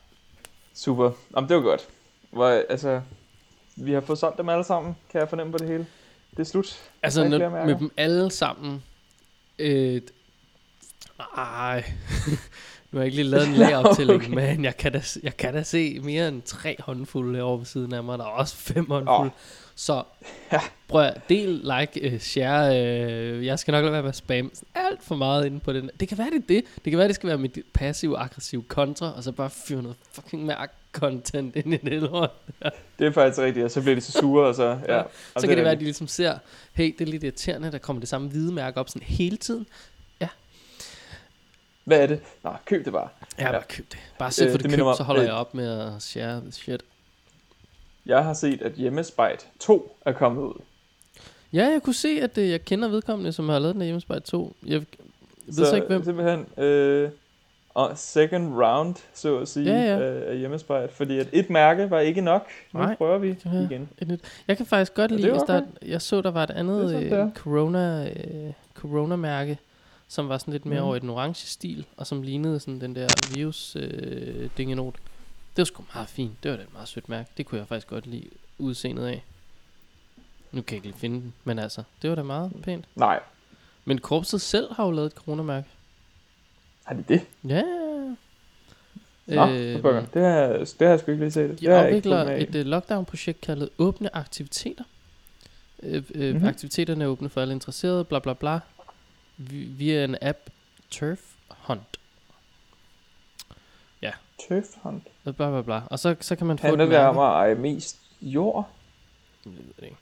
Super. 0.74 1.10
Jamen, 1.36 1.48
det 1.48 1.56
var 1.56 1.62
godt. 1.62 1.88
Hvor, 2.30 2.48
altså, 2.70 3.00
vi 3.76 3.92
har 3.92 4.00
fået 4.00 4.18
solgt 4.18 4.38
dem 4.38 4.48
alle 4.48 4.64
sammen, 4.64 4.96
kan 5.12 5.20
jeg 5.20 5.28
fornemme 5.28 5.52
på 5.52 5.58
det 5.58 5.68
hele. 5.68 5.86
Det 6.30 6.38
er 6.38 6.44
slut. 6.44 6.78
Altså, 7.02 7.28
når, 7.28 7.38
med 7.38 7.50
mærker? 7.50 7.78
dem 7.78 7.90
alle 7.96 8.30
sammen, 8.30 8.82
øh, 9.58 10.00
ej, 11.36 11.84
nu 12.90 12.98
har 12.98 12.98
jeg 12.98 13.04
ikke 13.04 13.16
lige 13.16 13.28
lavet 13.28 13.46
en 13.48 13.54
lagoptælling, 13.64 14.22
Okay. 14.22 14.28
men 14.34 14.64
jeg 14.64 14.76
kan, 14.76 14.92
da, 14.92 15.02
jeg 15.22 15.36
kan 15.36 15.54
da 15.54 15.62
se 15.62 16.00
mere 16.00 16.28
end 16.28 16.42
tre 16.42 16.76
håndfulde 16.78 17.34
herovre 17.36 17.58
ved 17.58 17.66
siden 17.66 17.94
af 17.94 18.04
mig. 18.04 18.18
Der 18.18 18.24
er 18.24 18.28
også 18.28 18.56
fem 18.56 18.90
håndfulde. 18.90 19.30
Så 19.74 20.02
Ja. 20.52 20.60
prøv 20.88 21.02
at 21.02 21.20
del, 21.28 21.48
like, 21.80 22.12
uh, 22.14 22.20
share. 22.20 22.70
Uh, 23.38 23.46
jeg 23.46 23.58
skal 23.58 23.72
nok 23.72 23.82
lade 23.82 23.92
være 23.92 24.02
med 24.02 24.08
at 24.08 24.16
spamme 24.16 24.50
alt 24.74 25.02
for 25.04 25.14
meget 25.14 25.46
inde 25.46 25.60
på 25.60 25.72
den. 25.72 25.90
Det 26.00 26.08
kan 26.08 26.18
være, 26.18 26.30
det 26.30 26.36
er 26.36 26.46
det. 26.48 26.64
Det 26.84 26.90
kan 26.90 26.98
være, 26.98 27.08
det 27.08 27.14
skal 27.14 27.28
være 27.28 27.38
mit 27.38 27.58
passiv-aggressiv 27.74 28.64
kontra, 28.68 29.12
og 29.16 29.24
så 29.24 29.32
bare 29.32 29.50
fyre 29.50 29.82
noget 29.82 29.96
fucking 30.12 30.46
mærk 30.46 30.74
content 30.92 31.56
ind 31.56 31.74
i 31.74 31.76
det 31.76 32.02
lort. 32.02 32.30
Det 32.98 33.06
er 33.06 33.10
faktisk 33.12 33.38
rigtigt, 33.40 33.64
og 33.64 33.70
så 33.70 33.80
bliver 33.80 33.94
de 33.94 34.00
så 34.00 34.12
sure, 34.12 34.46
og 34.46 34.54
så... 34.54 34.64
Ja. 34.88 34.94
Ja. 34.96 35.02
Og 35.34 35.40
Så 35.40 35.46
kan 35.46 35.56
det 35.56 35.64
være, 35.64 35.72
at 35.72 35.78
de 35.78 35.84
ligesom 35.84 36.06
ser, 36.06 36.38
hey, 36.72 36.94
det 36.98 37.00
er 37.08 37.10
lidt 37.10 37.22
irriterende, 37.24 37.72
der 37.72 37.78
kommer 37.78 38.00
det 38.00 38.08
samme 38.08 38.28
hvide 38.28 38.52
mærke 38.52 38.80
op 38.80 38.88
sådan 38.88 39.06
hele 39.06 39.36
tiden. 39.36 39.66
Hvad 41.84 42.02
er 42.02 42.06
det? 42.06 42.20
Nå, 42.44 42.50
køb 42.64 42.84
det 42.84 42.92
bare. 42.92 43.08
Ja, 43.38 43.44
Ja. 43.46 43.52
bare 43.52 43.62
køb 43.68 43.86
det. 43.90 43.98
Bare 44.18 44.30
se 44.30 44.44
Øh, 44.44 44.50
for 44.50 44.58
det 44.58 44.64
det, 44.64 44.70
minder 44.70 44.84
køb, 44.84 44.88
mig 44.88 44.96
så 44.96 45.02
holder 45.02 45.22
øh, 45.22 45.26
jeg 45.26 45.34
op 45.34 45.54
med 45.54 45.68
at 45.80 46.02
share 46.02 46.40
the 46.40 46.52
shit. 46.52 46.82
Jeg 48.06 48.24
har 48.24 48.34
set, 48.34 48.62
at 48.62 48.72
Hjemmespejt 48.72 49.46
2 49.60 49.96
er 50.06 50.12
kommet 50.12 50.42
ud. 50.42 50.54
Ja, 51.52 51.64
jeg 51.66 51.82
kunne 51.82 51.94
se, 51.94 52.08
at 52.22 52.38
øh, 52.38 52.50
jeg 52.50 52.64
kender 52.64 52.88
vedkommende, 52.88 53.32
som 53.32 53.48
har 53.48 53.58
lavet 53.58 53.74
den 53.74 53.80
her 53.82 53.86
hjemmespejl 53.86 54.22
2. 54.22 54.56
Jeg 54.66 54.78
ved 55.46 55.54
så, 55.54 55.64
så 55.64 55.74
ikke, 55.74 55.86
hvem. 55.86 56.04
simpelthen 56.04 56.64
øh, 56.64 57.10
og 57.74 57.98
second 57.98 58.54
round, 58.54 58.94
så 59.14 59.38
at 59.38 59.48
sige, 59.48 59.70
Ja, 59.72 59.82
ja. 59.82 59.98
øh, 60.00 60.30
af 60.32 60.38
Hjemmespejt. 60.38 60.92
Fordi 60.92 61.18
at 61.18 61.28
et 61.32 61.50
mærke 61.50 61.90
var 61.90 62.00
ikke 62.00 62.20
nok. 62.20 62.46
Nu 62.72 62.80
Nej. 62.80 62.96
prøver 62.96 63.18
vi 63.18 63.36
Ja. 63.44 63.50
igen. 63.60 63.88
Et. 63.98 64.20
Jeg 64.48 64.56
kan 64.56 64.66
faktisk 64.66 64.94
godt 64.94 65.10
lide, 65.10 65.30
hvis 65.30 65.42
der, 65.42 65.56
okay. 65.56 65.66
er- 65.82 65.86
jeg 65.86 66.02
så, 66.02 66.20
der 66.20 66.30
var 66.30 66.42
et 66.42 66.48
Det 66.48 66.54
andet 66.54 66.90
sådan, 66.90 67.12
øh, 67.26 67.34
corona, 67.34 68.08
øh, 68.10 68.52
corona-mærke, 68.74 69.58
som 70.08 70.28
var 70.28 70.38
sådan 70.38 70.52
lidt 70.52 70.66
mere 70.66 70.80
Mhm. 70.80 70.86
over 70.86 70.96
i 70.96 70.98
den 70.98 71.10
orange 71.10 71.46
stil, 71.46 71.86
og 71.96 72.06
som 72.06 72.22
lignede 72.22 72.60
sådan 72.60 72.80
den 72.80 72.94
der 72.96 73.08
virus 73.34 73.76
øh, 73.76 74.50
dingenot. 74.56 74.94
Det 75.56 75.58
var 75.58 75.64
sgu 75.64 75.84
meget 75.94 76.08
fint. 76.08 76.32
Det 76.42 76.50
var 76.50 76.56
da 76.56 76.62
et 76.62 76.72
meget 76.72 76.88
sødt 76.88 77.08
mærke. 77.08 77.30
Det 77.36 77.46
kunne 77.46 77.58
jeg 77.58 77.66
faktisk 77.68 77.88
godt 77.88 78.06
lide 78.06 78.28
udseendet 78.58 79.06
af. 79.06 79.24
Nu 80.52 80.62
kan 80.62 80.74
jeg 80.74 80.76
ikke 80.76 80.86
lige 80.86 80.98
finde 81.00 81.20
den, 81.20 81.32
men 81.44 81.58
altså, 81.58 81.82
det 82.02 82.10
var 82.10 82.16
da 82.16 82.22
meget 82.22 82.52
pænt. 82.62 82.84
Nej, 82.94 83.20
Men 83.84 83.98
korpset 83.98 84.40
selv 84.40 84.72
har 84.74 84.84
jo 84.84 84.90
lavet 84.90 85.06
et 85.06 85.12
coronamærke. 85.12 85.66
Har 86.90 86.96
de 86.96 87.04
det? 87.08 87.26
Ja. 87.48 87.62
Nå, 89.26 89.46
øh, 89.46 89.56
det, 89.56 89.82
har, 89.82 90.30
jeg- 90.30 90.60
det 90.60 90.86
har 90.86 90.88
jeg 90.88 91.00
sgu 91.00 91.10
ikke 91.10 91.24
lige 91.24 91.30
set. 91.32 91.50
de 91.50 91.56
det 91.66 91.74
har 91.74 91.84
ikke 91.86 91.88
afvikler 91.88 92.24
fulgt 92.24 92.38
med 92.38 92.54
i. 92.54 92.58
et 92.58 92.64
uh, 92.64 92.70
lockdown-projekt 92.70 93.40
kaldet 93.40 93.68
Åbne 93.78 94.16
Aktiviteter. 94.16 94.84
Øh, 95.82 95.94
øh, 95.94 96.02
Mhm. 96.14 96.32
mm-hmm. 96.36 96.48
Aktiviteterne 96.48 97.04
er 97.04 97.08
åbne 97.08 97.28
for 97.28 97.40
alle 97.40 97.54
interesserede, 97.54 98.04
bla 98.04 98.18
bla 98.18 98.32
bla. 98.32 98.58
Vi- 99.36 99.64
Via 99.64 100.04
en 100.04 100.16
app, 100.22 100.38
Turf 100.90 101.20
Hunt. 101.48 101.96
Turf 104.48 104.64
hunt. 104.82 105.02
Øh, 105.26 105.34
Bla 105.34 105.50
bla 105.50 105.62
bla. 105.62 105.80
Og 105.86 105.98
så, 105.98 106.16
så 106.20 106.36
kan 106.36 106.46
man 106.46 106.58
få 106.58 106.66
Handler 106.66 106.84
det 106.86 106.98
om 106.98 107.18
at 107.18 107.24
eje 107.24 107.54
mest 107.54 107.96
jord? 108.22 108.68
Jeg 109.44 109.52
ved 109.52 109.60
det 109.76 109.84
ikke. 109.84 109.96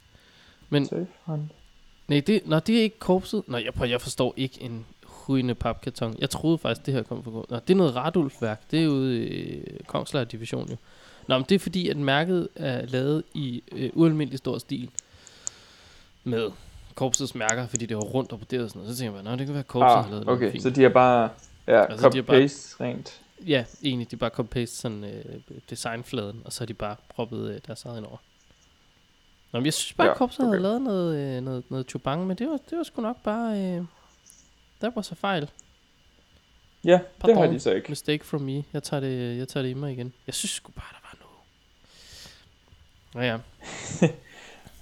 Men 0.68 0.88
Turf 0.88 1.07
hunt. 1.24 1.42
nej, 2.09 2.20
det, 2.27 2.42
nå, 2.46 2.59
det 2.59 2.79
er 2.79 2.83
ikke 2.83 2.98
korpset. 2.98 3.42
Nå, 3.46 3.57
jeg, 3.59 3.74
prøver, 3.74 3.90
jeg 3.90 4.01
forstår 4.01 4.35
ikke 4.37 4.62
en 4.62 4.87
hujende 5.28 5.54
papkarton. 5.54 6.16
Jeg 6.18 6.30
troede 6.30 6.58
faktisk, 6.58 6.86
det 6.86 6.94
her 6.94 7.02
kom 7.02 7.24
fra 7.24 7.30
Nå, 7.30 7.56
det 7.68 7.70
er 7.70 7.74
noget 7.74 7.96
Radulf-værk. 7.96 8.60
Det 8.70 8.84
er 8.84 8.88
ude 8.88 9.26
i 9.26 9.54
øh, 9.56 9.80
Kongslejr 9.86 10.24
Division 10.24 10.68
jo. 10.70 10.76
Nå, 11.26 11.38
men 11.38 11.44
det 11.48 11.54
er 11.54 11.58
fordi, 11.58 11.88
at 11.88 11.96
mærket 11.96 12.48
er 12.56 12.86
lavet 12.86 13.22
i 13.34 13.62
øh, 13.72 13.90
ualmindelig 13.94 14.38
stor 14.38 14.58
stil. 14.58 14.90
Med 16.24 16.50
korpsets 16.94 17.34
mærker, 17.34 17.66
fordi 17.66 17.86
det 17.86 17.96
var 17.96 18.02
rundt 18.02 18.32
og 18.32 18.38
broderet 18.38 18.64
og 18.64 18.70
sådan 18.70 18.80
noget. 18.80 18.96
Så 18.96 19.00
tænker 19.02 19.16
jeg 19.18 19.24
bare, 19.24 19.36
det 19.36 19.46
kan 19.46 19.54
være 19.54 19.62
korpset 19.64 20.04
har 20.04 20.10
lavet 20.10 20.28
Ah, 20.28 20.32
okay, 20.34 20.50
fint. 20.52 20.62
så 20.62 20.70
de 20.70 20.82
har 20.82 20.88
bare 20.88 21.30
ja, 21.66 21.84
Altså, 21.84 22.06
copy-paste 22.08 22.80
rent. 22.84 23.20
Ja, 23.46 23.64
egentlig. 23.84 24.10
De 24.10 24.16
bare 24.16 24.30
copy-paste 24.40 24.66
sådan 24.76 25.04
øh, 25.04 25.34
designfladen, 25.70 26.42
og 26.44 26.52
så 26.52 26.60
har 26.60 26.66
de 26.66 26.74
bare 26.74 26.96
proppet 27.08 27.50
øh, 27.50 27.60
deres 27.66 27.84
eget 27.84 27.98
ind 27.98 28.06
over. 28.06 28.16
Nå, 29.52 29.58
men 29.60 29.64
jeg 29.64 29.74
synes 29.74 29.92
bare, 29.92 30.06
Ja, 30.06 30.12
ja, 30.12 30.16
korpset 30.18 30.40
okay. 30.40 30.48
havde 30.48 30.62
lavet 30.62 30.82
noget, 30.82 31.36
øh, 31.36 31.42
noget, 31.42 31.64
noget 31.70 31.86
chubang, 31.90 32.26
men 32.26 32.36
det 32.36 32.48
var, 32.48 32.58
det 32.70 32.78
var 32.78 32.84
sgu 32.84 33.02
nok 33.02 33.22
bare... 33.22 33.58
Øh, 33.76 33.84
der 34.80 34.90
var 34.94 35.02
så 35.02 35.14
fejl. 35.14 35.50
Ja, 36.84 36.90
det 36.92 37.00
har 37.20 37.34
Pardon. 37.34 37.54
de 37.54 37.60
så 37.60 37.72
ikke. 37.72 37.88
Mistake 37.88 38.24
from 38.24 38.40
me. 38.40 38.64
Jeg 38.72 38.82
tager 38.82 39.00
det, 39.00 39.38
jeg 39.38 39.48
tager 39.48 39.62
det 39.62 39.70
i 39.70 39.74
mig 39.74 39.92
igen. 39.92 40.12
Jeg 40.26 40.34
synes 40.34 40.50
sgu 40.50 40.72
bare, 40.72 40.86
der 40.92 40.98
var 41.08 41.18
noget. 43.14 43.26
Ja, 43.26 43.32
ja. 43.32 43.38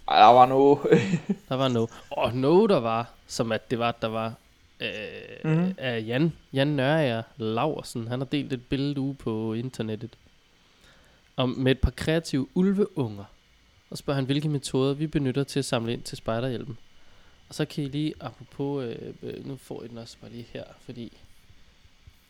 Ej, 0.09 0.18
der 0.20 0.32
var 0.32 0.46
noget. 0.46 0.78
Der 1.48 1.54
var 1.54 1.68
noget. 1.68 1.90
Og 2.11 2.35
noget, 2.35 2.70
der 2.70 2.80
var, 2.80 3.11
som 3.26 3.52
at 3.52 3.70
det 3.70 3.78
var, 3.78 3.92
der 3.92 4.09
var 4.09 4.35
øh, 4.80 4.88
Mhm. 5.44 5.52
mm-hmm. 5.54 5.74
af 5.78 6.04
Jan, 6.06 6.32
Jan 6.52 6.66
Nørager 6.66 7.22
Laversen. 7.37 8.09
Han 8.09 8.20
har 8.20 8.24
delt 8.26 8.52
et 8.52 8.66
billede 8.66 9.00
ude 9.00 9.14
på 9.14 9.52
internettet. 9.52 10.16
Om, 11.37 11.48
med 11.48 11.72
et 11.72 11.80
par 11.80 11.90
kreative 11.90 12.48
ulveunger. 12.54 13.24
Og 13.90 13.98
spørger 13.98 14.14
han, 14.16 14.24
hvilke 14.24 14.48
metoder 14.48 14.94
vi 14.94 15.06
benytter 15.06 15.44
til 15.44 15.59
at 15.59 15.64
samle 15.64 15.92
ind 15.92 16.02
til 16.02 16.16
spejderhjælpen. 16.18 16.78
Og 17.48 17.54
så 17.54 17.64
kan 17.64 17.85
I 17.85 17.88
lige, 17.88 18.14
apropos, 18.20 18.85
øh, 18.85 18.96
øh, 19.22 19.46
nu 19.48 19.56
får 19.56 19.82
I 19.82 19.88
den 19.88 19.98
også 19.98 20.16
bare 20.20 20.30
lige 20.30 20.46
her, 20.52 20.64
fordi 20.85 21.12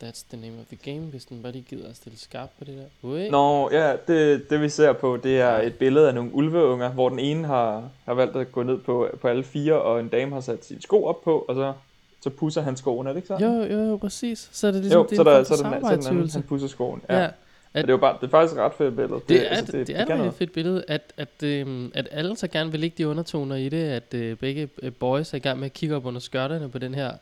that's 0.05 0.25
the 0.31 0.41
name 0.41 0.61
of 0.61 0.67
the 0.67 0.93
game, 0.93 1.07
hvis 1.07 1.25
den 1.25 1.43
bare 1.43 1.53
lige 1.53 1.65
gider 1.69 1.89
at 1.89 1.97
stille 1.97 2.19
skarp 2.19 2.51
på 2.59 2.65
det 2.65 2.77
der. 2.77 3.09
Ui. 3.09 3.29
Nå, 3.29 3.71
ja, 3.73 3.97
det, 4.09 4.51
det 4.51 4.61
vi 4.61 4.69
ser 4.69 4.93
på, 4.93 5.17
det 5.17 5.41
er 5.41 5.59
et 5.59 5.75
billede 5.75 6.09
af 6.09 6.15
nogle 6.15 6.35
ulveunger, 6.35 6.91
hvor 6.91 7.09
den 7.09 7.19
ene 7.19 7.47
har, 7.47 7.89
har 8.05 8.15
valgt 8.15 8.37
at 8.37 8.53
gå 8.53 8.63
ned 8.63 8.79
på, 8.79 9.09
på 9.21 9.29
alle 9.29 9.45
fire, 9.45 9.83
og 9.83 10.01
en 10.01 10.09
dame 10.09 10.33
har 10.33 10.41
sat 10.41 10.65
sine 10.65 10.83
sko 10.83 11.05
op 11.05 11.25
på, 11.25 11.45
og 11.49 11.55
så, 11.55 11.73
så 12.21 12.31
pusser 12.31 12.63
han 12.63 12.77
skoene, 12.77 13.09
er 13.09 13.13
det 13.13 13.19
ikke 13.19 13.29
så? 13.29 13.37
Jo, 13.41 13.77
jo, 13.77 13.89
jo, 13.91 13.97
præcis. 13.97 14.49
Så 14.53 14.67
er 14.67 14.71
det 14.71 14.81
ligesom, 14.81 15.01
jo, 15.01 15.07
det 15.11 15.17
så, 15.17 15.23
er 15.23 15.25
der, 15.25 15.39
en 15.39 15.45
så, 15.45 15.55
er 15.55 15.57
den, 15.57 15.65
så 15.65 15.65
den 15.65 15.73
samarbejdsøvelse. 15.73 16.39
han 16.39 16.43
pusser 16.43 16.69
skoene. 16.69 17.03
Ja. 17.09 17.19
Ja, 17.23 17.29
Og 17.77 17.83
det 17.83 17.91
er 17.91 17.93
jo 17.93 17.99
bare, 17.99 18.17
det 18.21 18.27
er 18.27 18.31
faktisk 18.31 18.55
et 18.55 18.63
ret 18.63 18.75
fedt 18.75 18.97
billede. 18.97 19.21
Det, 19.29 19.47
er, 19.47 19.49
altså, 19.49 19.73
det, 19.73 19.87
det 19.87 19.97
er 19.97 20.05
kan 20.05 20.15
et 20.15 20.19
noget. 20.19 20.35
fedt 20.35 20.53
billede, 20.53 20.85
at, 20.89 21.13
at, 21.17 21.43
øhm, 21.43 21.91
at 21.95 22.09
alle 22.11 22.37
så 22.37 22.49
gerne 22.49 22.71
vil 22.71 22.81
ligge 22.81 22.95
de 22.99 23.09
undertoner 23.09 23.57
i 23.57 23.69
det, 23.69 23.85
at 23.85 24.15
øh, 24.15 24.37
begge 24.37 24.69
øh, 24.83 24.93
boys 24.93 25.33
er 25.33 25.37
i 25.37 25.41
gang 25.41 25.59
med 25.59 25.67
at 25.67 25.73
kigge 25.73 25.97
op 25.97 26.07
under 26.07 26.21
skørterne 26.21 26.69
på 26.69 26.79
den 26.79 26.95
her 26.95 27.13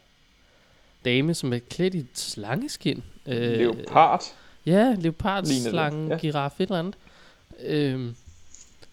dame, 1.04 1.34
som 1.34 1.52
er 1.52 1.58
klædt 1.70 1.94
i 1.94 1.98
et 1.98 2.06
slangeskin. 2.14 3.02
Øh, 3.26 3.58
Leopard. 3.58 4.22
Ja, 4.66 4.94
leopard, 4.98 5.44
det, 5.44 5.62
slange, 5.62 6.08
ja. 6.08 6.16
giraf, 6.16 6.60
et 6.60 6.62
eller 6.62 6.78
andet. 6.78 6.94
Øhm, 7.60 8.14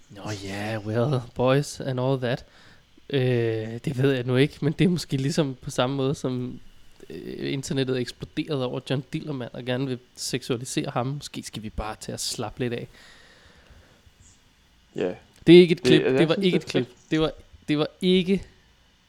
Nå 0.09 0.21
ja, 0.43 0.73
yeah, 0.73 0.87
well, 0.87 1.19
boys 1.35 1.79
and 1.79 1.99
all 1.99 2.19
that. 2.19 2.45
Øh, 3.09 3.79
det 3.85 4.03
ved 4.03 4.11
jeg 4.11 4.23
nu 4.23 4.35
ikke, 4.35 4.57
men 4.61 4.73
det 4.73 4.85
er 4.85 4.89
måske 4.89 5.17
ligesom 5.17 5.55
på 5.61 5.69
samme 5.69 5.95
måde, 5.95 6.15
som 6.15 6.59
internettet 7.37 7.95
er 7.95 7.99
eksploderet 8.01 8.63
over 8.63 8.79
John 8.89 9.03
Dillermand 9.13 9.51
og 9.53 9.65
gerne 9.65 9.87
vil 9.87 9.99
seksualisere 10.15 10.89
ham. 10.93 11.07
Måske 11.07 11.43
skal 11.43 11.63
vi 11.63 11.69
bare 11.69 11.95
til 11.99 12.11
at 12.11 12.19
slappe 12.19 12.59
lidt 12.59 12.73
af. 12.73 12.87
Ja. 14.95 15.11
Det 15.47 15.55
er 15.55 15.59
ikke 15.59 15.71
et 15.71 15.81
klip. 15.83 16.03
Det, 16.05 16.19
det 16.19 16.29
var 16.29 16.35
ikke 16.35 16.57
det 16.59 16.63
et 16.63 16.69
klip. 16.69 16.87
Det 17.11 17.21
var, 17.21 17.31
det 17.67 17.77
var 17.77 17.87
ikke 18.01 18.43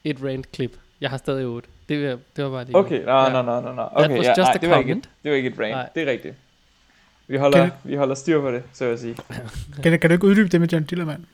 et 0.04 0.18
rant 0.24 0.52
klip. 0.52 0.78
Jeg 1.00 1.10
har 1.10 1.16
stadig 1.16 1.46
8. 1.46 1.68
Det, 1.88 2.02
jeg, 2.02 2.18
det 2.36 2.44
var 2.44 2.50
bare 2.50 2.64
lige. 2.64 2.76
Okay, 2.76 3.00
Ja. 3.00 3.28
nå, 3.32 3.42
nå, 3.42 3.60
nå, 3.60 3.72
nå. 3.72 3.82
That 3.82 3.90
Okay, 3.92 4.16
was 4.16 4.24
ja, 4.26 4.30
just 4.30 4.38
nej, 4.38 4.52
a 4.54 4.58
det 4.58 4.70
var, 4.70 4.78
ikke, 4.78 4.88
comment. 4.90 5.06
et- 5.06 5.10
det 5.22 5.30
var 5.30 5.36
ikke 5.36 5.48
et 5.48 5.58
rant. 5.58 5.70
Nej. 5.70 5.88
Det 5.94 6.02
er 6.02 6.06
rigtigt. 6.10 6.34
Vi 7.26 7.36
holder, 7.36 7.58
Kan- 7.58 7.70
vi 7.84 7.94
holder 7.96 8.14
styr 8.14 8.40
på 8.40 8.50
det, 8.50 8.62
så 8.72 8.84
vil 8.84 8.90
jeg 8.90 8.98
sige. 8.98 9.16
Kan, 9.82 9.98
kan 10.00 10.10
du 10.10 10.14
ikke 10.14 10.26
uddybe 10.26 10.48
det 10.48 10.60
med 10.60 10.68
John 10.68 10.84
Dillermand? 10.84 11.24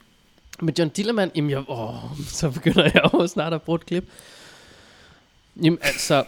Men 0.60 0.74
John 0.78 0.88
Dillermand, 0.90 1.30
jamen 1.34 1.50
jeg, 1.50 1.70
åh, 1.70 1.94
så 2.26 2.50
begynder 2.50 2.82
jeg 2.94 3.10
jo 3.14 3.26
snart 3.26 3.52
at 3.52 3.62
bruge 3.62 3.76
et 3.76 3.86
klip. 3.86 4.04
Jamen 5.62 5.78
altså, 5.82 6.24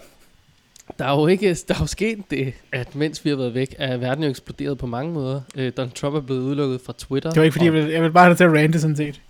der 1.01 1.07
er 1.07 1.21
jo 1.21 1.27
ikke, 1.27 1.55
der 1.69 1.75
er 1.75 1.79
jo 1.81 1.87
sket 1.87 2.19
det, 2.31 2.55
at 2.73 2.95
mens 2.95 3.25
vi 3.25 3.31
har 3.31 3.37
været 3.37 3.55
væk, 3.55 3.75
er 3.79 3.97
verden 3.97 4.25
jo 4.25 4.31
eksploderet 4.31 4.79
på 4.79 4.87
mange 4.87 5.13
måder. 5.13 5.41
Øh, 5.57 5.73
Donald 5.77 5.93
Trump 5.95 6.17
er 6.17 6.21
blevet 6.21 6.41
udelukket 6.41 6.81
fra 6.81 6.95
Twitter. 6.99 7.31
Det 7.31 7.39
var 7.39 7.45
ikke 7.45 7.53
fordi, 7.53 7.69
og- 7.69 7.75
jeg 7.77 7.85
vil, 7.85 7.93
jeg 7.93 8.03
vil 8.03 8.11
bare 8.13 8.25
have 8.25 8.31
det 8.31 8.37
til 8.37 8.45
at 8.45 8.53
rante 8.53 8.81
sådan 8.81 8.97
set. 8.97 9.21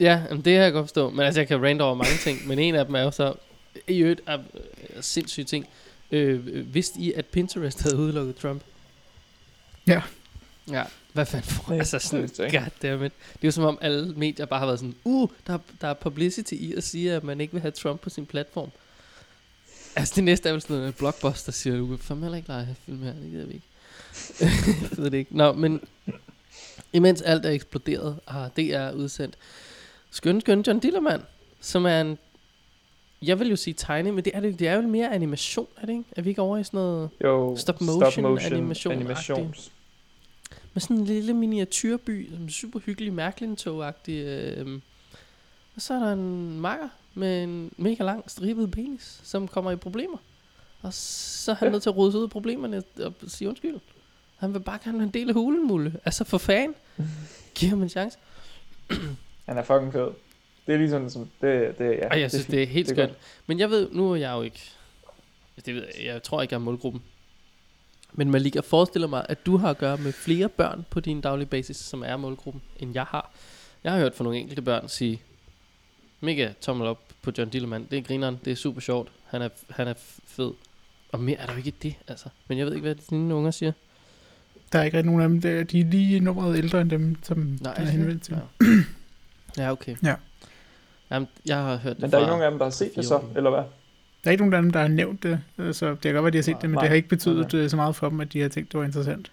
Ja, 0.00 0.22
jamen, 0.30 0.44
det 0.44 0.56
har 0.56 0.62
jeg 0.62 0.72
godt 0.72 0.84
forstå. 0.86 1.10
Men 1.10 1.20
altså, 1.20 1.40
jeg 1.40 1.48
kan 1.48 1.64
rante 1.64 1.82
over 1.82 1.94
mange 1.94 2.16
ting. 2.20 2.48
Men 2.48 2.58
en 2.58 2.74
af 2.74 2.86
dem 2.86 2.94
er 2.94 3.02
jo 3.02 3.10
så, 3.10 3.34
i 3.88 3.98
øvrigt, 3.98 4.20
er, 4.26 4.38
øh, 4.38 5.02
sindssyge 5.02 5.44
ting. 5.44 5.66
Øh, 6.12 6.74
vidste 6.74 7.00
I, 7.00 7.12
at 7.12 7.26
Pinterest 7.26 7.82
havde 7.82 7.96
udelukket 7.96 8.36
Trump? 8.36 8.62
Ja. 9.86 10.02
Ja, 10.70 10.82
hvad 11.12 11.26
fanden 11.26 11.48
for? 11.50 11.72
Altså 11.72 11.98
det 11.98 12.06
sådan, 12.36 12.50
goddammit. 12.50 13.12
Det 13.32 13.42
er 13.42 13.48
jo 13.48 13.50
som 13.50 13.64
om 13.64 13.78
alle 13.80 14.14
medier 14.16 14.46
bare 14.46 14.58
har 14.60 14.66
været 14.66 14.78
sådan, 14.78 14.94
uh, 15.04 15.28
der, 15.46 15.52
er- 15.54 15.58
der 15.80 15.88
er 15.88 15.94
publicity 15.94 16.52
i 16.54 16.74
at 16.76 16.84
sige, 16.84 17.12
at 17.12 17.24
man 17.24 17.40
ikke 17.40 17.52
vil 17.52 17.60
have 17.62 17.70
Trump 17.72 18.00
på 18.00 18.10
sin 18.10 18.26
platform. 18.26 18.70
Altså 19.96 20.12
det 20.16 20.24
næste 20.24 20.48
er 20.48 20.52
vel 20.52 20.62
sådan 20.62 20.76
noget, 20.76 20.96
Blockbuster 20.96 21.52
siger, 21.52 21.76
du 21.76 21.86
kan 21.86 21.98
fandme 21.98 22.24
heller 22.24 22.36
ikke 22.36 22.48
lege 22.48 22.76
film 22.86 23.02
her, 23.02 23.12
det 23.12 23.30
gider 23.30 23.46
vi 23.46 23.52
ikke. 23.54 23.66
jeg 24.90 24.98
ved 24.98 25.10
det 25.10 25.18
ikke. 25.18 25.36
Nå, 25.36 25.52
men 25.52 25.80
imens 26.92 27.22
alt 27.22 27.46
er 27.46 27.50
eksploderet, 27.50 28.18
har 28.28 28.48
DR 28.48 28.90
udsendt 28.96 29.34
Skøn, 30.10 30.40
skøn 30.40 30.62
John 30.66 30.78
Dillermand, 30.78 31.22
som 31.60 31.86
er 31.86 32.00
en, 32.00 32.18
jeg 33.22 33.38
vil 33.40 33.48
jo 33.48 33.56
sige 33.56 33.74
tegne, 33.74 34.12
men 34.12 34.24
det 34.24 34.36
er, 34.36 34.40
det, 34.40 34.58
det 34.58 34.68
er 34.68 34.74
jo 34.74 34.82
mere 34.82 35.12
animation, 35.14 35.66
er 35.76 35.86
det 35.86 35.92
ikke? 35.92 36.04
Er 36.16 36.22
vi 36.22 36.28
ikke 36.28 36.42
over 36.42 36.58
i 36.58 36.64
sådan 36.64 36.78
noget, 36.78 37.10
Jo, 37.24 37.56
Stop 37.56 37.80
motion 37.80 38.38
animation-agtigt. 38.38 38.90
animations. 38.92 39.72
med 40.74 40.80
sådan 40.80 40.96
en 40.96 41.04
lille 41.04 41.34
miniatyrby, 41.34 42.30
som 42.34 42.44
er 42.46 42.50
super 42.50 42.80
hyggelig, 42.80 43.12
Mærklin-tog-agtig, 43.12 44.24
øh, 44.24 44.80
og 45.76 45.82
så 45.82 45.94
er 45.94 45.98
der 45.98 46.12
en 46.12 46.60
makker 46.60 46.88
med 47.14 47.42
en 47.42 47.72
mega 47.76 48.04
lang 48.04 48.30
stribet 48.30 48.70
penis, 48.70 49.20
som 49.24 49.48
kommer 49.48 49.70
i 49.70 49.76
problemer. 49.76 50.18
Og 50.82 50.94
så 50.94 51.50
er 51.50 51.54
han 51.54 51.68
Ja. 51.68 51.72
nødt 51.72 51.82
til 51.82 51.90
at 51.90 51.96
rode 51.96 52.12
sig 52.12 52.18
ud 52.18 52.24
af 52.24 52.30
problemerne 52.30 52.82
og 53.00 53.14
sige 53.26 53.48
undskyld. 53.48 53.76
Han 54.36 54.54
vil 54.54 54.60
bare 54.60 54.78
gerne 54.84 54.98
have 54.98 55.06
en 55.06 55.14
del 55.14 55.28
af 55.28 55.34
hulen, 55.34 55.66
Mulle. 55.66 55.94
Altså 56.04 56.24
for 56.24 56.38
fan. 56.38 56.74
Giv 57.54 57.68
ham 57.68 57.82
en 57.82 57.88
chance. 57.88 58.18
Han 59.48 59.58
er 59.58 59.62
fucking 59.62 59.92
fed. 59.92 60.08
Det 60.66 60.74
er 60.74 60.78
ligesom, 60.78 61.10
som, 61.10 61.30
det, 61.40 61.78
det, 61.78 61.90
ja. 61.90 62.08
Og 62.10 62.20
jeg 62.20 62.30
synes, 62.30 62.46
det 62.46 62.62
er 62.62 62.66
helt 62.66 62.88
det 62.88 62.96
skønt. 62.96 63.12
Men 63.46 63.58
jeg 63.58 63.70
ved, 63.70 63.88
nu 63.92 64.12
er 64.12 64.16
jeg 64.16 64.32
jo 64.32 64.42
ikke... 64.42 64.70
Det 65.66 65.74
ved 65.74 65.84
jeg, 65.98 66.04
jeg 66.06 66.22
tror 66.22 66.42
ikke, 66.42 66.52
jeg 66.54 66.58
er 66.58 66.64
målgruppen. 66.64 67.02
Men 68.12 68.30
Malika, 68.30 68.60
forestiller 68.60 69.08
mig, 69.08 69.26
at 69.28 69.46
du 69.46 69.56
har 69.56 69.70
at 69.70 69.78
gøre 69.78 69.96
med 69.96 70.12
flere 70.12 70.48
børn 70.48 70.84
på 70.90 71.00
din 71.00 71.20
daglige 71.20 71.46
basis, 71.46 71.76
som 71.76 72.02
er 72.06 72.16
målgruppen, 72.16 72.62
end 72.80 72.90
jeg 72.94 73.04
har. 73.04 73.30
Jeg 73.84 73.92
har 73.92 73.98
hørt 73.98 74.14
fra 74.14 74.24
nogle 74.24 74.38
enkelte 74.38 74.62
børn 74.62 74.88
sige, 74.88 75.22
mega 76.22 76.48
tommel 76.60 76.86
op 76.86 76.98
på 77.22 77.32
John 77.38 77.50
Dillermand. 77.50 77.86
Det 77.90 77.98
er 77.98 78.02
grineren, 78.02 78.38
det 78.44 78.50
er 78.50 78.54
super 78.54 78.80
sjovt. 78.80 79.08
Han 79.26 79.42
er, 79.42 79.48
han 79.70 79.88
er 79.88 79.94
fed. 80.26 80.50
Og 81.12 81.20
mere 81.20 81.36
er 81.36 81.46
der 81.46 81.52
jo 81.52 81.58
ikke 81.58 81.72
det, 81.82 81.94
altså. 82.08 82.28
Men 82.48 82.58
jeg 82.58 82.66
ved 82.66 82.72
ikke, 82.74 82.82
hvad 82.84 82.94
dine 82.94 83.34
unger 83.34 83.50
siger. 83.50 83.72
Der 84.72 84.78
er 84.78 84.82
ikke 84.82 84.96
rigtig 84.96 85.12
nogen 85.12 85.22
af 85.22 85.28
dem, 85.28 85.40
der, 85.40 85.64
de 85.64 85.80
er 85.80 85.84
lige 85.84 86.20
nummeret 86.20 86.58
ældre 86.58 86.80
end 86.80 86.90
dem, 86.90 87.16
som 87.22 87.58
Nej, 87.60 87.74
den 87.74 87.86
er 87.86 87.90
henvendt 87.90 88.22
til. 88.22 88.36
Ja. 89.56 89.62
ja, 89.62 89.72
okay. 89.72 89.96
Ja. 90.02 90.14
Jamen, 91.10 91.28
jeg 91.46 91.56
har 91.56 91.76
hørt 91.76 91.96
Men 91.98 92.02
det 92.02 92.12
der 92.12 92.18
er 92.18 92.22
ikke 92.22 92.30
nogen 92.30 92.42
af 92.44 92.50
dem, 92.50 92.58
der 92.58 92.66
har 92.66 92.70
set 92.70 92.92
det 92.96 93.04
så, 93.04 93.14
år. 93.16 93.32
eller 93.36 93.50
hvad? 93.50 93.62
Der 94.24 94.28
er 94.28 94.30
ikke 94.30 94.42
nogen 94.42 94.54
af 94.54 94.62
dem, 94.62 94.70
der 94.70 94.80
har 94.80 94.88
nævnt 94.88 95.22
det, 95.22 95.40
så 95.76 95.90
det 95.90 96.00
kan 96.00 96.12
godt 96.14 96.24
være, 96.24 96.30
de 96.30 96.36
har 96.38 96.42
set 96.42 96.56
det, 96.60 96.70
men 96.70 96.74
Nej. 96.74 96.82
det 96.82 96.88
har 96.88 96.96
ikke 96.96 97.08
betydet 97.08 97.52
Nej. 97.52 97.62
øh, 97.62 97.70
så 97.70 97.76
meget 97.76 97.96
for 97.96 98.08
dem, 98.08 98.20
at 98.20 98.32
de 98.32 98.40
har 98.40 98.48
tænkt, 98.48 98.72
det 98.72 98.78
var 98.80 98.84
interessant. 98.86 99.32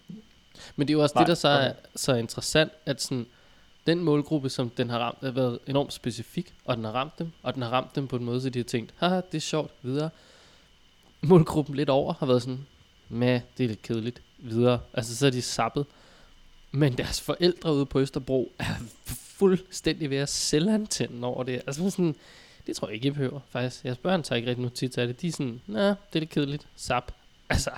Men 0.76 0.88
det 0.88 0.94
er 0.94 0.98
jo 0.98 1.02
også 1.04 1.14
Nej, 1.16 1.24
det, 1.24 1.28
der 1.28 1.36
så 1.36 1.48
er 1.48 1.72
så 1.96 2.16
interessant, 2.16 2.72
at 2.86 3.02
sådan, 3.02 3.26
den 3.88 4.00
målgruppe, 4.00 4.50
som 4.50 4.70
den 4.70 4.90
har 4.90 5.00
ramt, 5.00 5.18
har 5.22 5.32
været 5.32 5.60
enormt 5.68 5.94
specifik, 5.94 6.54
og 6.66 6.78
den 6.78 6.86
har 6.86 6.92
ramt 6.92 7.20
dem, 7.20 7.32
og 7.44 7.54
den 7.54 7.62
har 7.62 7.70
ramt 7.70 7.96
dem 7.96 8.08
på 8.08 8.16
en 8.16 8.26
måde, 8.26 8.42
så 8.42 8.50
de 8.50 8.60
har 8.60 8.64
tænkt, 8.64 8.94
haha, 8.98 9.16
det 9.16 9.38
er 9.38 9.40
sjovt, 9.40 9.72
videre. 9.82 10.10
Målgruppen 11.22 11.76
lidt 11.76 11.90
over 11.90 12.14
har 12.14 12.26
været 12.26 12.42
sådan, 12.42 12.66
med 13.10 13.42
det 13.58 13.64
er 13.64 13.68
lidt 13.68 13.82
kedeligt, 13.82 14.22
videre. 14.38 14.80
Altså, 14.94 15.16
så 15.16 15.26
er 15.26 15.32
de 15.32 15.42
sappet. 15.42 15.86
Men 16.72 16.98
deres 16.98 17.22
forældre 17.22 17.74
ude 17.74 17.86
på 17.86 18.00
Østerbro 18.00 18.52
er 18.60 18.76
fuldstændig 19.06 20.10
ved 20.10 20.18
at 20.18 20.30
selvantænde 20.30 21.28
over 21.28 21.44
det. 21.44 21.54
Altså 21.68 21.90
sådan, 21.90 22.16
det 22.68 22.76
tror 22.76 22.88
jeg 22.88 22.96
ikke, 22.96 23.08
jeg 23.08 23.14
behøver, 23.14 23.40
faktisk. 23.50 23.86
Jeres 23.86 23.98
børn 23.98 24.24
tager 24.24 24.38
ikke 24.38 24.50
rigtig 24.50 24.64
notits 24.64 24.98
af 24.98 25.08
det. 25.08 25.22
De 25.22 25.28
er 25.28 25.32
sådan, 25.32 25.62
nej, 25.68 25.88
det 25.88 25.96
er 26.14 26.20
lidt 26.20 26.30
kedeligt. 26.30 26.68
Sap. 26.76 27.12
Altså, 27.50 27.72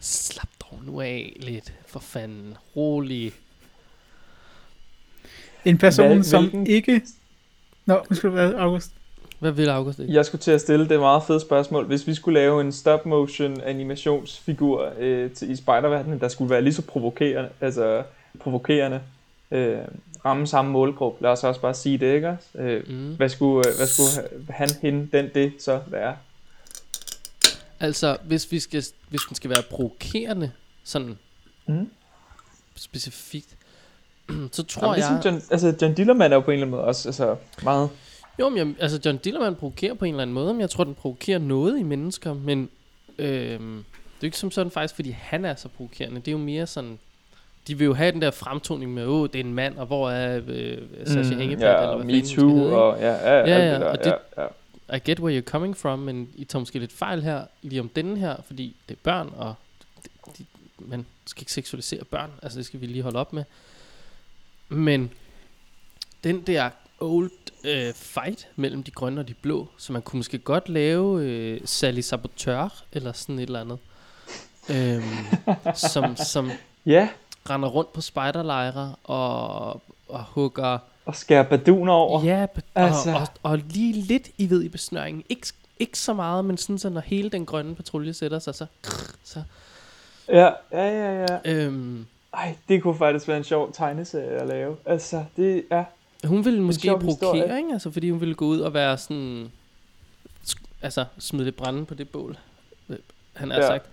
slap 0.00 0.48
dog 0.60 0.80
nu 0.84 1.00
af 1.00 1.36
lidt, 1.40 1.72
for 1.86 2.00
fanden. 2.00 2.56
Rolig. 2.76 3.32
En 5.64 5.78
person, 5.78 6.06
Hvad- 6.12 6.22
som 6.22 6.42
hvilken- 6.42 6.66
ikke... 6.66 7.02
Nå, 7.86 8.00
nu 8.10 8.16
skal 8.16 8.30
du 8.30 8.34
være 8.34 8.54
August. 8.60 8.90
Hvad 9.38 9.52
vil 9.52 9.68
August 9.68 9.98
ikke? 9.98 10.12
Jeg 10.14 10.26
skulle 10.26 10.40
til 10.42 10.50
at 10.50 10.60
stille 10.60 10.88
det 10.88 11.00
meget 11.00 11.22
fede 11.26 11.40
spørgsmål. 11.40 11.84
Hvis 11.86 12.06
vi 12.06 12.14
skulle 12.14 12.40
lave 12.40 12.60
en 12.60 12.72
stop-motion 12.72 13.60
animationsfigur 13.60 14.92
øh, 14.98 15.30
til, 15.30 15.50
i 15.50 15.56
spiderverdenen, 15.56 16.20
der 16.20 16.28
skulle 16.28 16.50
være 16.50 16.62
lige 16.62 16.74
så 16.74 16.82
provokerende, 16.82 17.48
altså 17.60 18.02
provokerende, 18.40 19.00
øh, 19.50 19.78
ramme 20.24 20.46
samme 20.46 20.70
målgruppe, 20.70 21.22
lad 21.22 21.30
os 21.30 21.44
også 21.44 21.60
bare 21.60 21.74
sige 21.74 21.98
det, 21.98 22.14
ikke 22.14 22.28
også? 22.28 22.58
Øh, 22.58 22.82
Mm. 22.88 23.14
hvad, 23.16 23.28
skulle, 23.28 23.68
øh, 23.68 23.76
hvad 23.76 23.86
skulle 23.86 24.28
han, 24.50 24.68
hende, 24.82 25.08
den, 25.12 25.28
det 25.34 25.52
så 25.58 25.80
være? 25.86 26.16
Altså, 27.80 28.16
hvis, 28.24 28.52
vi 28.52 28.58
skal, 28.60 28.84
hvis 29.08 29.20
den 29.28 29.34
skal 29.36 29.50
være 29.50 29.62
provokerende, 29.70 30.50
sådan 30.84 31.18
Mm. 31.66 31.90
specifikt, 32.76 33.56
så 34.52 34.62
tror 34.62 34.82
Jamen, 34.86 35.00
jeg... 35.00 35.10
ligesom 35.12 35.32
John, 35.32 35.42
altså, 35.50 35.74
John 35.82 35.94
Dillermand 35.94 36.32
er 36.32 36.36
jo 36.36 36.40
på 36.40 36.50
en 36.50 36.54
eller 36.54 36.66
anden 36.66 36.76
måde 36.76 36.84
også 36.84 37.08
altså, 37.08 37.36
meget... 37.62 37.88
Jo, 38.38 38.48
men 38.48 38.58
jeg, 38.58 38.74
altså 38.80 39.00
John 39.04 39.16
Dillermand 39.18 39.56
provokerer 39.56 39.94
på 39.94 40.04
en 40.04 40.14
eller 40.14 40.22
anden 40.22 40.34
måde, 40.34 40.54
men 40.54 40.60
jeg 40.60 40.70
tror, 40.70 40.84
den 40.84 40.94
provokerer 40.94 41.38
noget 41.38 41.78
i 41.78 41.82
mennesker, 41.82 42.34
men 42.34 42.68
øhm, 43.18 43.76
det 43.76 44.16
er 44.16 44.22
jo 44.22 44.26
ikke 44.26 44.38
som 44.38 44.50
sådan 44.50 44.70
faktisk, 44.70 44.94
fordi 44.94 45.10
han 45.10 45.44
er 45.44 45.54
så 45.54 45.68
provokerende. 45.68 46.16
Det 46.16 46.28
er 46.28 46.32
jo 46.32 46.38
mere 46.38 46.66
sådan, 46.66 46.98
de 47.68 47.78
vil 47.78 47.84
jo 47.84 47.94
have 47.94 48.12
den 48.12 48.22
der 48.22 48.30
fremtoning 48.30 48.94
med, 48.94 49.06
åh, 49.06 49.28
det 49.32 49.40
er 49.40 49.44
en 49.44 49.54
mand, 49.54 49.76
og 49.78 49.86
hvor 49.86 50.10
er 50.10 50.40
øh, 50.46 50.78
Sasha 51.06 51.34
mm, 51.34 51.40
Hængepat, 51.40 51.64
ja, 51.66 51.80
eller 51.82 51.96
hvad 51.96 52.04
Me 52.06 52.12
fanden 52.12 52.36
Too, 52.36 52.48
hedde, 52.56 52.72
og 52.76 52.98
ja, 53.00 53.12
ja, 53.12 53.38
Ja, 53.38 53.58
ja, 53.58 53.72
det 53.72 53.80
der, 53.80 53.86
og 53.86 53.98
det- 54.04 54.14
ja, 54.36 54.42
ja. 54.42 54.96
I 54.96 54.98
get 55.04 55.20
where 55.20 55.38
you're 55.38 55.44
coming 55.44 55.76
from, 55.76 55.98
men 55.98 56.28
I 56.36 56.44
tager 56.44 56.60
måske 56.60 56.78
lidt 56.78 56.92
fejl 56.92 57.22
her, 57.22 57.42
lige 57.62 57.80
om 57.80 57.88
denne 57.88 58.18
her, 58.18 58.36
fordi 58.46 58.76
det 58.88 58.94
er 58.94 58.98
børn, 59.02 59.32
og 59.36 59.54
de, 60.04 60.32
de, 60.38 60.44
man 60.78 61.06
skal 61.26 61.42
ikke 61.42 61.52
seksualisere 61.52 62.04
børn, 62.04 62.30
altså 62.42 62.58
det 62.58 62.66
skal 62.66 62.80
vi 62.80 62.86
lige 62.86 63.02
holde 63.02 63.18
op 63.18 63.32
med. 63.32 63.44
Men 64.70 65.10
den 66.24 66.40
der 66.40 66.70
old 67.00 67.30
øh, 67.64 67.94
fight 67.94 68.48
mellem 68.56 68.82
de 68.82 68.90
grønne 68.90 69.20
og 69.20 69.28
de 69.28 69.34
blå, 69.34 69.68
så 69.76 69.92
man 69.92 70.02
kunne 70.02 70.18
måske 70.18 70.38
godt 70.38 70.68
lave 70.68 71.24
øh, 71.24 71.60
Sally 71.64 72.00
Sabotør, 72.00 72.82
eller 72.92 73.12
sådan 73.12 73.38
et 73.38 73.42
eller 73.42 73.60
andet, 73.60 73.78
øhm, 74.70 75.74
som, 75.92 76.16
som 76.16 76.50
ja, 76.86 77.08
render 77.50 77.68
rundt 77.68 77.92
på 77.92 78.00
spejderlejre 78.00 78.94
og, 79.04 79.82
og 80.08 80.24
hugger 80.24 80.78
og 81.04 81.16
skære 81.16 81.44
baduner 81.44 81.92
over. 81.92 82.24
Ja, 82.24 82.46
Altså. 82.74 83.10
og, 83.10 83.20
og, 83.20 83.28
og 83.42 83.58
lige 83.58 83.92
lidt 83.92 84.28
i 84.38 84.50
ved 84.50 84.62
i 84.62 84.68
besnøringen. 84.68 85.24
Ikke, 85.28 85.46
ikke 85.78 85.98
så 85.98 86.14
meget, 86.14 86.44
men 86.44 86.56
sådan 86.56 86.78
så 86.78 86.88
når 86.88 87.00
hele 87.00 87.30
den 87.30 87.46
grønne 87.46 87.74
patrulje 87.74 88.14
sætter 88.14 88.38
sig, 88.38 88.54
så... 88.54 88.66
så 89.24 89.42
Ja, 90.28 90.50
ja, 90.72 90.88
ja, 90.88 91.20
ja. 91.20 91.38
øhm, 91.44 92.06
Ej, 92.34 92.56
det 92.68 92.82
kunne 92.82 92.98
faktisk 92.98 93.28
være 93.28 93.36
en 93.38 93.44
sjov 93.44 93.72
tegneserie 93.72 94.30
at 94.40 94.48
lave. 94.48 94.76
Altså, 94.86 95.24
det 95.36 95.64
er... 95.70 95.84
hun 96.24 96.44
ville 96.44 96.60
måske 96.62 96.88
provokere, 97.00 97.58
ikke? 97.58 97.72
Altså, 97.72 97.90
fordi 97.90 98.10
hun 98.10 98.20
ville 98.20 98.34
gå 98.34 98.44
ud 98.46 98.60
og 98.60 98.74
være 98.74 98.98
sådan... 98.98 99.50
Altså, 100.82 101.04
smide 101.18 101.44
lidt 101.44 101.56
brænde 101.56 101.84
på 101.86 101.94
det 101.94 102.08
bål. 102.08 102.36
øh, 102.88 102.96
Han 103.32 103.50
har 103.50 103.56
Ja. 103.58 103.62
ja. 103.64 103.68
sagt. 103.70 103.86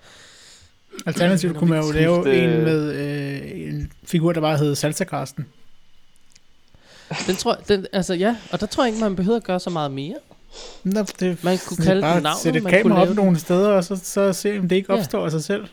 Alternativt 1.06 1.58
kunne 1.58 1.70
man 1.70 1.80
jo 1.80 1.86
Skifte- 1.90 1.94
lave 2.00 2.44
en 2.44 2.64
med 2.64 2.94
øh, 2.94 3.68
en 3.74 3.92
figur, 4.04 4.34
der 4.34 4.42
bare 4.42 4.58
hed 4.58 4.76
Salsa 4.76 5.04
Karsten. 5.04 5.46
Den 7.28 7.36
tror 7.36 7.56
den, 7.68 7.86
altså 7.94 8.14
ja, 8.14 8.36
og 8.52 8.60
der 8.60 8.66
tror 8.66 8.84
jeg 8.84 8.94
ikke, 8.94 9.04
man 9.04 9.16
behøver 9.16 9.38
at 9.38 9.44
gøre 9.44 9.60
så 9.60 9.70
meget 9.70 9.92
mere. 9.92 10.16
Nå, 10.84 11.02
det, 11.20 11.44
Man 11.44 11.58
kunne 11.68 11.86
kalde 11.86 12.02
bare 12.02 12.16
den 12.16 12.24
navnet, 12.24 12.42
sætte 12.42 12.58
et 12.58 12.64
man 12.64 12.72
kunne 12.74 12.82
kamera 12.82 13.10
op 13.10 13.16
nogle 13.16 13.40
steder, 13.40 13.70
og 13.70 13.84
så, 13.84 13.96
så 14.04 14.34
se, 14.34 14.60
om 14.60 14.70
det 14.70 14.76
ikke 14.76 14.94
Ja. 14.94 15.00
opstår 15.00 15.26
af 15.26 15.32
sig 15.32 15.44
selv. 15.44 15.68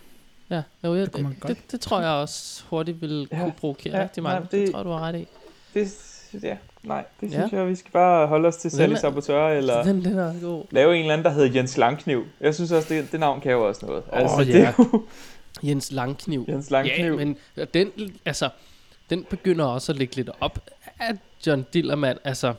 Ja, 0.51 0.63
jo, 0.85 0.95
ja 0.95 1.01
Det 1.01 1.13
det, 1.17 1.23
godt. 1.41 1.49
det, 1.49 1.73
det, 1.73 1.81
tror 1.81 2.01
jeg 2.01 2.11
også 2.11 2.65
hurtigt 2.69 3.01
vil 3.01 3.29
Ja, 3.33 3.39
kunne 3.39 3.53
provokere 3.53 3.97
ja, 3.97 4.03
rigtig 4.03 4.23
nej, 4.23 4.33
mange. 4.33 4.45
Det, 4.45 4.53
det- 4.53 4.61
det 4.61 4.71
tror 4.71 4.79
jeg, 4.79 4.85
du 4.85 4.91
har 4.91 5.01
ret 5.01 5.15
i. 5.21 5.27
det 5.75 5.95
ja, 6.43 6.57
nej, 6.83 7.05
det 7.21 7.33
Ja. 7.33 7.39
synes 7.39 7.53
jeg, 7.53 7.69
vi 7.69 7.75
skal 7.75 7.91
bare 7.93 8.27
holde 8.27 8.49
os 8.49 8.57
til 8.57 8.71
Sally 8.71 8.95
Sabotør, 8.95 9.49
eller 9.49 9.83
Den, 9.83 10.05
den 10.05 10.19
er 10.19 10.41
god. 10.41 10.65
lave 10.71 10.95
en 10.95 11.01
eller 11.01 11.13
anden, 11.13 11.25
der 11.25 11.31
hedder 11.31 11.53
Jens 11.55 11.77
Langkniv. 11.77 12.25
Jeg 12.41 12.55
synes 12.55 12.73
også, 12.73 12.95
det, 12.95 13.13
det 13.13 13.21
navn 13.21 13.41
kan 13.41 13.53
jo 13.53 13.69
også 13.69 13.87
noget. 13.87 14.03
Altså, 14.13 14.37
Åh, 14.37 14.47
det 14.47 14.55
ja. 14.55 14.65
er 14.69 14.73
jo 14.79 15.05
Jens 15.69 15.93
Langkniv. 15.93 16.45
Jens 16.49 16.71
Langkniv. 16.71 17.05
Ja, 17.05 17.17
men 17.17 17.37
den, 17.75 17.91
altså, 18.25 18.49
den 19.11 19.25
begynder 19.25 19.65
også 19.65 19.93
at 19.93 19.99
lægge 19.99 20.17
lidt 20.17 20.31
op 20.41 20.59
af 21.01 21.11
John 21.47 21.67
Dillermand, 21.73 22.19
altså, 22.25 22.55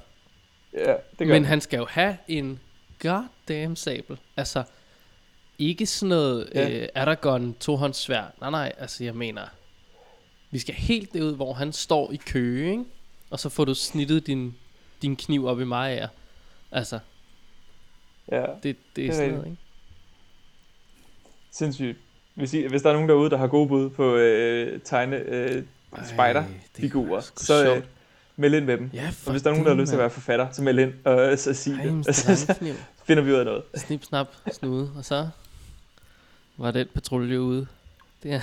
ja, 0.74 0.80
det 0.92 0.98
gør 1.18 1.26
men 1.26 1.34
han. 1.34 1.46
han 1.46 1.62
skal 1.62 1.78
jo 1.78 1.86
have 1.90 2.18
en 2.28 2.60
goddamn 3.02 3.76
sabel. 3.76 4.18
Altså, 4.38 4.64
ikke 5.60 5.86
sådan 5.86 6.10
noget 6.10 6.50
Ja. 6.56 6.70
øh, 6.70 6.88
Aragorn 6.96 7.54
tohåndssvær. 7.54 8.24
Nej, 8.42 8.50
nej, 8.52 8.72
altså 8.78 9.04
jeg 9.04 9.16
mener, 9.16 9.42
vi 10.52 10.60
skal 10.60 10.76
helt 10.76 11.14
derud, 11.14 11.36
hvor 11.36 11.54
han 11.54 11.74
står 11.74 12.12
i 12.12 12.16
kø, 12.16 12.70
ikke? 12.72 12.84
Og 13.30 13.40
så 13.40 13.50
får 13.50 13.66
du 13.66 13.74
snittet 13.74 14.28
din, 14.28 14.56
din 15.02 15.16
kniv 15.16 15.46
op 15.46 15.60
i 15.62 15.64
mig 15.64 15.92
af. 16.02 16.08
Altså, 16.72 17.00
Ja, 18.32 18.42
det, 18.42 18.48
det 18.64 18.70
er 18.70 18.76
Det 18.96 19.06
er 19.08 19.14
sådan 19.14 19.30
noget, 19.32 19.46
ikke? 19.46 19.58
sindssygt. 21.52 21.98
Hvis, 22.34 22.54
I, 22.54 22.68
hvis 22.68 22.82
der 22.82 22.90
er 22.90 22.94
nogen 22.94 23.10
derude, 23.10 23.30
der 23.30 23.38
har 23.38 23.48
gode 23.48 23.68
bud 23.68 23.90
på 23.90 24.16
øh, 24.16 24.80
tegne 24.82 25.16
øh, 25.18 25.64
spider-figurer, 26.06 27.22
så 27.38 27.76
øh, 27.76 27.84
meld 28.36 28.54
ind 28.56 28.66
med 28.66 28.78
dem. 28.78 28.90
Ja, 28.94 29.12
Og 29.26 29.32
hvis 29.32 29.42
der 29.42 29.50
er 29.50 29.54
nogen, 29.54 29.66
der 29.66 29.74
har 29.74 29.82
lyst 29.82 29.90
til 29.90 29.96
at 29.96 30.00
være 30.00 30.10
forfatter, 30.10 30.48
så 30.52 30.62
meld 30.62 30.80
ind 30.80 30.94
og 31.06 31.32
øh, 31.32 31.38
så 31.38 31.54
sig 31.54 31.74
Ej, 31.74 31.86
det. 31.86 32.16
Så 32.16 32.46
Langkniv. 32.48 32.74
finder 33.08 33.24
vi 33.24 33.32
ud 33.32 33.36
af 33.38 33.46
noget. 33.46 33.64
Snip, 33.76 34.04
snap, 34.04 34.28
snude, 34.52 34.92
og 34.98 35.06
så 35.06 35.30
var 36.58 36.72
den 36.72 36.88
patrulje 36.94 37.42
ude. 37.42 37.68
Ja. 38.26 38.42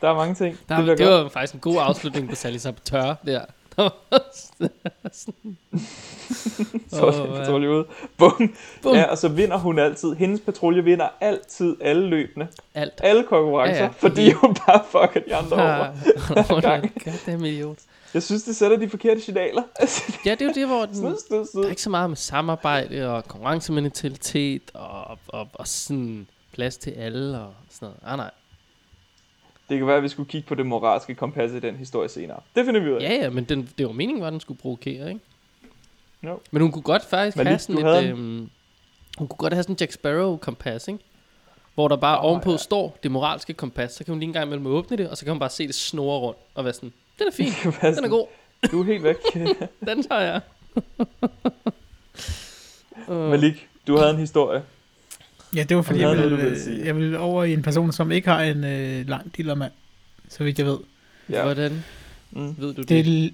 Der 0.00 0.08
er 0.10 0.14
mange 0.14 0.34
ting. 0.34 0.58
Der, 0.68 0.76
det 0.76 0.86
det, 0.86 0.98
det 0.98 1.06
godt. 1.06 1.22
var 1.24 1.28
faktisk 1.28 1.54
en 1.54 1.60
god 1.60 1.76
afslutning 1.80 2.28
på 2.28 2.34
Sally 2.34 2.56
Sabotør 2.56 3.14
der. 3.26 3.44
Var 3.76 3.92
Så 6.90 7.06
er 7.06 7.10
den 7.10 7.32
ja. 7.34 7.38
patrulje 7.38 7.70
ude. 7.70 7.84
Bum. 8.18 8.54
Bum. 8.82 8.94
Ja, 8.96 9.04
og 9.04 9.18
så 9.18 9.28
vinder 9.28 9.56
hun 9.58 9.78
altid. 9.78 10.14
Hendes 10.14 10.40
patrulje 10.40 10.84
vinder 10.84 11.08
altid 11.20 11.76
alle 11.80 12.08
løbende. 12.08 12.48
Alt. 12.74 12.92
Alle 13.02 13.22
konkurrencer. 13.22 13.76
Ja, 13.76 13.82
Ja. 13.82 13.88
Fordi 13.98 14.30
hun 14.30 14.56
bare 14.66 14.82
fucker 14.90 15.20
de 15.28 15.34
andre 15.34 15.56
over. 15.56 15.86
Hun 16.54 16.56
er 16.56 16.60
gang. 16.60 16.84
en 16.84 16.90
goddamn 17.04 17.44
idiot. 17.44 17.78
Jeg 18.14 18.22
synes, 18.22 18.42
det 18.42 18.56
sætter 18.56 18.76
de 18.76 18.88
forkerte 18.88 19.20
signaler. 19.20 19.62
Altså, 19.80 20.12
Ja, 20.24 20.30
det 20.30 20.42
er 20.42 20.46
jo 20.46 20.52
det, 20.54 20.66
hvor 20.66 20.86
den, 20.86 20.94
snyd, 20.94 21.16
der 21.54 21.64
er 21.66 21.70
ikke 21.70 21.82
så 21.82 21.90
meget 21.90 22.10
med 22.10 22.16
samarbejde 22.16 23.10
og 23.10 23.24
konkurrencementalitet 23.28 24.62
og, 24.74 25.18
og, 25.28 25.48
og 25.54 25.68
sådan 25.68 26.26
plads 26.56 26.76
til 26.76 26.90
alle 26.90 27.40
og 27.40 27.54
sådan 27.70 27.86
noget. 27.86 27.98
Ah, 28.04 28.16
nej. 28.16 28.30
Det 29.68 29.78
kan 29.78 29.86
være, 29.86 29.96
at 29.96 30.02
vi 30.02 30.08
skulle 30.08 30.28
kigge 30.28 30.48
på 30.48 30.54
det 30.54 30.66
moralske 30.66 31.14
kompas 31.14 31.52
i 31.52 31.60
den 31.60 31.76
historie 31.76 32.08
senere. 32.08 32.40
Det 32.56 32.64
finder 32.64 32.80
vi 32.80 32.90
ud 32.90 32.96
af. 32.96 33.00
Ja, 33.00 33.14
ja, 33.14 33.30
men 33.30 33.44
den, 33.44 33.68
det 33.78 33.86
var 33.86 33.92
meningen, 33.92 34.20
var, 34.20 34.26
at 34.26 34.32
den 34.32 34.40
skulle 34.40 34.60
provokere, 34.60 35.08
ikke? 35.08 35.20
Jo. 36.22 36.40
Men 36.50 36.62
hun 36.62 36.72
kunne 36.72 36.82
godt 36.82 37.04
faktisk 37.04 37.36
Men 37.36 37.46
have 37.46 37.58
sådan 37.58 37.86
et... 37.86 38.04
Øhm, 38.04 38.50
hun 39.18 39.28
kunne 39.28 39.38
godt 39.38 39.52
have 39.52 39.62
sådan 39.62 39.72
en 39.72 39.78
Jack 39.80 39.92
Sparrow-kompas, 39.92 40.88
ikke? 40.88 41.00
Hvor 41.74 41.88
der 41.88 41.96
bare 41.96 42.18
oh, 42.18 42.24
ovenpå 42.24 42.50
ja. 42.50 42.56
står 42.56 42.98
det 43.02 43.10
moralske 43.10 43.52
kompas. 43.52 43.92
Så 43.92 44.04
kan 44.04 44.12
hun 44.12 44.18
lige 44.18 44.26
en 44.26 44.32
gang 44.32 44.46
imellem 44.46 44.66
åbne 44.66 44.96
det, 44.96 45.08
og 45.10 45.16
så 45.16 45.24
kan 45.24 45.32
hun 45.32 45.38
bare 45.38 45.50
se 45.50 45.66
det 45.66 45.74
snore 45.74 46.18
rundt 46.18 46.38
og 46.54 46.64
være 46.64 46.72
sådan, 46.72 46.92
den 47.18 47.26
er 47.26 47.32
fin, 47.32 47.46
den 47.62 47.72
er 47.80 47.94
sådan, 47.94 48.10
god, 48.10 48.26
Du 48.70 48.80
er 48.80 48.84
helt 48.84 49.02
væk. 49.02 49.16
den 49.88 50.02
tager 50.02 50.20
jeg. 50.20 50.40
uh, 53.08 53.30
Malik, 53.30 53.68
du 53.86 53.96
havde 53.96 54.10
en 54.10 54.16
historie. 54.16 54.62
Ja, 55.56 55.62
det 55.62 55.76
var 55.76 55.82
fordi, 55.82 56.00
jeg 56.00 56.16
ville, 56.16 56.36
ville 56.36 56.60
sige? 56.60 56.84
jeg 56.86 56.96
ville 56.96 57.18
over 57.18 57.44
i 57.44 57.52
en 57.52 57.62
person, 57.62 57.92
som 57.92 58.10
ikke 58.12 58.28
har 58.28 58.42
en 58.42 58.64
øh, 58.64 59.08
lang 59.08 59.36
dillermand, 59.36 59.72
så 60.28 60.44
vidt 60.44 60.58
jeg 60.58 60.66
ved. 60.66 60.78
Ja. 61.30 61.42
Hvordan 61.42 61.84
Mm. 62.30 62.54
ved 62.58 62.74
du 62.74 62.80
det? 62.80 62.88
Det 62.88 63.00
er 63.00 63.30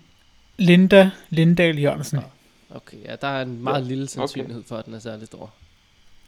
Linda 0.59 1.11
Lindahl 1.31 1.79
Jørgensen, 1.83 2.21
Okay, 2.71 2.97
ja, 3.05 3.17
der 3.21 3.29
er 3.29 3.43
en 3.43 3.63
meget 3.63 3.83
Ja, 3.83 3.89
lille 3.89 4.09
sandsynlighed 4.09 4.63
for, 4.69 4.77
at 4.77 4.87
den 4.87 4.95
er 4.95 4.99
særlig 4.99 5.27
stor. 5.27 5.55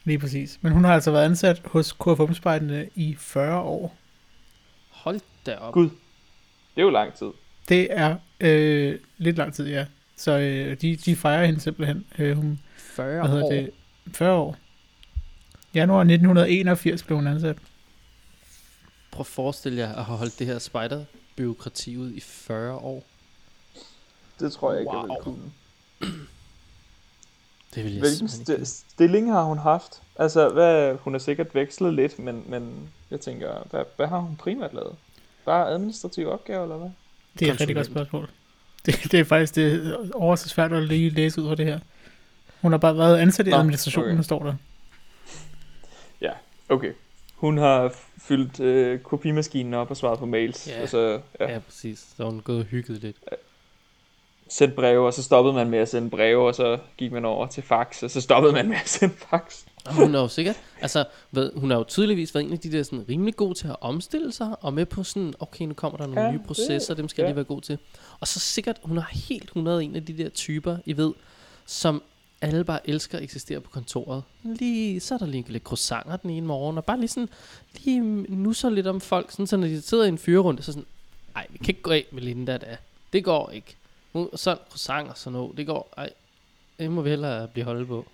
lige 0.04 0.18
præcis. 0.18 0.58
Men 0.62 0.72
hun 0.72 0.84
har 0.84 0.94
altså 0.94 1.10
været 1.10 1.24
ansat 1.24 1.62
hos 1.64 1.92
KFM-spejdene 1.92 2.88
i 2.94 3.14
40 3.18 3.60
år. 3.60 3.96
Hold 4.90 5.20
da 5.46 5.54
op. 5.56 5.74
Gud. 5.74 5.84
Det 6.74 6.80
er 6.80 6.82
jo 6.82 6.90
lang 6.90 7.14
tid. 7.14 7.26
Det 7.68 7.88
er 7.90 8.16
øh, 8.40 8.98
lidt 9.18 9.36
lang 9.36 9.54
tid, 9.54 9.68
ja. 9.68 9.86
Så 10.16 10.38
øh, 10.38 10.76
de, 10.80 10.96
de 10.96 11.16
fejrer 11.16 11.46
hende 11.46 11.60
simpelthen. 11.60 12.04
Øh, 12.18 12.36
hun, 12.36 12.60
40 12.76 13.20
hvad 13.20 13.30
hedder 13.30 13.44
år. 13.44 13.50
det? 13.52 13.70
40 14.14 14.32
år. 14.34 14.56
Januar 15.74 16.00
1981 16.00 17.02
blev 17.02 17.16
hun 17.18 17.26
ansat. 17.26 17.56
Prøv 19.10 19.20
at 19.20 19.26
forestille 19.26 19.78
jer 19.78 19.92
at 19.94 20.04
have 20.04 20.18
holdt 20.18 20.38
det 20.38 20.46
her 20.46 20.58
spider-byråkrati 20.58 21.96
ud 21.96 22.12
i 22.12 22.20
40 22.20 22.74
år. 22.74 23.04
Det 24.40 24.52
tror 24.52 24.72
jeg 24.72 24.80
ikke, 24.80 24.92
jeg 24.92 24.98
Wow. 24.98 25.06
vil 25.08 25.16
kunne. 25.22 25.52
Det 27.74 27.84
vil 27.84 27.92
jeg 27.92 28.00
Hvilken 28.00 28.26
st- 28.28 28.64
stilling 28.64 29.32
har 29.32 29.42
hun 29.42 29.58
haft? 29.58 30.02
Altså, 30.18 30.48
hvad, 30.48 30.96
hun 31.00 31.14
har 31.14 31.18
sikkert 31.18 31.54
vekslet 31.54 31.94
lidt, 31.94 32.18
men, 32.18 32.44
men 32.46 32.88
jeg 33.10 33.20
tænker, 33.20 33.52
hvad, 33.70 33.84
hvad 33.96 34.06
har 34.06 34.18
hun 34.18 34.36
primært 34.36 34.74
lavet? 34.74 34.94
Bare 35.44 35.68
administrative 35.70 36.32
opgaver, 36.32 36.62
eller 36.62 36.76
hvad? 36.76 36.90
Det 37.38 37.48
er 37.48 37.52
et 37.52 37.60
rigtig 37.60 37.76
godt 37.76 37.86
spørgsmål. 37.86 38.30
Det, 38.86 39.12
det 39.12 39.20
er 39.20 39.24
faktisk 39.24 39.54
det 39.54 39.86
er 39.86 39.96
over 40.14 40.36
så 40.36 40.48
svært 40.48 40.72
at 40.72 40.82
lige 40.82 41.10
læse 41.10 41.42
ud 41.42 41.48
af 41.50 41.56
det 41.56 41.66
her. 41.66 41.78
Hun 42.62 42.72
har 42.72 42.78
bare 42.78 42.96
været 42.96 43.16
ansat 43.18 43.46
i 43.46 43.50
administrationen, 43.50 44.12
okay. 44.12 44.22
står 44.22 44.42
der. 44.42 44.54
Okay. 46.68 46.92
Hun 47.34 47.58
har 47.58 47.94
fyldt 48.18 48.60
øh, 48.60 49.00
kopimaskinen 49.00 49.74
op 49.74 49.90
og 49.90 49.96
svaret 49.96 50.18
på 50.18 50.26
mails. 50.26 50.68
Ja. 50.68 50.82
Og 50.82 50.88
så, 50.88 50.98
ja. 51.40 51.44
Ja. 51.46 51.52
ja, 51.52 51.58
præcis. 51.58 51.98
Så 52.16 52.22
har 52.22 52.30
hun 52.30 52.40
gået 52.40 52.58
og 52.58 52.64
hygget 52.64 53.02
lidt. 53.02 53.16
sendte 54.48 54.74
breve, 54.76 55.06
og 55.06 55.14
så 55.14 55.22
stoppede 55.22 55.54
man 55.54 55.70
med 55.70 55.78
at 55.78 55.88
sende 55.88 56.10
breve, 56.10 56.46
og 56.46 56.54
så 56.54 56.78
gik 56.96 57.12
man 57.12 57.24
over 57.24 57.46
til 57.46 57.62
fax, 57.62 58.02
og 58.02 58.10
så 58.10 58.20
stoppede 58.20 58.52
man 58.52 58.68
med 58.68 58.76
at 58.76 58.88
sende 58.88 59.14
fax. 59.14 59.62
Og 59.86 59.94
hun 59.94 60.14
er 60.14 60.20
jo 60.20 60.28
sikkert, 60.28 60.56
altså, 60.80 61.04
ved, 61.30 61.52
hun 61.56 61.70
har 61.70 61.78
jo 61.78 61.84
tydeligvis 61.84 62.34
været 62.34 62.44
en 62.46 62.52
af 62.52 62.58
de 62.58 62.72
der 62.72 62.82
sådan 62.82 63.04
rimelig 63.08 63.36
god 63.36 63.54
til 63.54 63.68
at 63.68 63.76
omstille 63.80 64.32
sig, 64.32 64.56
og 64.60 64.72
med 64.74 64.86
på 64.86 65.02
sådan, 65.04 65.34
okay, 65.40 65.64
nu 65.64 65.74
kommer 65.74 65.96
der 65.98 66.06
nogle 66.06 66.20
Ja, 66.20 66.26
ja, 66.26 66.32
nye 66.32 66.38
det- 66.38 66.46
processer, 66.46 66.94
dem 66.94 67.08
skal 67.08 67.22
jeg 67.22 67.26
ja. 67.26 67.30
lige 67.30 67.36
være 67.36 67.44
god 67.44 67.60
til. 67.60 67.78
Og 68.20 68.28
så 68.28 68.40
sikkert, 68.40 68.76
hun 68.82 68.98
er 68.98 69.04
helt 69.28 69.44
100 69.44 69.84
en 69.84 69.96
af 69.96 70.04
de 70.06 70.18
der 70.18 70.28
typer, 70.28 70.76
I 70.86 70.96
ved, 70.96 71.12
som 71.66 72.02
alle 72.48 72.64
bare 72.64 72.90
elsker 72.90 73.18
at 73.18 73.24
eksistere 73.24 73.60
på 73.60 73.70
kontoret. 73.70 74.22
Lige, 74.42 75.00
så 75.00 75.14
er 75.14 75.18
der 75.18 75.26
lige 75.26 75.44
lidt 75.48 75.62
croissanter 75.62 76.16
den 76.16 76.30
ene 76.30 76.46
morgen, 76.46 76.78
og 76.78 76.84
bare 76.84 76.98
lige 77.00 77.08
sådan, 77.08 77.28
lige 77.84 78.00
nu 78.28 78.52
så 78.52 78.70
lidt 78.70 78.86
om 78.86 79.00
folk, 79.00 79.30
sådan, 79.30 79.46
så 79.46 79.56
når 79.56 79.66
de 79.66 79.82
sidder 79.82 80.04
i 80.04 80.08
en 80.08 80.18
fyrerunde, 80.18 80.62
så 80.62 80.72
sådan, 80.72 80.86
ej, 81.36 81.46
vi 81.50 81.58
kan 81.58 81.68
ikke 81.68 81.82
gå 81.82 81.90
af 81.90 82.04
med 82.12 82.22
Linda 82.22 82.56
da. 82.56 82.76
Det 83.12 83.24
går 83.24 83.50
ikke. 83.50 83.76
Nu, 84.14 84.28
sådan 84.34 84.58
croissant 84.70 85.08
og 85.08 85.18
sådan 85.18 85.32
noget, 85.32 85.56
det 85.56 85.66
går, 85.66 85.94
ej, 85.96 86.10
det 86.78 86.90
må 86.90 87.02
vi 87.02 87.10
hellere 87.10 87.48
blive 87.48 87.64
holdt 87.64 87.88
på. 87.88 88.06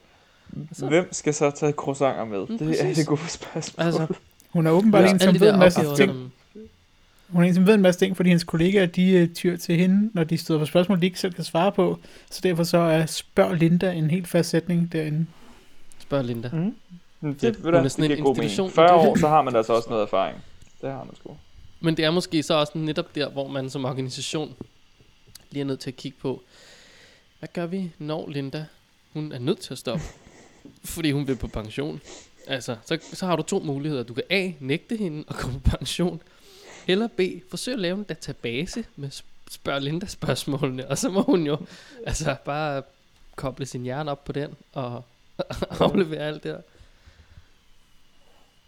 Så- 0.72 0.86
Hvem 0.86 1.08
skal 1.12 1.34
så 1.34 1.50
tage 1.50 1.72
croissanter 1.72 2.24
med? 2.24 2.46
Mm, 2.48 2.58
Det 2.58 2.62
er 2.80 2.84
præcis. 2.84 2.96
det 2.98 3.06
gode 3.06 3.28
spørgsmål. 3.28 3.86
Altså, 3.86 4.06
Hun 4.50 4.66
er 4.66 4.70
åbenbart 4.70 5.04
Ja. 5.04 5.10
en, 5.12 5.20
som 5.20 5.34
ved 5.34 5.40
der 5.46 5.52
en 5.52 5.58
masse 5.58 5.80
ting. 5.96 5.96
som, 6.10 6.32
Hun 7.32 7.42
er 7.44 7.48
en, 7.48 7.54
som 7.54 7.66
ved 7.66 7.74
en 7.74 7.82
masse 7.82 8.00
ting, 8.00 8.16
fordi 8.16 8.28
hendes 8.28 8.44
kollegaer, 8.44 8.86
de 8.86 9.22
uh, 9.22 9.34
tyr 9.34 9.56
til 9.56 9.76
hende, 9.76 10.10
når 10.14 10.24
de 10.24 10.38
støder 10.38 10.60
på 10.60 10.66
spørgsmål, 10.66 11.00
de 11.00 11.06
ikke 11.06 11.20
selv 11.20 11.32
kan 11.32 11.44
svare 11.44 11.72
på. 11.72 11.98
Så 12.30 12.40
derfor 12.42 12.64
så 12.64 12.78
er 12.78 13.06
spørg 13.06 13.54
Linda 13.56 13.92
en 13.92 14.10
helt 14.10 14.28
fast 14.28 14.50
sætning 14.50 14.92
derinde. 14.92 15.26
spørg 15.98 16.24
Linda. 16.24 16.48
Mm. 16.52 16.60
Det, 16.60 16.74
Det- 17.22 17.40
det, 17.56 17.64
det, 17.64 17.74
er 17.74 17.82
det 17.82 17.92
sådan 17.92 18.04
en 18.04 18.10
giver 18.10 18.22
god 18.24 18.34
mening. 18.34 18.44
institution. 18.44 18.70
40 18.70 18.86
Det- 18.98 19.08
år, 19.08 19.18
så 19.18 19.28
har 19.28 19.42
man 19.42 19.56
altså 19.56 19.72
også 19.72 19.90
noget 19.90 20.02
erfaring. 20.02 20.38
Det 20.82 20.90
har 20.90 21.04
man 21.04 21.16
sgu. 21.16 21.36
Men 21.80 21.96
det 21.96 22.04
er 22.04 22.10
måske 22.10 22.42
så 22.42 22.54
også 22.54 22.78
netop 22.78 23.14
der, 23.14 23.30
hvor 23.30 23.48
man 23.48 23.70
som 23.70 23.84
organisation 23.84 24.54
lige 25.50 25.60
er 25.60 25.64
nødt 25.66 25.80
til 25.80 25.90
at 25.90 25.96
kigge 25.96 26.18
på, 26.22 26.42
hvad 27.38 27.48
gør 27.52 27.66
vi, 27.66 27.90
når 27.98 28.28
Linda, 28.28 28.64
hun 29.12 29.32
er 29.32 29.38
nødt 29.38 29.58
til 29.60 29.72
at 29.74 29.78
stoppe, 29.78 30.04
fordi 30.84 31.10
hun 31.10 31.26
vil 31.28 31.36
på 31.36 31.48
pension. 31.48 32.00
Altså, 32.46 32.76
så, 32.86 32.98
så 33.12 33.26
har 33.26 33.36
du 33.36 33.42
to 33.42 33.58
muligheder. 33.58 34.02
Du 34.02 34.14
kan 34.14 34.22
A, 34.30 34.50
nægte 34.60 34.96
hende 34.96 35.24
og 35.28 35.34
gå 35.36 35.48
på 35.48 35.58
pension, 35.76 36.20
eller 36.88 37.08
B, 37.08 37.20
forsøge 37.50 37.74
at 37.74 37.80
lave 37.80 37.98
en 37.98 38.04
database 38.04 38.84
med 38.96 39.08
sp- 39.08 39.24
spørg 39.50 39.82
Linda 39.82 40.06
spørgsmålene, 40.06 40.88
og 40.88 40.98
så 40.98 41.10
må 41.10 41.22
hun 41.22 41.46
jo 41.46 41.58
altså 42.06 42.36
bare 42.44 42.82
koble 43.36 43.66
sin 43.66 43.82
hjerne 43.82 44.10
op 44.10 44.24
på 44.24 44.32
den, 44.32 44.54
og 44.72 45.04
aflevere 45.80 46.20
alt 46.20 46.42
det 46.42 46.54
der. 46.54 46.60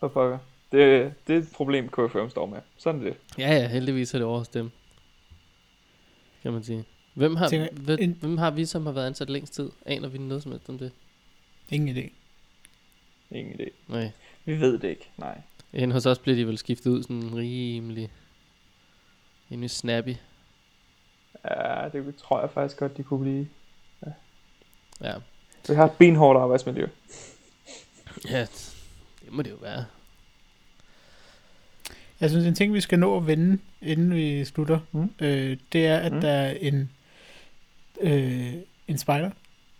For 0.00 0.08
pokker. 0.08 0.38
Det, 0.72 1.14
det 1.26 1.34
er 1.34 1.38
et 1.38 1.48
problem, 1.54 1.88
KFM 1.88 2.28
står 2.30 2.46
med. 2.46 2.58
Sådan 2.78 3.00
er 3.00 3.04
det. 3.04 3.16
Ja, 3.38 3.54
ja, 3.54 3.68
heldigvis 3.68 4.14
er 4.14 4.18
det 4.18 4.26
over 4.26 4.38
hos 4.38 4.48
dem. 4.48 4.70
Kan 6.42 6.52
man 6.52 6.64
sige. 6.64 6.84
Hvem 7.14 7.36
har, 7.36 7.48
Tænker, 7.48 7.68
hvem, 7.72 7.98
en- 8.00 8.16
hvem 8.20 8.38
har 8.38 8.50
vi, 8.50 8.64
som 8.66 8.86
har 8.86 8.92
været 8.92 9.06
ansat 9.06 9.30
længst 9.30 9.54
tid? 9.54 9.70
Aner 9.86 10.08
vi 10.08 10.18
noget 10.18 10.42
som 10.42 10.52
helst 10.52 10.68
om 10.68 10.78
det? 10.78 10.92
Ingen 11.70 11.96
idé. 11.96 12.10
Ingen 13.30 13.60
idé. 13.60 13.68
Nej. 13.88 14.10
Vi 14.44 14.60
ved 14.60 14.78
det 14.78 14.88
ikke. 14.88 15.08
Nej. 15.16 15.40
En 15.74 15.92
hos 15.92 16.06
os 16.06 16.18
bliver 16.18 16.36
de 16.36 16.46
vel 16.46 16.58
skiftet 16.58 16.90
ud 16.90 17.02
sådan 17.02 17.36
rimelig... 17.36 18.10
Rimelig 19.50 19.70
snappy. 19.70 20.14
Ja, 21.44 21.88
det 21.92 22.16
tror 22.16 22.40
jeg 22.40 22.50
faktisk 22.50 22.76
godt, 22.78 22.96
de 22.96 23.02
kunne 23.02 23.20
blive. 23.20 23.48
Ja. 25.00 25.14
Vi 25.68 25.74
har 25.74 25.84
et 25.84 25.92
benhårdt 25.98 26.38
arbejdsmiljø. 26.40 26.86
Ja, 28.30 28.40
det 29.24 29.32
må 29.32 29.42
det 29.42 29.50
jo 29.50 29.56
være. 29.60 29.84
Jeg 32.20 32.30
synes, 32.30 32.46
en 32.46 32.54
ting, 32.54 32.74
vi 32.74 32.80
skal 32.80 32.98
nå 32.98 33.16
at 33.16 33.26
vende, 33.26 33.58
inden 33.82 34.14
vi 34.14 34.44
slutter, 34.44 34.80
Mm. 34.92 35.10
øh, 35.20 35.56
det 35.72 35.86
er, 35.86 35.98
at 35.98 36.12
mm. 36.12 36.20
der 36.20 36.30
er 36.30 36.50
en, 36.60 36.90
øh, 38.00 38.52
en 38.88 38.98
spider, 38.98 39.30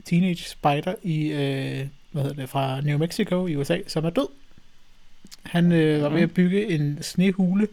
teenage 0.05 0.45
spider 0.45 0.95
i, 1.03 1.27
øh, 1.33 1.89
hvad 2.11 2.23
hedder 2.23 2.37
det, 2.37 2.49
fra 2.49 2.81
New 2.81 2.99
Mexico 2.99 3.47
i 3.47 3.57
USA, 3.57 3.79
som 3.87 4.05
er 4.05 4.11
død. 4.11 4.29
Han 5.43 5.73
øh, 5.73 6.03
var 6.03 6.09
ved 6.09 6.21
at 6.23 6.35
bygge 6.35 6.69
en 6.71 7.03
snehule, 7.03 7.69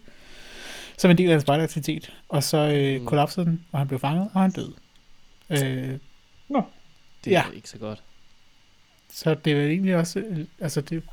som 0.97 1.11
en 1.11 1.17
del 1.17 1.29
af 1.29 1.35
en 1.35 1.41
spejderaktivitet, 1.41 2.13
og 2.29 2.43
så 2.43 2.57
øh, 2.57 2.99
Mm. 3.01 3.05
kollapsede 3.07 3.45
den, 3.45 3.65
og 3.71 3.79
han 3.79 3.87
blev 3.87 3.99
fanget, 3.99 4.29
og 4.33 4.41
han 4.41 4.51
døde. 4.51 4.73
Øh, 5.49 5.97
Det 7.25 7.31
Ja. 7.31 7.43
er 7.47 7.51
ikke 7.51 7.69
så 7.69 7.77
godt. 7.77 8.03
Så 9.13 9.33
det 9.45 9.51
er 9.53 9.55
vel 9.57 9.69
egentlig 9.69 9.95
også, 9.95 10.19
øh, 10.19 10.39
altså 10.59 10.81
det, 10.81 11.03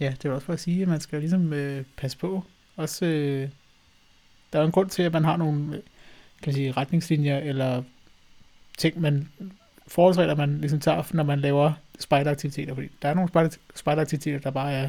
ja, 0.00 0.14
det 0.22 0.24
er 0.28 0.32
også 0.32 0.44
for 0.46 0.52
at 0.52 0.60
sige, 0.60 0.82
at 0.82 0.88
man 0.88 1.00
skal 1.00 1.18
ligesom 1.20 1.52
øh, 1.52 1.84
passe 1.96 2.18
på. 2.18 2.44
Også, 2.76 3.06
øh, 3.06 3.48
der 4.52 4.58
er 4.58 4.62
jo 4.62 4.66
en 4.66 4.72
grund 4.72 4.90
til, 4.90 5.02
at 5.02 5.12
man 5.12 5.24
har 5.24 5.36
nogle, 5.36 5.64
øh, 5.76 5.82
kan 6.42 6.46
man 6.46 6.54
sige, 6.54 6.72
retningslinjer, 6.72 7.38
eller 7.38 7.82
ting, 8.78 9.00
man, 9.00 9.28
forholdsregler, 9.86 10.34
man 10.34 10.58
ligesom 10.60 10.80
tager, 10.80 11.02
når 11.12 11.22
man 11.24 11.40
laver 11.40 11.72
spejderaktiviteter, 11.98 12.74
fordi 12.74 12.88
der 13.02 13.08
er 13.08 13.14
nogle 13.14 13.28
spejder- 13.28 13.56
spejderaktiviteter, 13.74 14.38
der 14.38 14.50
bare 14.50 14.72
er 14.72 14.88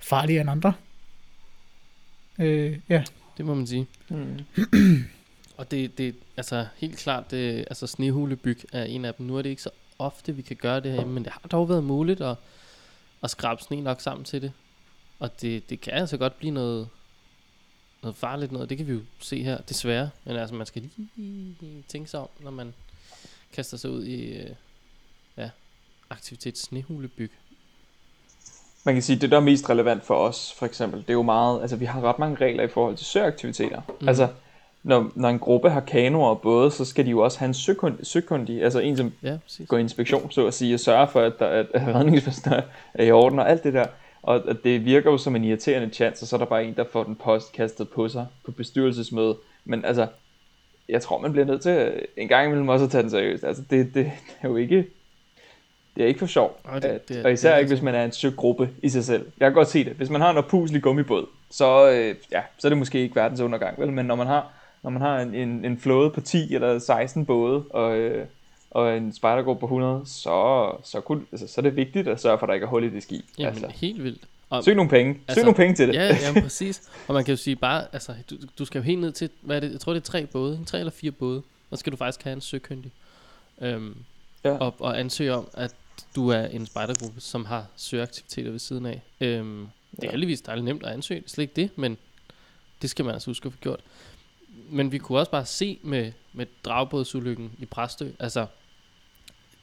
farligere 0.00 0.40
end 0.40 0.50
andre. 0.50 0.72
Øh, 2.38 2.78
ja, 2.88 3.04
Det 3.36 3.46
må 3.46 3.54
man 3.54 3.66
sige. 3.66 3.86
Mm. 4.08 4.38
Og 5.56 5.70
det, 5.70 5.98
det 5.98 6.14
altså 6.36 6.66
helt 6.76 6.96
klart, 6.98 7.30
det, 7.30 7.58
altså 7.58 7.86
snehulebyg 7.86 8.64
er 8.72 8.84
en 8.84 9.04
af 9.04 9.14
dem. 9.14 9.26
Nu 9.26 9.36
er 9.36 9.42
det 9.42 9.50
ikke 9.50 9.62
så 9.62 9.70
ofte, 9.98 10.36
vi 10.36 10.42
kan 10.42 10.56
gøre 10.56 10.80
det 10.80 10.92
her, 10.92 11.04
men 11.04 11.24
det 11.24 11.32
har 11.32 11.48
dog 11.48 11.68
været 11.68 11.84
muligt 11.84 12.20
at, 12.20 12.36
at 13.22 13.30
skrabe 13.30 13.62
sne 13.62 13.80
nok 13.80 14.00
sammen 14.00 14.24
til 14.24 14.42
det. 14.42 14.52
Og 15.18 15.40
det, 15.40 15.70
det 15.70 15.80
kan 15.80 15.92
altså 15.92 16.16
godt 16.16 16.38
blive 16.38 16.50
noget, 16.54 16.88
noget 18.02 18.16
farligt 18.16 18.52
noget. 18.52 18.68
Det 18.70 18.76
kan 18.76 18.86
vi 18.86 18.92
jo 18.92 19.00
se 19.20 19.42
her, 19.42 19.60
desværre. 19.60 20.10
Men 20.24 20.36
altså, 20.36 20.54
man 20.54 20.66
skal 20.66 20.90
lige 21.16 21.84
tænke 21.88 22.10
sig 22.10 22.20
om, 22.20 22.28
når 22.40 22.50
man 22.50 22.74
kaster 23.52 23.76
sig 23.76 23.90
ud 23.90 24.04
i 24.04 24.32
øh, 24.32 24.50
ja, 25.36 25.50
aktivitet 26.10 26.58
snehulebyg. 26.58 27.32
Man 28.84 28.94
kan 28.94 29.02
sige, 29.02 29.18
det 29.18 29.30
der 29.30 29.36
er 29.36 29.40
mest 29.40 29.70
relevant 29.70 30.04
for 30.04 30.14
os, 30.14 30.54
for 30.58 30.66
eksempel, 30.66 31.00
det 31.00 31.10
er 31.10 31.14
jo 31.14 31.22
meget, 31.22 31.60
altså 31.60 31.76
vi 31.76 31.84
har 31.84 32.00
ret 32.00 32.18
mange 32.18 32.36
regler 32.36 32.62
i 32.62 32.68
forhold 32.68 32.96
til 32.96 33.06
søaktiviteter. 33.06 33.80
Mm. 34.00 34.08
Altså, 34.08 34.28
når, 34.82 35.10
når 35.14 35.28
en 35.28 35.38
gruppe 35.38 35.70
har 35.70 35.80
kanoer 35.80 36.28
og 36.28 36.40
både, 36.40 36.70
så 36.70 36.84
skal 36.84 37.04
de 37.04 37.10
jo 37.10 37.18
også 37.18 37.38
have 37.38 37.46
en 37.46 37.54
søkund, 37.54 37.98
søkundig, 38.02 38.62
altså 38.64 38.78
en, 38.78 38.96
som 38.96 39.12
Ja, 39.22 39.36
præcis. 39.44 39.68
går 39.68 39.76
i 39.76 39.80
inspektion, 39.80 40.30
så 40.30 40.46
at 40.46 40.54
sige, 40.54 40.74
og 40.74 40.80
sørge 40.80 41.08
for, 41.08 41.20
at, 41.20 41.32
der, 41.38 41.46
at, 41.46 41.66
redningsvesten 41.74 42.52
er 42.94 43.04
i 43.04 43.10
orden 43.10 43.38
og 43.38 43.50
alt 43.50 43.64
det 43.64 43.74
der. 43.74 43.86
Og 44.22 44.50
at 44.50 44.56
det 44.64 44.84
virker 44.84 45.10
jo 45.10 45.18
som 45.18 45.36
en 45.36 45.44
irriterende 45.44 45.94
chance, 45.94 46.24
og 46.24 46.28
så 46.28 46.36
er 46.36 46.38
der 46.38 46.46
bare 46.46 46.64
en, 46.64 46.74
der 46.74 46.84
får 46.92 47.04
den 47.04 47.16
post 47.16 47.52
kastet 47.52 47.88
på 47.88 48.08
sig 48.08 48.26
på 48.44 48.50
bestyrelsesmøde. 48.50 49.36
Men 49.64 49.84
altså, 49.84 50.06
jeg 50.88 51.02
tror, 51.02 51.18
man 51.18 51.32
bliver 51.32 51.44
nødt 51.44 51.62
til 51.62 51.92
en 52.16 52.28
gang 52.28 52.46
imellem 52.46 52.68
også 52.68 52.84
at 52.84 52.90
tage 52.90 53.02
den 53.02 53.10
seriøst. 53.10 53.44
Altså, 53.44 53.62
det, 53.70 53.94
det, 53.94 54.12
er 54.42 54.48
jo 54.48 54.56
ikke, 54.56 54.86
det 55.98 56.04
er 56.04 56.08
ikke 56.08 56.18
for 56.18 56.26
sjov. 56.26 56.60
Nej, 56.64 56.78
det- 56.78 56.88
at, 56.88 57.08
det 57.08 57.24
og 57.24 57.32
især 57.32 57.50
det 57.52 57.58
ikke, 57.58 57.68
hvis 57.68 57.72
altså- 57.76 57.84
man 57.84 57.94
er 57.94 58.04
en 58.04 58.12
søgruppe 58.12 58.70
i 58.82 58.88
sig 58.88 59.04
selv. 59.04 59.26
Jeg 59.40 59.46
kan 59.46 59.54
godt 59.54 59.68
se 59.68 59.84
det. 59.84 59.92
Hvis 59.92 60.10
man 60.10 60.20
har 60.20 60.30
en 60.30 60.36
opuslig 60.36 60.82
gummibåd, 60.82 61.26
så, 61.50 61.90
øh, 61.90 62.14
ja, 62.32 62.42
så 62.58 62.66
er 62.66 62.70
det 62.70 62.78
måske 62.78 63.00
ikke 63.00 63.16
verdens 63.16 63.40
undergang. 63.40 63.80
Vel? 63.80 63.92
Men 63.92 64.06
når 64.06 64.14
man 64.14 64.26
har, 64.26 64.46
når 64.82 64.90
man 64.90 65.02
har 65.02 65.20
en, 65.20 65.34
en, 65.34 65.64
en 65.64 65.78
flåde 65.78 66.10
på 66.10 66.20
10 66.20 66.54
eller 66.54 66.78
16 66.78 67.26
både, 67.26 67.62
og, 67.70 67.96
øh, 67.96 68.26
og 68.70 68.96
en 68.96 69.12
spejdergruppe 69.12 69.60
på 69.60 69.66
100, 69.66 70.02
så, 70.06 70.70
så, 70.84 71.00
kunne, 71.00 71.22
altså, 71.32 71.46
så 71.46 71.60
er 71.60 71.62
det 71.62 71.76
vigtigt 71.76 72.08
at 72.08 72.20
sørge 72.20 72.38
for, 72.38 72.46
at 72.46 72.48
der 72.48 72.54
ikke 72.54 72.64
er 72.64 72.68
hul 72.70 72.84
i 72.84 72.88
det 72.90 73.02
skib. 73.02 73.24
Jamen, 73.38 73.64
altså, 73.64 73.66
helt 73.80 74.04
vildt. 74.04 74.22
Og, 74.50 74.64
søg 74.64 74.74
nogle 74.74 74.90
penge. 74.90 75.14
Søg 75.14 75.22
altså, 75.28 75.44
nogle 75.44 75.56
penge 75.56 75.74
til 75.74 75.88
det. 75.88 75.94
Ja, 75.94 76.04
ja, 76.34 76.40
præcis. 76.42 76.82
Og 77.08 77.14
man 77.14 77.24
kan 77.24 77.32
jo 77.32 77.36
sige 77.36 77.56
bare, 77.56 77.84
altså, 77.92 78.12
du, 78.30 78.34
du 78.58 78.64
skal 78.64 78.78
jo 78.78 78.82
helt 78.82 79.00
ned 79.00 79.12
til, 79.12 79.30
hvad 79.40 79.56
er 79.56 79.60
det, 79.60 79.72
jeg 79.72 79.80
tror 79.80 79.92
det 79.92 80.00
er 80.00 80.04
tre 80.04 80.26
både, 80.26 80.60
tre 80.66 80.78
eller 80.78 80.92
fire 80.92 81.10
både. 81.10 81.42
Så 81.70 81.76
skal 81.76 81.92
du 81.92 81.96
faktisk 81.96 82.24
have 82.24 82.34
en 82.34 82.40
søkyndig. 82.40 82.92
Øhm, 83.60 83.94
Ja. 84.44 84.50
og, 84.50 84.74
og 84.78 85.00
ansøge 85.00 85.34
om, 85.34 85.48
at 85.54 85.74
du 86.16 86.28
er 86.28 86.46
en 86.46 86.66
spejdergruppe, 86.66 87.20
som 87.20 87.44
har 87.44 87.66
søgeaktiviteter 87.76 88.50
ved 88.50 88.58
siden 88.58 88.86
af. 88.86 89.02
Øhm, 89.20 89.68
det 89.96 90.04
er 90.04 90.10
heldigvis 90.10 90.40
dejligt 90.40 90.64
nemt 90.64 90.82
at 90.86 90.92
ansøge, 90.92 91.20
det 91.20 91.26
er 91.26 91.30
slet 91.30 91.42
ikke 91.42 91.54
det, 91.56 91.78
men 91.78 91.98
det 92.82 92.90
skal 92.90 93.04
man 93.04 93.14
altså 93.14 93.30
huske 93.30 93.46
at 93.46 93.52
få 93.52 93.58
gjort. 93.58 93.80
Men 94.70 94.92
vi 94.92 94.98
kunne 94.98 95.18
også 95.18 95.30
bare 95.30 95.46
se 95.46 95.78
med, 95.82 96.12
med 96.32 96.46
dragbådsulykken 96.64 97.52
i 97.58 97.64
Præstø, 97.64 98.10
altså, 98.18 98.46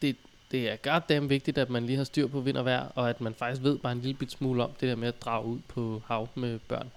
det, 0.01 0.15
det 0.51 0.69
er 0.71 0.75
goddamn 0.75 1.29
vigtigt, 1.29 1.57
at 1.57 1.69
man 1.69 1.85
lige 1.85 1.97
har 1.97 2.03
styr 2.03 2.27
på 2.27 2.39
vind 2.39 2.57
og 2.57 2.65
vejr, 2.65 2.87
og 2.95 3.09
at 3.09 3.21
man 3.21 3.33
faktisk 3.33 3.63
ved 3.63 3.77
bare 3.77 3.91
en 3.91 4.01
lille 4.01 4.17
bit 4.17 4.31
smule 4.31 4.63
om 4.63 4.71
det 4.81 4.89
der 4.89 4.95
med 4.95 5.07
at 5.07 5.21
drage 5.21 5.45
ud 5.45 5.59
på 5.67 6.01
hav 6.05 6.29
med 6.35 6.59
børn. 6.59 6.91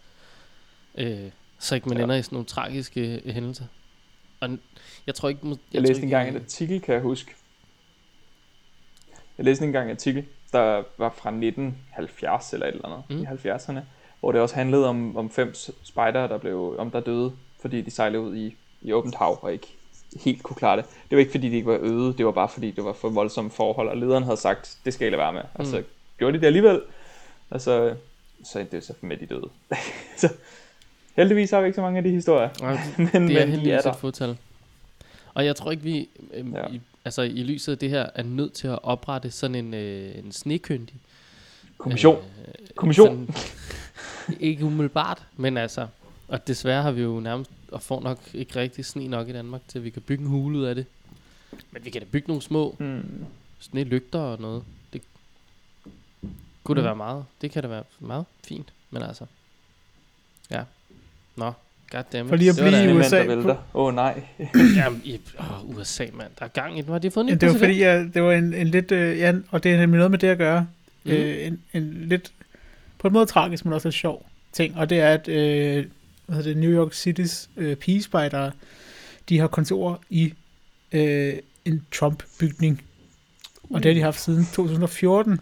Øh, 0.95 1.31
så 1.59 1.75
ikke 1.75 1.89
man 1.89 1.99
Ja. 1.99 2.05
ender 2.05 2.17
i 2.17 2.23
sådan 2.23 2.37
nogle 2.37 2.47
tragiske 2.47 3.23
øh, 3.25 3.35
hændelser. 3.35 3.65
Og 4.41 4.59
jeg 5.07 5.15
tror 5.15 5.29
ikke... 5.29 5.41
Jeg, 5.49 5.57
jeg 5.73 5.83
læste 5.83 5.95
ikke, 5.95 6.05
engang 6.05 6.29
en 6.29 6.37
artikel, 6.37 6.81
kan 6.81 6.95
jeg 6.95 7.03
huske. 7.03 7.35
Jeg 9.39 9.45
læste 9.45 9.65
engang 9.65 9.85
en 9.85 9.91
artikel, 9.91 10.25
der 10.53 10.83
var 10.99 11.09
fra 11.17 11.31
1970 11.31 12.53
eller 12.53 12.67
et 12.67 12.73
eller 12.75 12.87
andet, 12.87 13.03
Mm. 13.11 13.23
i 13.23 13.27
70'erne, 13.27 13.81
hvor 14.21 14.33
det 14.33 14.41
også 14.41 14.55
handlede 14.55 14.89
om, 14.89 15.17
om 15.17 15.31
fem 15.31 15.55
spejdere, 15.83 16.29
der 16.29 16.39
blev, 16.39 16.75
om 16.79 16.91
der 16.91 17.01
døde, 17.01 17.33
fordi 17.61 17.81
de 17.83 17.91
sejlede 17.91 18.23
ud 18.23 18.37
i, 18.37 18.57
i 18.83 18.93
åbent 18.93 19.15
hav 19.15 19.39
og 19.43 19.53
ikke 19.53 19.67
helt 20.25 20.43
kunne 20.43 20.57
klare 20.57 20.77
det. 20.77 20.85
Det 21.11 21.17
var 21.17 21.19
ikke 21.19 21.31
fordi, 21.31 21.49
de 21.49 21.55
ikke 21.57 21.67
var 21.69 21.79
øde, 21.81 22.15
det 22.19 22.27
var 22.27 22.33
bare 22.33 22.49
fordi, 22.49 22.71
det 22.71 22.85
var 22.85 22.93
for 22.93 23.09
voldsomme 23.09 23.51
forhold, 23.51 23.89
og 23.89 23.97
lederen 23.97 24.25
havde 24.25 24.37
sagt, 24.37 24.79
det 24.85 24.95
skal 24.95 25.07
I 25.07 25.11
lade 25.11 25.19
være 25.21 25.33
med. 25.33 25.43
Og 25.55 25.67
så 25.67 25.79
Mm. 25.79 25.85
gjorde 26.19 26.33
de 26.37 26.41
det 26.41 26.47
alligevel, 26.47 26.83
og 27.51 27.61
så, 27.61 27.95
så 28.45 28.59
endte 28.59 28.77
det 28.77 28.85
så 28.85 28.93
med, 29.01 29.17
de 29.17 29.27
døde. 29.27 29.49
så 30.17 30.29
heldigvis 31.17 31.51
har 31.51 31.61
vi 31.61 31.67
ikke 31.67 31.77
så 31.77 31.83
mange 31.83 31.99
af 31.99 32.05
de 32.05 32.11
historier. 32.11 32.49
Nej, 32.61 32.79
men, 32.97 33.07
det 33.07 33.15
er 33.15 33.21
men 33.21 33.29
de 33.29 33.39
er 33.39 33.47
heldigvis 33.47 33.87
et 33.87 33.97
fåtal. 33.97 34.37
Og 35.35 35.45
jeg 35.45 35.57
tror 35.57 35.71
ikke, 35.71 35.83
vi 35.83 36.09
øhm, 36.35 36.55
Ja. 36.55 36.61
ja. 36.61 36.67
i, 36.69 36.81
altså, 37.09 37.23
i 37.23 37.43
lyset 37.43 37.73
af 37.73 37.79
det 37.79 37.91
her 37.91 38.07
er 38.15 38.23
nødt 38.23 38.53
til 38.53 38.69
at 38.69 38.79
oprette 38.83 39.31
sådan 39.31 39.55
en, 39.55 39.75
øh, 39.75 40.19
en 40.19 40.33
snekyndig. 40.33 40.95
Kommission. 41.79 42.25
Øh, 42.49 42.55
Kommission. 42.77 43.29
Sådan, 43.35 44.41
ikke 44.49 44.65
umiddelbart, 44.65 45.27
men 45.37 45.57
altså... 45.57 45.87
Og 46.29 46.47
desværre 46.47 46.83
har 46.83 46.91
vi 46.91 47.03
jo 47.03 47.21
nærmest, 47.21 47.51
og 47.73 47.83
får 47.83 48.01
nok 48.01 48.19
ikke 48.35 48.57
rigtig 48.61 48.85
sne 48.85 49.09
nok 49.09 49.29
i 49.29 49.33
Danmark, 49.33 49.61
til 49.69 49.79
at 49.79 49.85
vi 49.85 49.91
kan 49.91 50.03
bygge 50.03 50.23
en 50.25 50.31
hule 50.31 50.59
ud 50.59 50.65
af 50.65 50.75
det. 50.75 50.87
Men 51.71 51.85
vi 51.85 51.91
kan 51.91 52.01
da 52.03 52.07
bygge 52.13 52.29
nogle 52.29 52.43
små 52.43 52.77
Hmm. 52.79 53.25
sne 53.59 53.85
lygter 53.85 54.19
og 54.19 54.41
noget. 54.41 54.65
Det 54.93 55.03
kunne 56.65 56.77
da 56.77 56.81
Mm. 56.81 56.85
være 56.87 56.97
meget. 56.97 57.25
Det 57.41 57.51
kan 57.51 57.63
da 57.63 57.69
være 57.69 57.85
meget 57.99 58.25
fint. 58.45 58.73
Men 58.91 59.03
altså... 59.03 59.27
Ja. 60.51 60.63
Nå, 61.37 61.53
goddammit. 61.91 62.29
For 62.29 62.37
lige 62.37 62.51
at 62.51 62.57
Det 62.57 62.65
var 62.65 62.71
blive 62.71 62.91
i 62.91 62.99
USA. 62.99 63.25
Åh 63.25 63.57
oh, 63.75 63.95
nej. 63.95 64.23
Jamen, 64.77 65.01
i, 65.05 65.21
åh, 65.39 65.77
USA, 65.77 66.07
mand. 66.13 66.31
Der 66.39 66.45
er 66.45 66.49
gang 66.49 66.79
i 66.79 66.83
den. 66.83 66.93
Har 66.93 66.99
de 66.99 67.11
fået 67.11 67.25
en 67.25 67.29
Ja, 67.29 67.35
det 67.35 67.49
var 67.53 67.59
fordi, 67.59 67.83
jeg, 67.83 68.15
det 68.15 68.23
var 68.23 68.33
en, 68.33 68.55
en 68.55 68.67
lidt, 68.67 68.93
øh, 68.93 69.19
ja, 69.19 69.35
og 69.51 69.63
det 69.63 69.73
er 69.73 69.79
nemlig 69.79 69.99
noget 69.99 70.11
med 70.11 70.19
det 70.19 70.29
at 70.29 70.39
gøre. 70.39 70.67
Mm. 71.05 71.11
Øh, 71.11 71.47
en, 71.47 71.61
en 71.73 71.95
lidt, 71.95 72.33
på 72.99 73.09
en 73.09 73.13
måde 73.13 73.27
tragisk, 73.27 73.65
men 73.65 73.75
også 73.75 73.89
lidt 73.89 73.95
sjov 73.95 74.27
ting, 74.53 74.77
og 74.77 74.91
det 74.91 75.01
er, 75.01 75.09
at 75.09 75.29
øh, 75.29 75.87
hvad 76.27 76.37
hedder 76.37 76.51
det, 76.51 76.57
New 76.57 76.71
York 76.71 76.93
City's 76.93 77.49
øh, 77.57 77.77
pigespijdere, 77.77 78.53
de 79.29 79.39
har 79.39 79.47
kontor 79.47 80.01
i 80.11 80.35
øh, 80.93 81.35
en 81.65 81.87
Trump-bygning, 81.93 82.83
og 83.71 83.83
det 83.83 83.91
har 83.91 83.95
de 83.95 84.03
haft 84.03 84.21
siden 84.21 84.47
2014. 84.47 85.41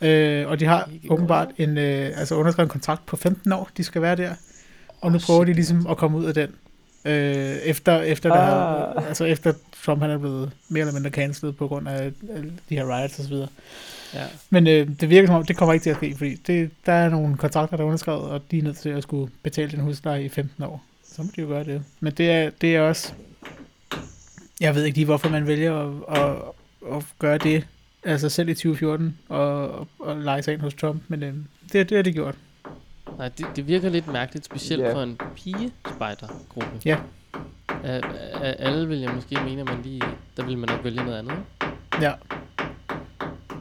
Øh, 0.00 0.48
og 0.48 0.60
de 0.60 0.64
har 0.64 0.90
åbenbart 1.08 1.48
en, 1.58 1.78
øh, 1.78 2.10
altså 2.18 2.34
underskrevet 2.34 2.66
en 2.66 2.70
kontrakt 2.70 3.06
på 3.06 3.16
15 3.16 3.52
år, 3.52 3.70
de 3.76 3.84
skal 3.84 4.02
være 4.02 4.16
der. 4.16 4.34
Og 5.00 5.12
nu 5.12 5.16
Åh, 5.16 5.22
prøver 5.22 5.44
de 5.44 5.52
ligesom 5.52 5.86
at 5.86 5.96
komme 5.96 6.18
ud 6.18 6.24
af 6.24 6.34
den. 6.34 6.48
Øh, 7.04 7.56
efter, 7.56 8.00
efter, 8.00 8.32
ah. 8.32 8.38
Ah. 8.38 8.94
der, 8.94 9.08
altså 9.08 9.24
efter 9.24 9.52
Trump 9.84 10.02
han 10.02 10.10
er 10.10 10.18
blevet 10.18 10.50
mere 10.68 10.80
eller 10.80 10.94
mindre 10.94 11.10
cancelled 11.10 11.52
på 11.52 11.68
grund 11.68 11.88
af, 11.88 12.12
de 12.68 12.76
her 12.76 12.98
riots 12.98 13.18
og 13.18 13.24
så 13.24 13.30
videre. 13.30 13.48
Ja. 14.14 14.24
Men 14.50 14.66
øh, 14.66 14.88
det 15.00 15.10
virker 15.10 15.26
som 15.26 15.36
om, 15.36 15.44
det 15.44 15.56
kommer 15.56 15.72
ikke 15.72 15.82
til 15.82 15.90
at 15.90 15.96
ske, 15.96 16.14
fordi 16.16 16.34
det, 16.34 16.70
der 16.86 16.92
er 16.92 17.08
nogle 17.08 17.36
kontrakter, 17.36 17.76
der 17.76 17.84
er 17.84 17.86
underskrevet, 17.86 18.22
og 18.22 18.42
de 18.50 18.58
er 18.58 18.62
nødt 18.62 18.76
til 18.76 18.88
at 18.88 19.02
skulle 19.02 19.32
betale 19.42 19.70
den 19.70 19.80
husleje 19.80 20.24
i 20.24 20.28
15 20.28 20.64
år. 20.64 20.84
Så 21.12 21.22
må 21.22 21.28
de 21.36 21.40
jo 21.40 21.46
gøre 21.46 21.64
det. 21.64 21.82
Men 22.00 22.12
det 22.12 22.30
er, 22.30 22.50
det 22.60 22.76
er 22.76 22.80
også... 22.80 23.12
Jeg 24.60 24.74
ved 24.74 24.84
ikke 24.84 24.98
lige, 24.98 25.04
hvorfor 25.04 25.28
man 25.28 25.46
vælger 25.46 25.74
at, 25.74 26.18
at, 26.22 26.36
at 26.96 27.04
gøre 27.18 27.38
det, 27.38 27.66
altså 28.04 28.28
selv 28.28 28.48
i 28.48 28.54
2014, 28.54 29.18
og, 29.28 29.68
og, 29.98 30.16
lege 30.16 30.42
sig 30.42 30.54
ind 30.54 30.60
hos 30.60 30.74
Trump, 30.74 31.02
men 31.08 31.22
øh, 31.22 31.34
det, 31.72 31.90
det 31.90 31.96
har 31.96 32.02
de 32.02 32.12
gjort. 32.12 32.34
Nej, 33.18 33.28
det, 33.38 33.46
det 33.56 33.66
virker 33.68 33.88
lidt 33.88 34.12
mærkeligt, 34.12 34.44
specielt 34.44 34.82
Ja. 34.82 34.94
for 34.94 35.02
en 35.02 35.18
pige-spejdergruppe. 35.36 36.70
Ja. 36.84 36.96
Af, 37.84 38.00
af 38.42 38.56
alle 38.58 38.88
vil 38.88 38.98
jeg 38.98 39.10
måske 39.14 39.38
mene, 39.44 39.60
at 39.60 39.66
man 39.66 39.82
lige, 39.84 40.02
der 40.36 40.44
vil 40.44 40.58
man 40.58 40.68
nok 40.68 40.84
vælge 40.84 41.04
noget 41.04 41.18
andet. 41.18 41.34
Ja. 42.00 42.12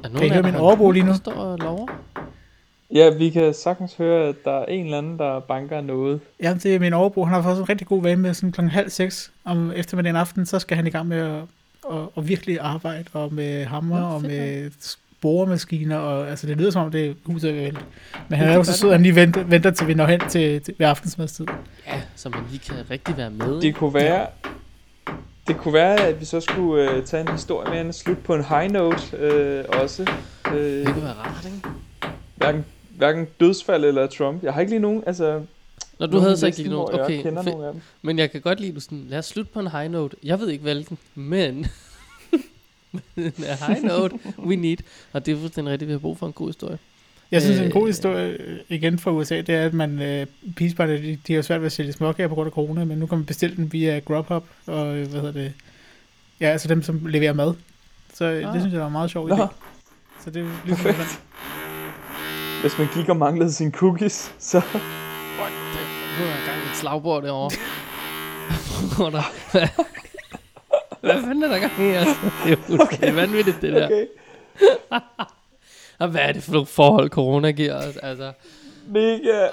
Er 0.03 0.09
Kan 0.09 0.23
I 0.25 0.29
høre 0.29 0.43
min 0.43 0.55
overbo 0.55 0.91
lige 0.91 1.03
nu? 1.03 1.11
Der 1.11 1.17
står 1.17 1.31
og 1.33 1.57
lover. 1.59 1.87
Ja, 2.93 3.09
vi 3.09 3.29
kan 3.29 3.53
sagtens 3.53 3.95
høre, 3.95 4.27
at 4.27 4.35
der 4.45 4.51
er 4.51 4.65
en 4.65 4.85
eller 4.85 4.97
anden, 4.97 5.19
der 5.19 5.39
banker 5.39 5.81
noget. 5.81 6.19
Ja, 6.43 6.53
det 6.53 6.75
er 6.75 6.79
min 6.79 6.93
overbo. 6.93 7.23
Han 7.25 7.33
har 7.33 7.41
fået 7.41 7.55
sådan 7.55 7.63
en 7.63 7.69
rigtig 7.69 7.87
god 7.87 8.01
vane 8.03 8.21
med 8.21 8.33
sådan 8.33 8.51
klokken 8.51 8.71
halv 8.71 8.89
seks 8.89 9.31
om 9.45 9.71
eftermiddagen 9.75 10.15
aften, 10.15 10.45
så 10.45 10.59
skal 10.59 10.77
han 10.77 10.87
i 10.87 10.89
gang 10.89 11.07
med 11.07 11.17
at, 11.17 11.43
at, 11.91 11.99
at 12.17 12.27
virkelig 12.27 12.59
arbejde, 12.59 13.05
og 13.13 13.33
med 13.33 13.65
hammer, 13.65 13.99
Nå, 13.99 14.05
og 14.05 14.21
med 14.21 14.71
boremaskiner, 15.21 15.97
og 15.97 16.29
altså 16.29 16.47
det 16.47 16.57
lyder 16.57 16.71
som 16.71 16.85
om 16.85 16.91
det 16.91 17.05
er 17.09 17.13
huset 17.25 17.49
er 17.49 17.53
vælt. 17.55 17.85
Men 18.29 18.39
han 18.39 18.47
er 18.49 18.55
jo 18.55 18.63
så 18.63 18.73
sød, 18.73 18.89
at 18.89 18.95
han 18.95 19.03
lige 19.03 19.15
venter, 19.15 19.43
venter 19.43 19.71
til 19.71 19.87
vi 19.87 19.93
når 19.93 20.05
hen 20.05 20.19
til, 20.29 20.61
til 20.61 20.73
ved 20.77 20.87
aftensmadstid. 20.87 21.45
Ja, 21.87 22.01
så 22.15 22.29
man 22.29 22.39
lige 22.49 22.59
kan 22.59 22.75
rigtig 22.91 23.17
være 23.17 23.29
med. 23.29 23.61
Det 23.61 23.75
kunne 23.75 23.93
være, 23.93 24.27
det 25.47 25.57
kunne 25.57 25.73
være, 25.73 25.99
at 26.01 26.19
vi 26.19 26.25
så 26.25 26.39
skulle 26.39 26.91
øh, 26.91 27.03
tage 27.05 27.21
en 27.21 27.27
historie 27.31 27.69
med 27.71 27.81
en 27.81 27.93
slut 27.93 28.17
på 28.17 28.35
en 28.35 28.43
high 28.45 28.71
note 28.71 29.17
øh, 29.17 29.63
også. 29.81 30.05
Øh, 30.53 30.55
Det 30.55 30.87
kunne 30.87 31.03
være 31.03 31.13
rart, 31.13 31.45
ikke? 31.45 31.67
hverken, 32.35 32.65
hverken 32.97 33.27
dødsfald 33.39 33.85
eller 33.85 34.07
Trump. 34.07 34.43
Jeg 34.43 34.53
har 34.53 34.61
ikke 34.61 34.71
lige 34.71 34.81
nogen, 34.81 35.03
altså... 35.07 35.41
Når 35.99 36.07
du 36.07 36.19
havde 36.19 36.37
så 36.37 36.45
ikke 36.45 36.57
lige 36.57 36.69
nogen. 36.69 36.99
Okay, 37.01 37.15
Jeg 37.15 37.23
kender 37.23 37.43
fedt. 37.43 37.53
nogle 37.55 37.67
af 37.67 37.73
dem. 37.73 37.81
men 38.01 38.19
jeg 38.19 38.31
kan 38.31 38.41
godt 38.41 38.59
lide, 38.59 38.73
du 38.75 38.79
sådan, 38.79 39.05
lad 39.09 39.19
os 39.19 39.25
slutte 39.25 39.51
på 39.53 39.59
en 39.59 39.67
high 39.71 39.91
note. 39.91 40.17
Jeg 40.23 40.39
ved 40.39 40.49
ikke 40.49 40.63
hvilken, 40.63 40.97
men 41.15 41.55
en 41.57 41.67
high 43.67 43.83
note 43.83 44.15
we 44.39 44.55
need. 44.55 44.77
Og 45.13 45.25
det 45.25 45.33
er 45.33 45.39
fuldstændig 45.39 45.71
rigtigt, 45.71 45.87
vi 45.87 45.91
har 45.93 45.99
brug 45.99 46.17
for 46.17 46.27
en 46.27 46.33
god 46.33 46.47
historie. 46.47 46.77
Jeg 47.31 47.41
synes, 47.41 47.59
Øh, 47.59 47.65
en 47.65 47.71
god 47.71 47.87
historie 47.87 48.27
øh, 48.39 48.59
igen 48.69 48.99
fra 48.99 49.11
USA, 49.11 49.41
det 49.41 49.49
er, 49.49 49.65
at 49.65 49.73
man, 49.73 50.01
øh, 50.01 50.25
pigesparter, 50.55 50.97
de, 50.97 51.17
de 51.27 51.33
har 51.33 51.41
svært 51.41 51.59
ved 51.61 51.65
at 51.65 51.71
sælge 51.71 51.93
småkager 51.93 52.27
på 52.27 52.35
grund 52.35 52.47
af 52.47 52.51
corona, 52.51 52.85
men 52.85 52.97
nu 52.97 53.05
kan 53.05 53.17
man 53.17 53.25
bestille 53.25 53.55
den 53.55 53.73
via 53.73 53.99
Grubhub, 53.99 54.43
og 54.65 54.97
øh, 54.97 55.07
hvad 55.09 55.21
hedder 55.21 55.31
det, 55.41 55.53
ja, 56.39 56.45
altså 56.47 56.67
dem, 56.67 56.83
som 56.83 57.05
leverer 57.05 57.33
mad. 57.33 57.53
Så 58.13 58.25
øh, 58.25 58.47
Ah. 58.47 58.53
det 58.53 58.61
synes 58.61 58.73
jeg 58.73 58.81
var 58.81 58.87
en 58.87 58.91
meget 58.91 59.11
sjov 59.11 59.27
Nå, 59.27 59.35
idé. 59.35 59.47
Så 60.23 60.29
det 60.29 60.41
er 60.41 60.47
ligesom, 60.65 60.85
Perfekt. 60.85 61.19
hvis 62.61 62.77
man 62.77 62.87
gik 62.95 63.09
og 63.09 63.17
manglede 63.17 63.51
sine 63.53 63.71
cookies, 63.71 64.31
så... 64.39 64.57
What 64.57 65.51
the? 65.51 65.83
Nu 66.19 66.25
er 66.25 66.29
der 66.29 66.45
gang 66.51 66.57
i 66.67 66.69
et 66.71 66.77
slagbord 66.77 67.23
derovre. 67.23 67.51
Hvad 71.13 71.23
fanden 71.23 71.43
er 71.43 71.47
der 71.47 71.59
gang 71.59 71.71
i, 71.79 71.83
altså? 71.83 72.15
Det 72.45 72.45
er 72.45 72.49
jo 72.49 72.55
fuldstændig 72.55 73.15
vanvittigt, 73.15 73.61
det 73.61 73.73
der. 73.73 73.85
Okay. 73.85 74.05
Og 75.99 76.07
hvad 76.07 76.21
er 76.21 76.31
det 76.31 76.43
for 76.43 76.51
nogle 76.51 76.65
forhold, 76.65 77.09
corona 77.09 77.51
giver 77.51 77.75
os? 77.75 77.97
Altså, 77.97 78.31
Mega. 78.87 79.47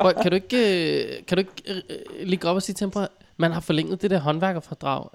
Prøv, 0.00 0.12
kan 0.22 0.30
du 0.30 0.34
ikke, 0.34 1.02
øh, 1.02 1.26
kan 1.28 1.36
du 1.36 1.38
ikke 1.38 1.52
øh, 1.68 1.76
øh, 1.90 2.26
lige 2.26 2.36
gå 2.36 2.48
op 2.48 2.56
og 2.56 2.62
sige 2.62 2.74
til 2.74 2.90
ham, 2.94 3.08
man 3.36 3.52
har 3.52 3.60
forlænget 3.60 4.02
det 4.02 4.10
der 4.10 4.18
håndværkerfordrag, 4.18 5.08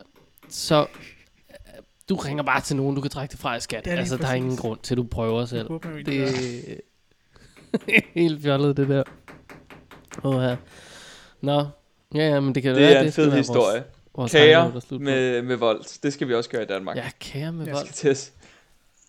så 0.50 0.86
du 2.10 2.16
ringer 2.16 2.43
bare 2.43 2.62
til 2.62 2.76
nogen, 2.76 2.95
du 2.95 3.02
kan 3.02 3.12
trække 3.12 3.32
det 3.32 3.39
fra 3.39 3.56
i 3.56 3.60
skat. 3.60 3.88
Altså, 3.88 4.18
der 4.18 4.28
er 4.28 4.34
ingen 4.34 4.58
grund 4.58 4.80
til, 4.84 4.93
at 4.93 4.98
du 4.98 5.04
prøver 5.04 5.39
det 5.39 5.50
selv. 5.50 5.68
håber 5.68 5.89
Det 6.06 6.24
er 6.24 6.30
helt 8.20 8.41
fjollet, 8.41 8.78
det 8.78 8.88
der. 8.89 9.04
Åh, 10.24 10.43
ja. 10.43 10.56
Nå, 11.41 11.66
ja, 12.16 12.30
ja, 12.30 12.39
men 12.39 12.56
det 12.56 12.64
kan 12.64 12.76
Det 12.76 12.82
være, 12.82 12.91
er 12.91 13.02
en 13.04 13.12
fed 13.12 13.32
historie. 13.32 13.80
Vores, 13.80 13.97
vores 14.18 14.32
Kager 14.32 14.97
med, 14.99 15.41
med 15.41 15.55
voldt. 15.55 15.99
Det 16.03 16.13
skal 16.13 16.28
vi 16.28 16.34
også 16.34 16.49
gøre 16.49 16.63
i 16.63 16.65
Danmark. 16.65 16.97
Ja, 16.97 17.09
kager 17.20 17.51
med 17.51 17.65
jeg 17.65 17.74
vold. 17.76 17.86
skal 17.88 18.09
teste. 18.09 18.32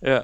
Ja, 0.02 0.20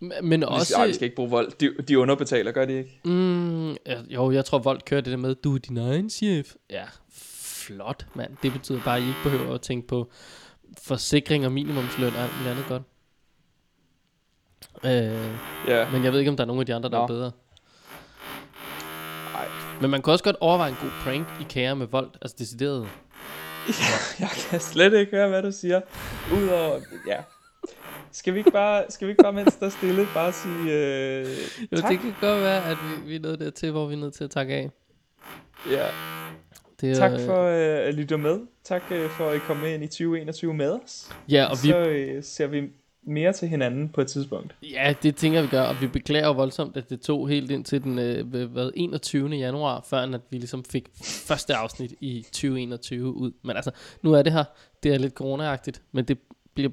Men- 0.00 0.12
Men 0.22 0.40
vi 0.40 0.44
også... 0.48 0.66
skal, 0.66 0.76
ej, 0.80 0.86
vi 0.86 0.92
skal 0.92 1.04
ikke 1.04 1.16
bruge 1.16 1.30
vold. 1.30 1.52
De, 1.60 1.82
de 1.88 1.98
underbetaler, 1.98 2.52
gør 2.52 2.64
de 2.64 2.72
ikke? 2.78 3.00
Mm, 3.04 3.70
jo, 4.08 4.30
jeg 4.30 4.44
tror, 4.44 4.58
Volt 4.58 4.84
kører 4.84 5.00
det 5.00 5.10
der 5.10 5.16
med, 5.16 5.34
du 5.34 5.54
er 5.54 5.58
din 5.58 5.76
egen 5.76 6.10
chef. 6.10 6.54
Ja, 6.70 6.84
flot, 7.12 8.06
mand. 8.14 8.36
Det 8.42 8.52
betyder 8.52 8.80
bare, 8.84 8.96
at 8.96 9.02
I 9.02 9.06
ikke 9.06 9.18
behøver 9.22 9.54
at 9.54 9.60
tænke 9.60 9.88
på 9.88 10.10
forsikring 10.82 11.46
og 11.46 11.52
minimumsløn 11.52 12.14
og 12.14 12.22
alt 12.22 12.32
muligt 12.38 12.50
andet 12.50 12.66
godt. 12.68 12.82
Øh, 14.84 15.34
Ja. 15.68 15.90
men 15.90 16.04
jeg 16.04 16.12
ved 16.12 16.18
ikke, 16.18 16.30
om 16.30 16.36
der 16.36 16.44
er 16.44 16.46
nogen 16.46 16.60
af 16.60 16.66
de 16.66 16.74
andre, 16.74 16.88
der 16.90 16.96
Nå. 16.96 17.02
er 17.02 17.06
bedre. 17.06 17.30
Ej. 19.34 19.46
Men 19.80 19.90
man 19.90 20.02
kan 20.02 20.12
også 20.12 20.24
godt 20.24 20.36
overveje 20.40 20.70
en 20.70 20.76
god 20.82 20.90
prank 21.02 21.26
i 21.40 21.44
kager 21.50 21.74
med 21.74 21.86
Volt. 21.86 22.18
Altså 22.22 22.36
decideret. 22.38 22.88
Jeg 24.20 24.28
kan 24.50 24.60
slet 24.60 24.92
ikke 24.94 25.12
høre, 25.16 25.28
hvad 25.28 25.42
du 25.42 25.52
siger. 25.52 25.80
Udover, 26.34 26.80
ja. 27.06 27.16
Skal 28.12 28.34
vi 28.34 28.38
ikke 28.38 28.50
bare, 28.50 28.84
skal 28.88 29.06
vi 29.06 29.10
ikke 29.10 29.22
bare 29.22 29.32
mens 29.32 29.56
der 29.56 29.66
er 29.66 29.70
stille, 29.70 30.06
bare 30.14 30.32
sige 30.32 30.72
øh, 30.72 31.26
Jo, 31.72 31.76
tak? 31.76 31.90
det 31.90 32.00
kan 32.00 32.14
godt 32.20 32.40
være, 32.42 32.64
at 32.70 32.76
vi, 32.76 33.08
vi 33.08 33.16
er 33.16 33.20
nået 33.20 33.40
dertil, 33.40 33.70
hvor 33.70 33.86
vi 33.86 33.94
er 33.94 33.98
nødt 33.98 34.14
til 34.14 34.24
at 34.24 34.30
takke 34.30 34.54
af. 34.54 34.70
Ja. 35.70 35.86
Det 36.80 36.90
er, 36.90 36.94
Tak 36.94 37.10
for 37.26 37.42
øh, 37.44 37.88
at 37.88 37.94
lytte 37.94 38.18
med. 38.18 38.40
Tak 38.64 38.82
øh, 38.90 39.10
for 39.10 39.28
at 39.28 39.36
I 39.36 39.38
kom 39.38 39.56
med 39.56 39.74
ind 39.74 39.84
i 39.84 39.86
2021 39.86 40.54
med 40.54 40.70
os. 40.84 41.12
Ja, 41.28 41.44
og 41.44 41.56
vi, 41.62 41.68
Så 41.68 41.78
øh, 41.78 42.24
ser 42.24 42.46
vi 42.46 42.62
mere 43.02 43.32
til 43.32 43.48
hinanden 43.48 43.88
på 43.88 44.00
et 44.00 44.08
tidspunkt. 44.08 44.54
Ja, 44.62 44.94
det 45.02 45.16
tænker 45.16 45.42
vi 45.42 45.48
gør, 45.48 45.62
og 45.62 45.80
vi 45.80 45.86
beklager 45.86 46.28
voldsomt, 46.28 46.76
at 46.76 46.90
det 46.90 47.00
tog 47.00 47.28
helt 47.28 47.50
ind 47.50 47.64
til 47.64 47.82
den 47.82 47.98
øh, 47.98 48.46
hvad, 48.46 48.70
21. 48.74 49.28
januar, 49.28 49.86
før 49.90 49.98
at 49.98 50.20
vi 50.30 50.36
ligesom 50.38 50.64
fik 50.64 50.88
første 51.02 51.54
afsnit 51.54 51.94
i 52.00 52.22
2021 52.22 53.14
ud. 53.14 53.32
Men 53.42 53.56
altså, 53.56 53.70
nu 54.02 54.12
er 54.12 54.22
det 54.22 54.32
her, 54.32 54.44
det 54.82 54.94
er 54.94 54.98
lidt 54.98 55.14
corona 55.14 55.56
men 55.92 56.04
det 56.04 56.18
bliver, 56.54 56.70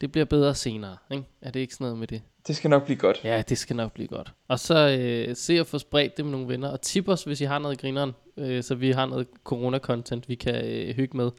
det 0.00 0.12
bliver 0.12 0.24
bedre 0.24 0.54
senere, 0.54 0.96
ikke? 1.10 1.24
Er 1.42 1.50
det 1.50 1.60
ikke 1.60 1.74
sådan 1.74 1.84
noget 1.84 1.98
med 1.98 2.06
det? 2.06 2.22
Det 2.46 2.56
skal 2.56 2.70
nok 2.70 2.84
blive 2.84 2.96
godt. 2.96 3.20
Ja, 3.24 3.42
det 3.48 3.58
skal 3.58 3.76
nok 3.76 3.92
blive 3.92 4.08
godt. 4.08 4.32
Og 4.48 4.58
så 4.58 4.98
øh, 5.00 5.36
se 5.36 5.58
at 5.58 5.66
få 5.66 5.78
spredt 5.78 6.16
det 6.16 6.24
med 6.24 6.32
nogle 6.32 6.48
venner, 6.48 6.68
og 6.68 6.80
tip 6.80 7.08
os, 7.08 7.24
hvis 7.24 7.40
I 7.40 7.44
har 7.44 7.58
noget 7.58 7.74
i 7.74 7.80
grineren, 7.80 8.12
øh, 8.36 8.62
så 8.62 8.74
vi 8.74 8.90
har 8.90 9.06
noget 9.06 9.26
corona-content, 9.44 10.28
vi 10.28 10.34
kan 10.34 10.64
øh, 10.64 10.94
hygge 10.94 11.16
med. 11.16 11.30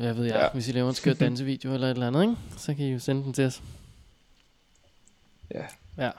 Hvad 0.00 0.14
ved 0.14 0.24
jeg, 0.24 0.34
ja. 0.34 0.48
Hvis 0.52 0.68
I 0.68 0.72
laver 0.72 0.88
en 0.88 0.94
skør 0.94 1.12
dansevideo 1.24 1.74
eller 1.74 1.86
et 1.86 1.90
eller 1.90 2.06
andet, 2.06 2.22
ikke? 2.22 2.36
så 2.56 2.74
kan 2.74 2.84
I 2.84 2.92
jo 2.92 2.98
sende 2.98 3.22
den 3.24 3.32
til 3.32 3.44
os. 3.44 3.62
Ja. 5.54 5.66
Ja. 5.98 6.10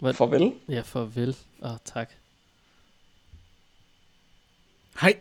Hvad- 0.00 0.14
Farvel. 0.14 0.52
Ja, 0.68 0.80
farvel 0.80 1.36
og 1.60 1.78
tak. 1.84 2.10
Hej. 5.00 5.18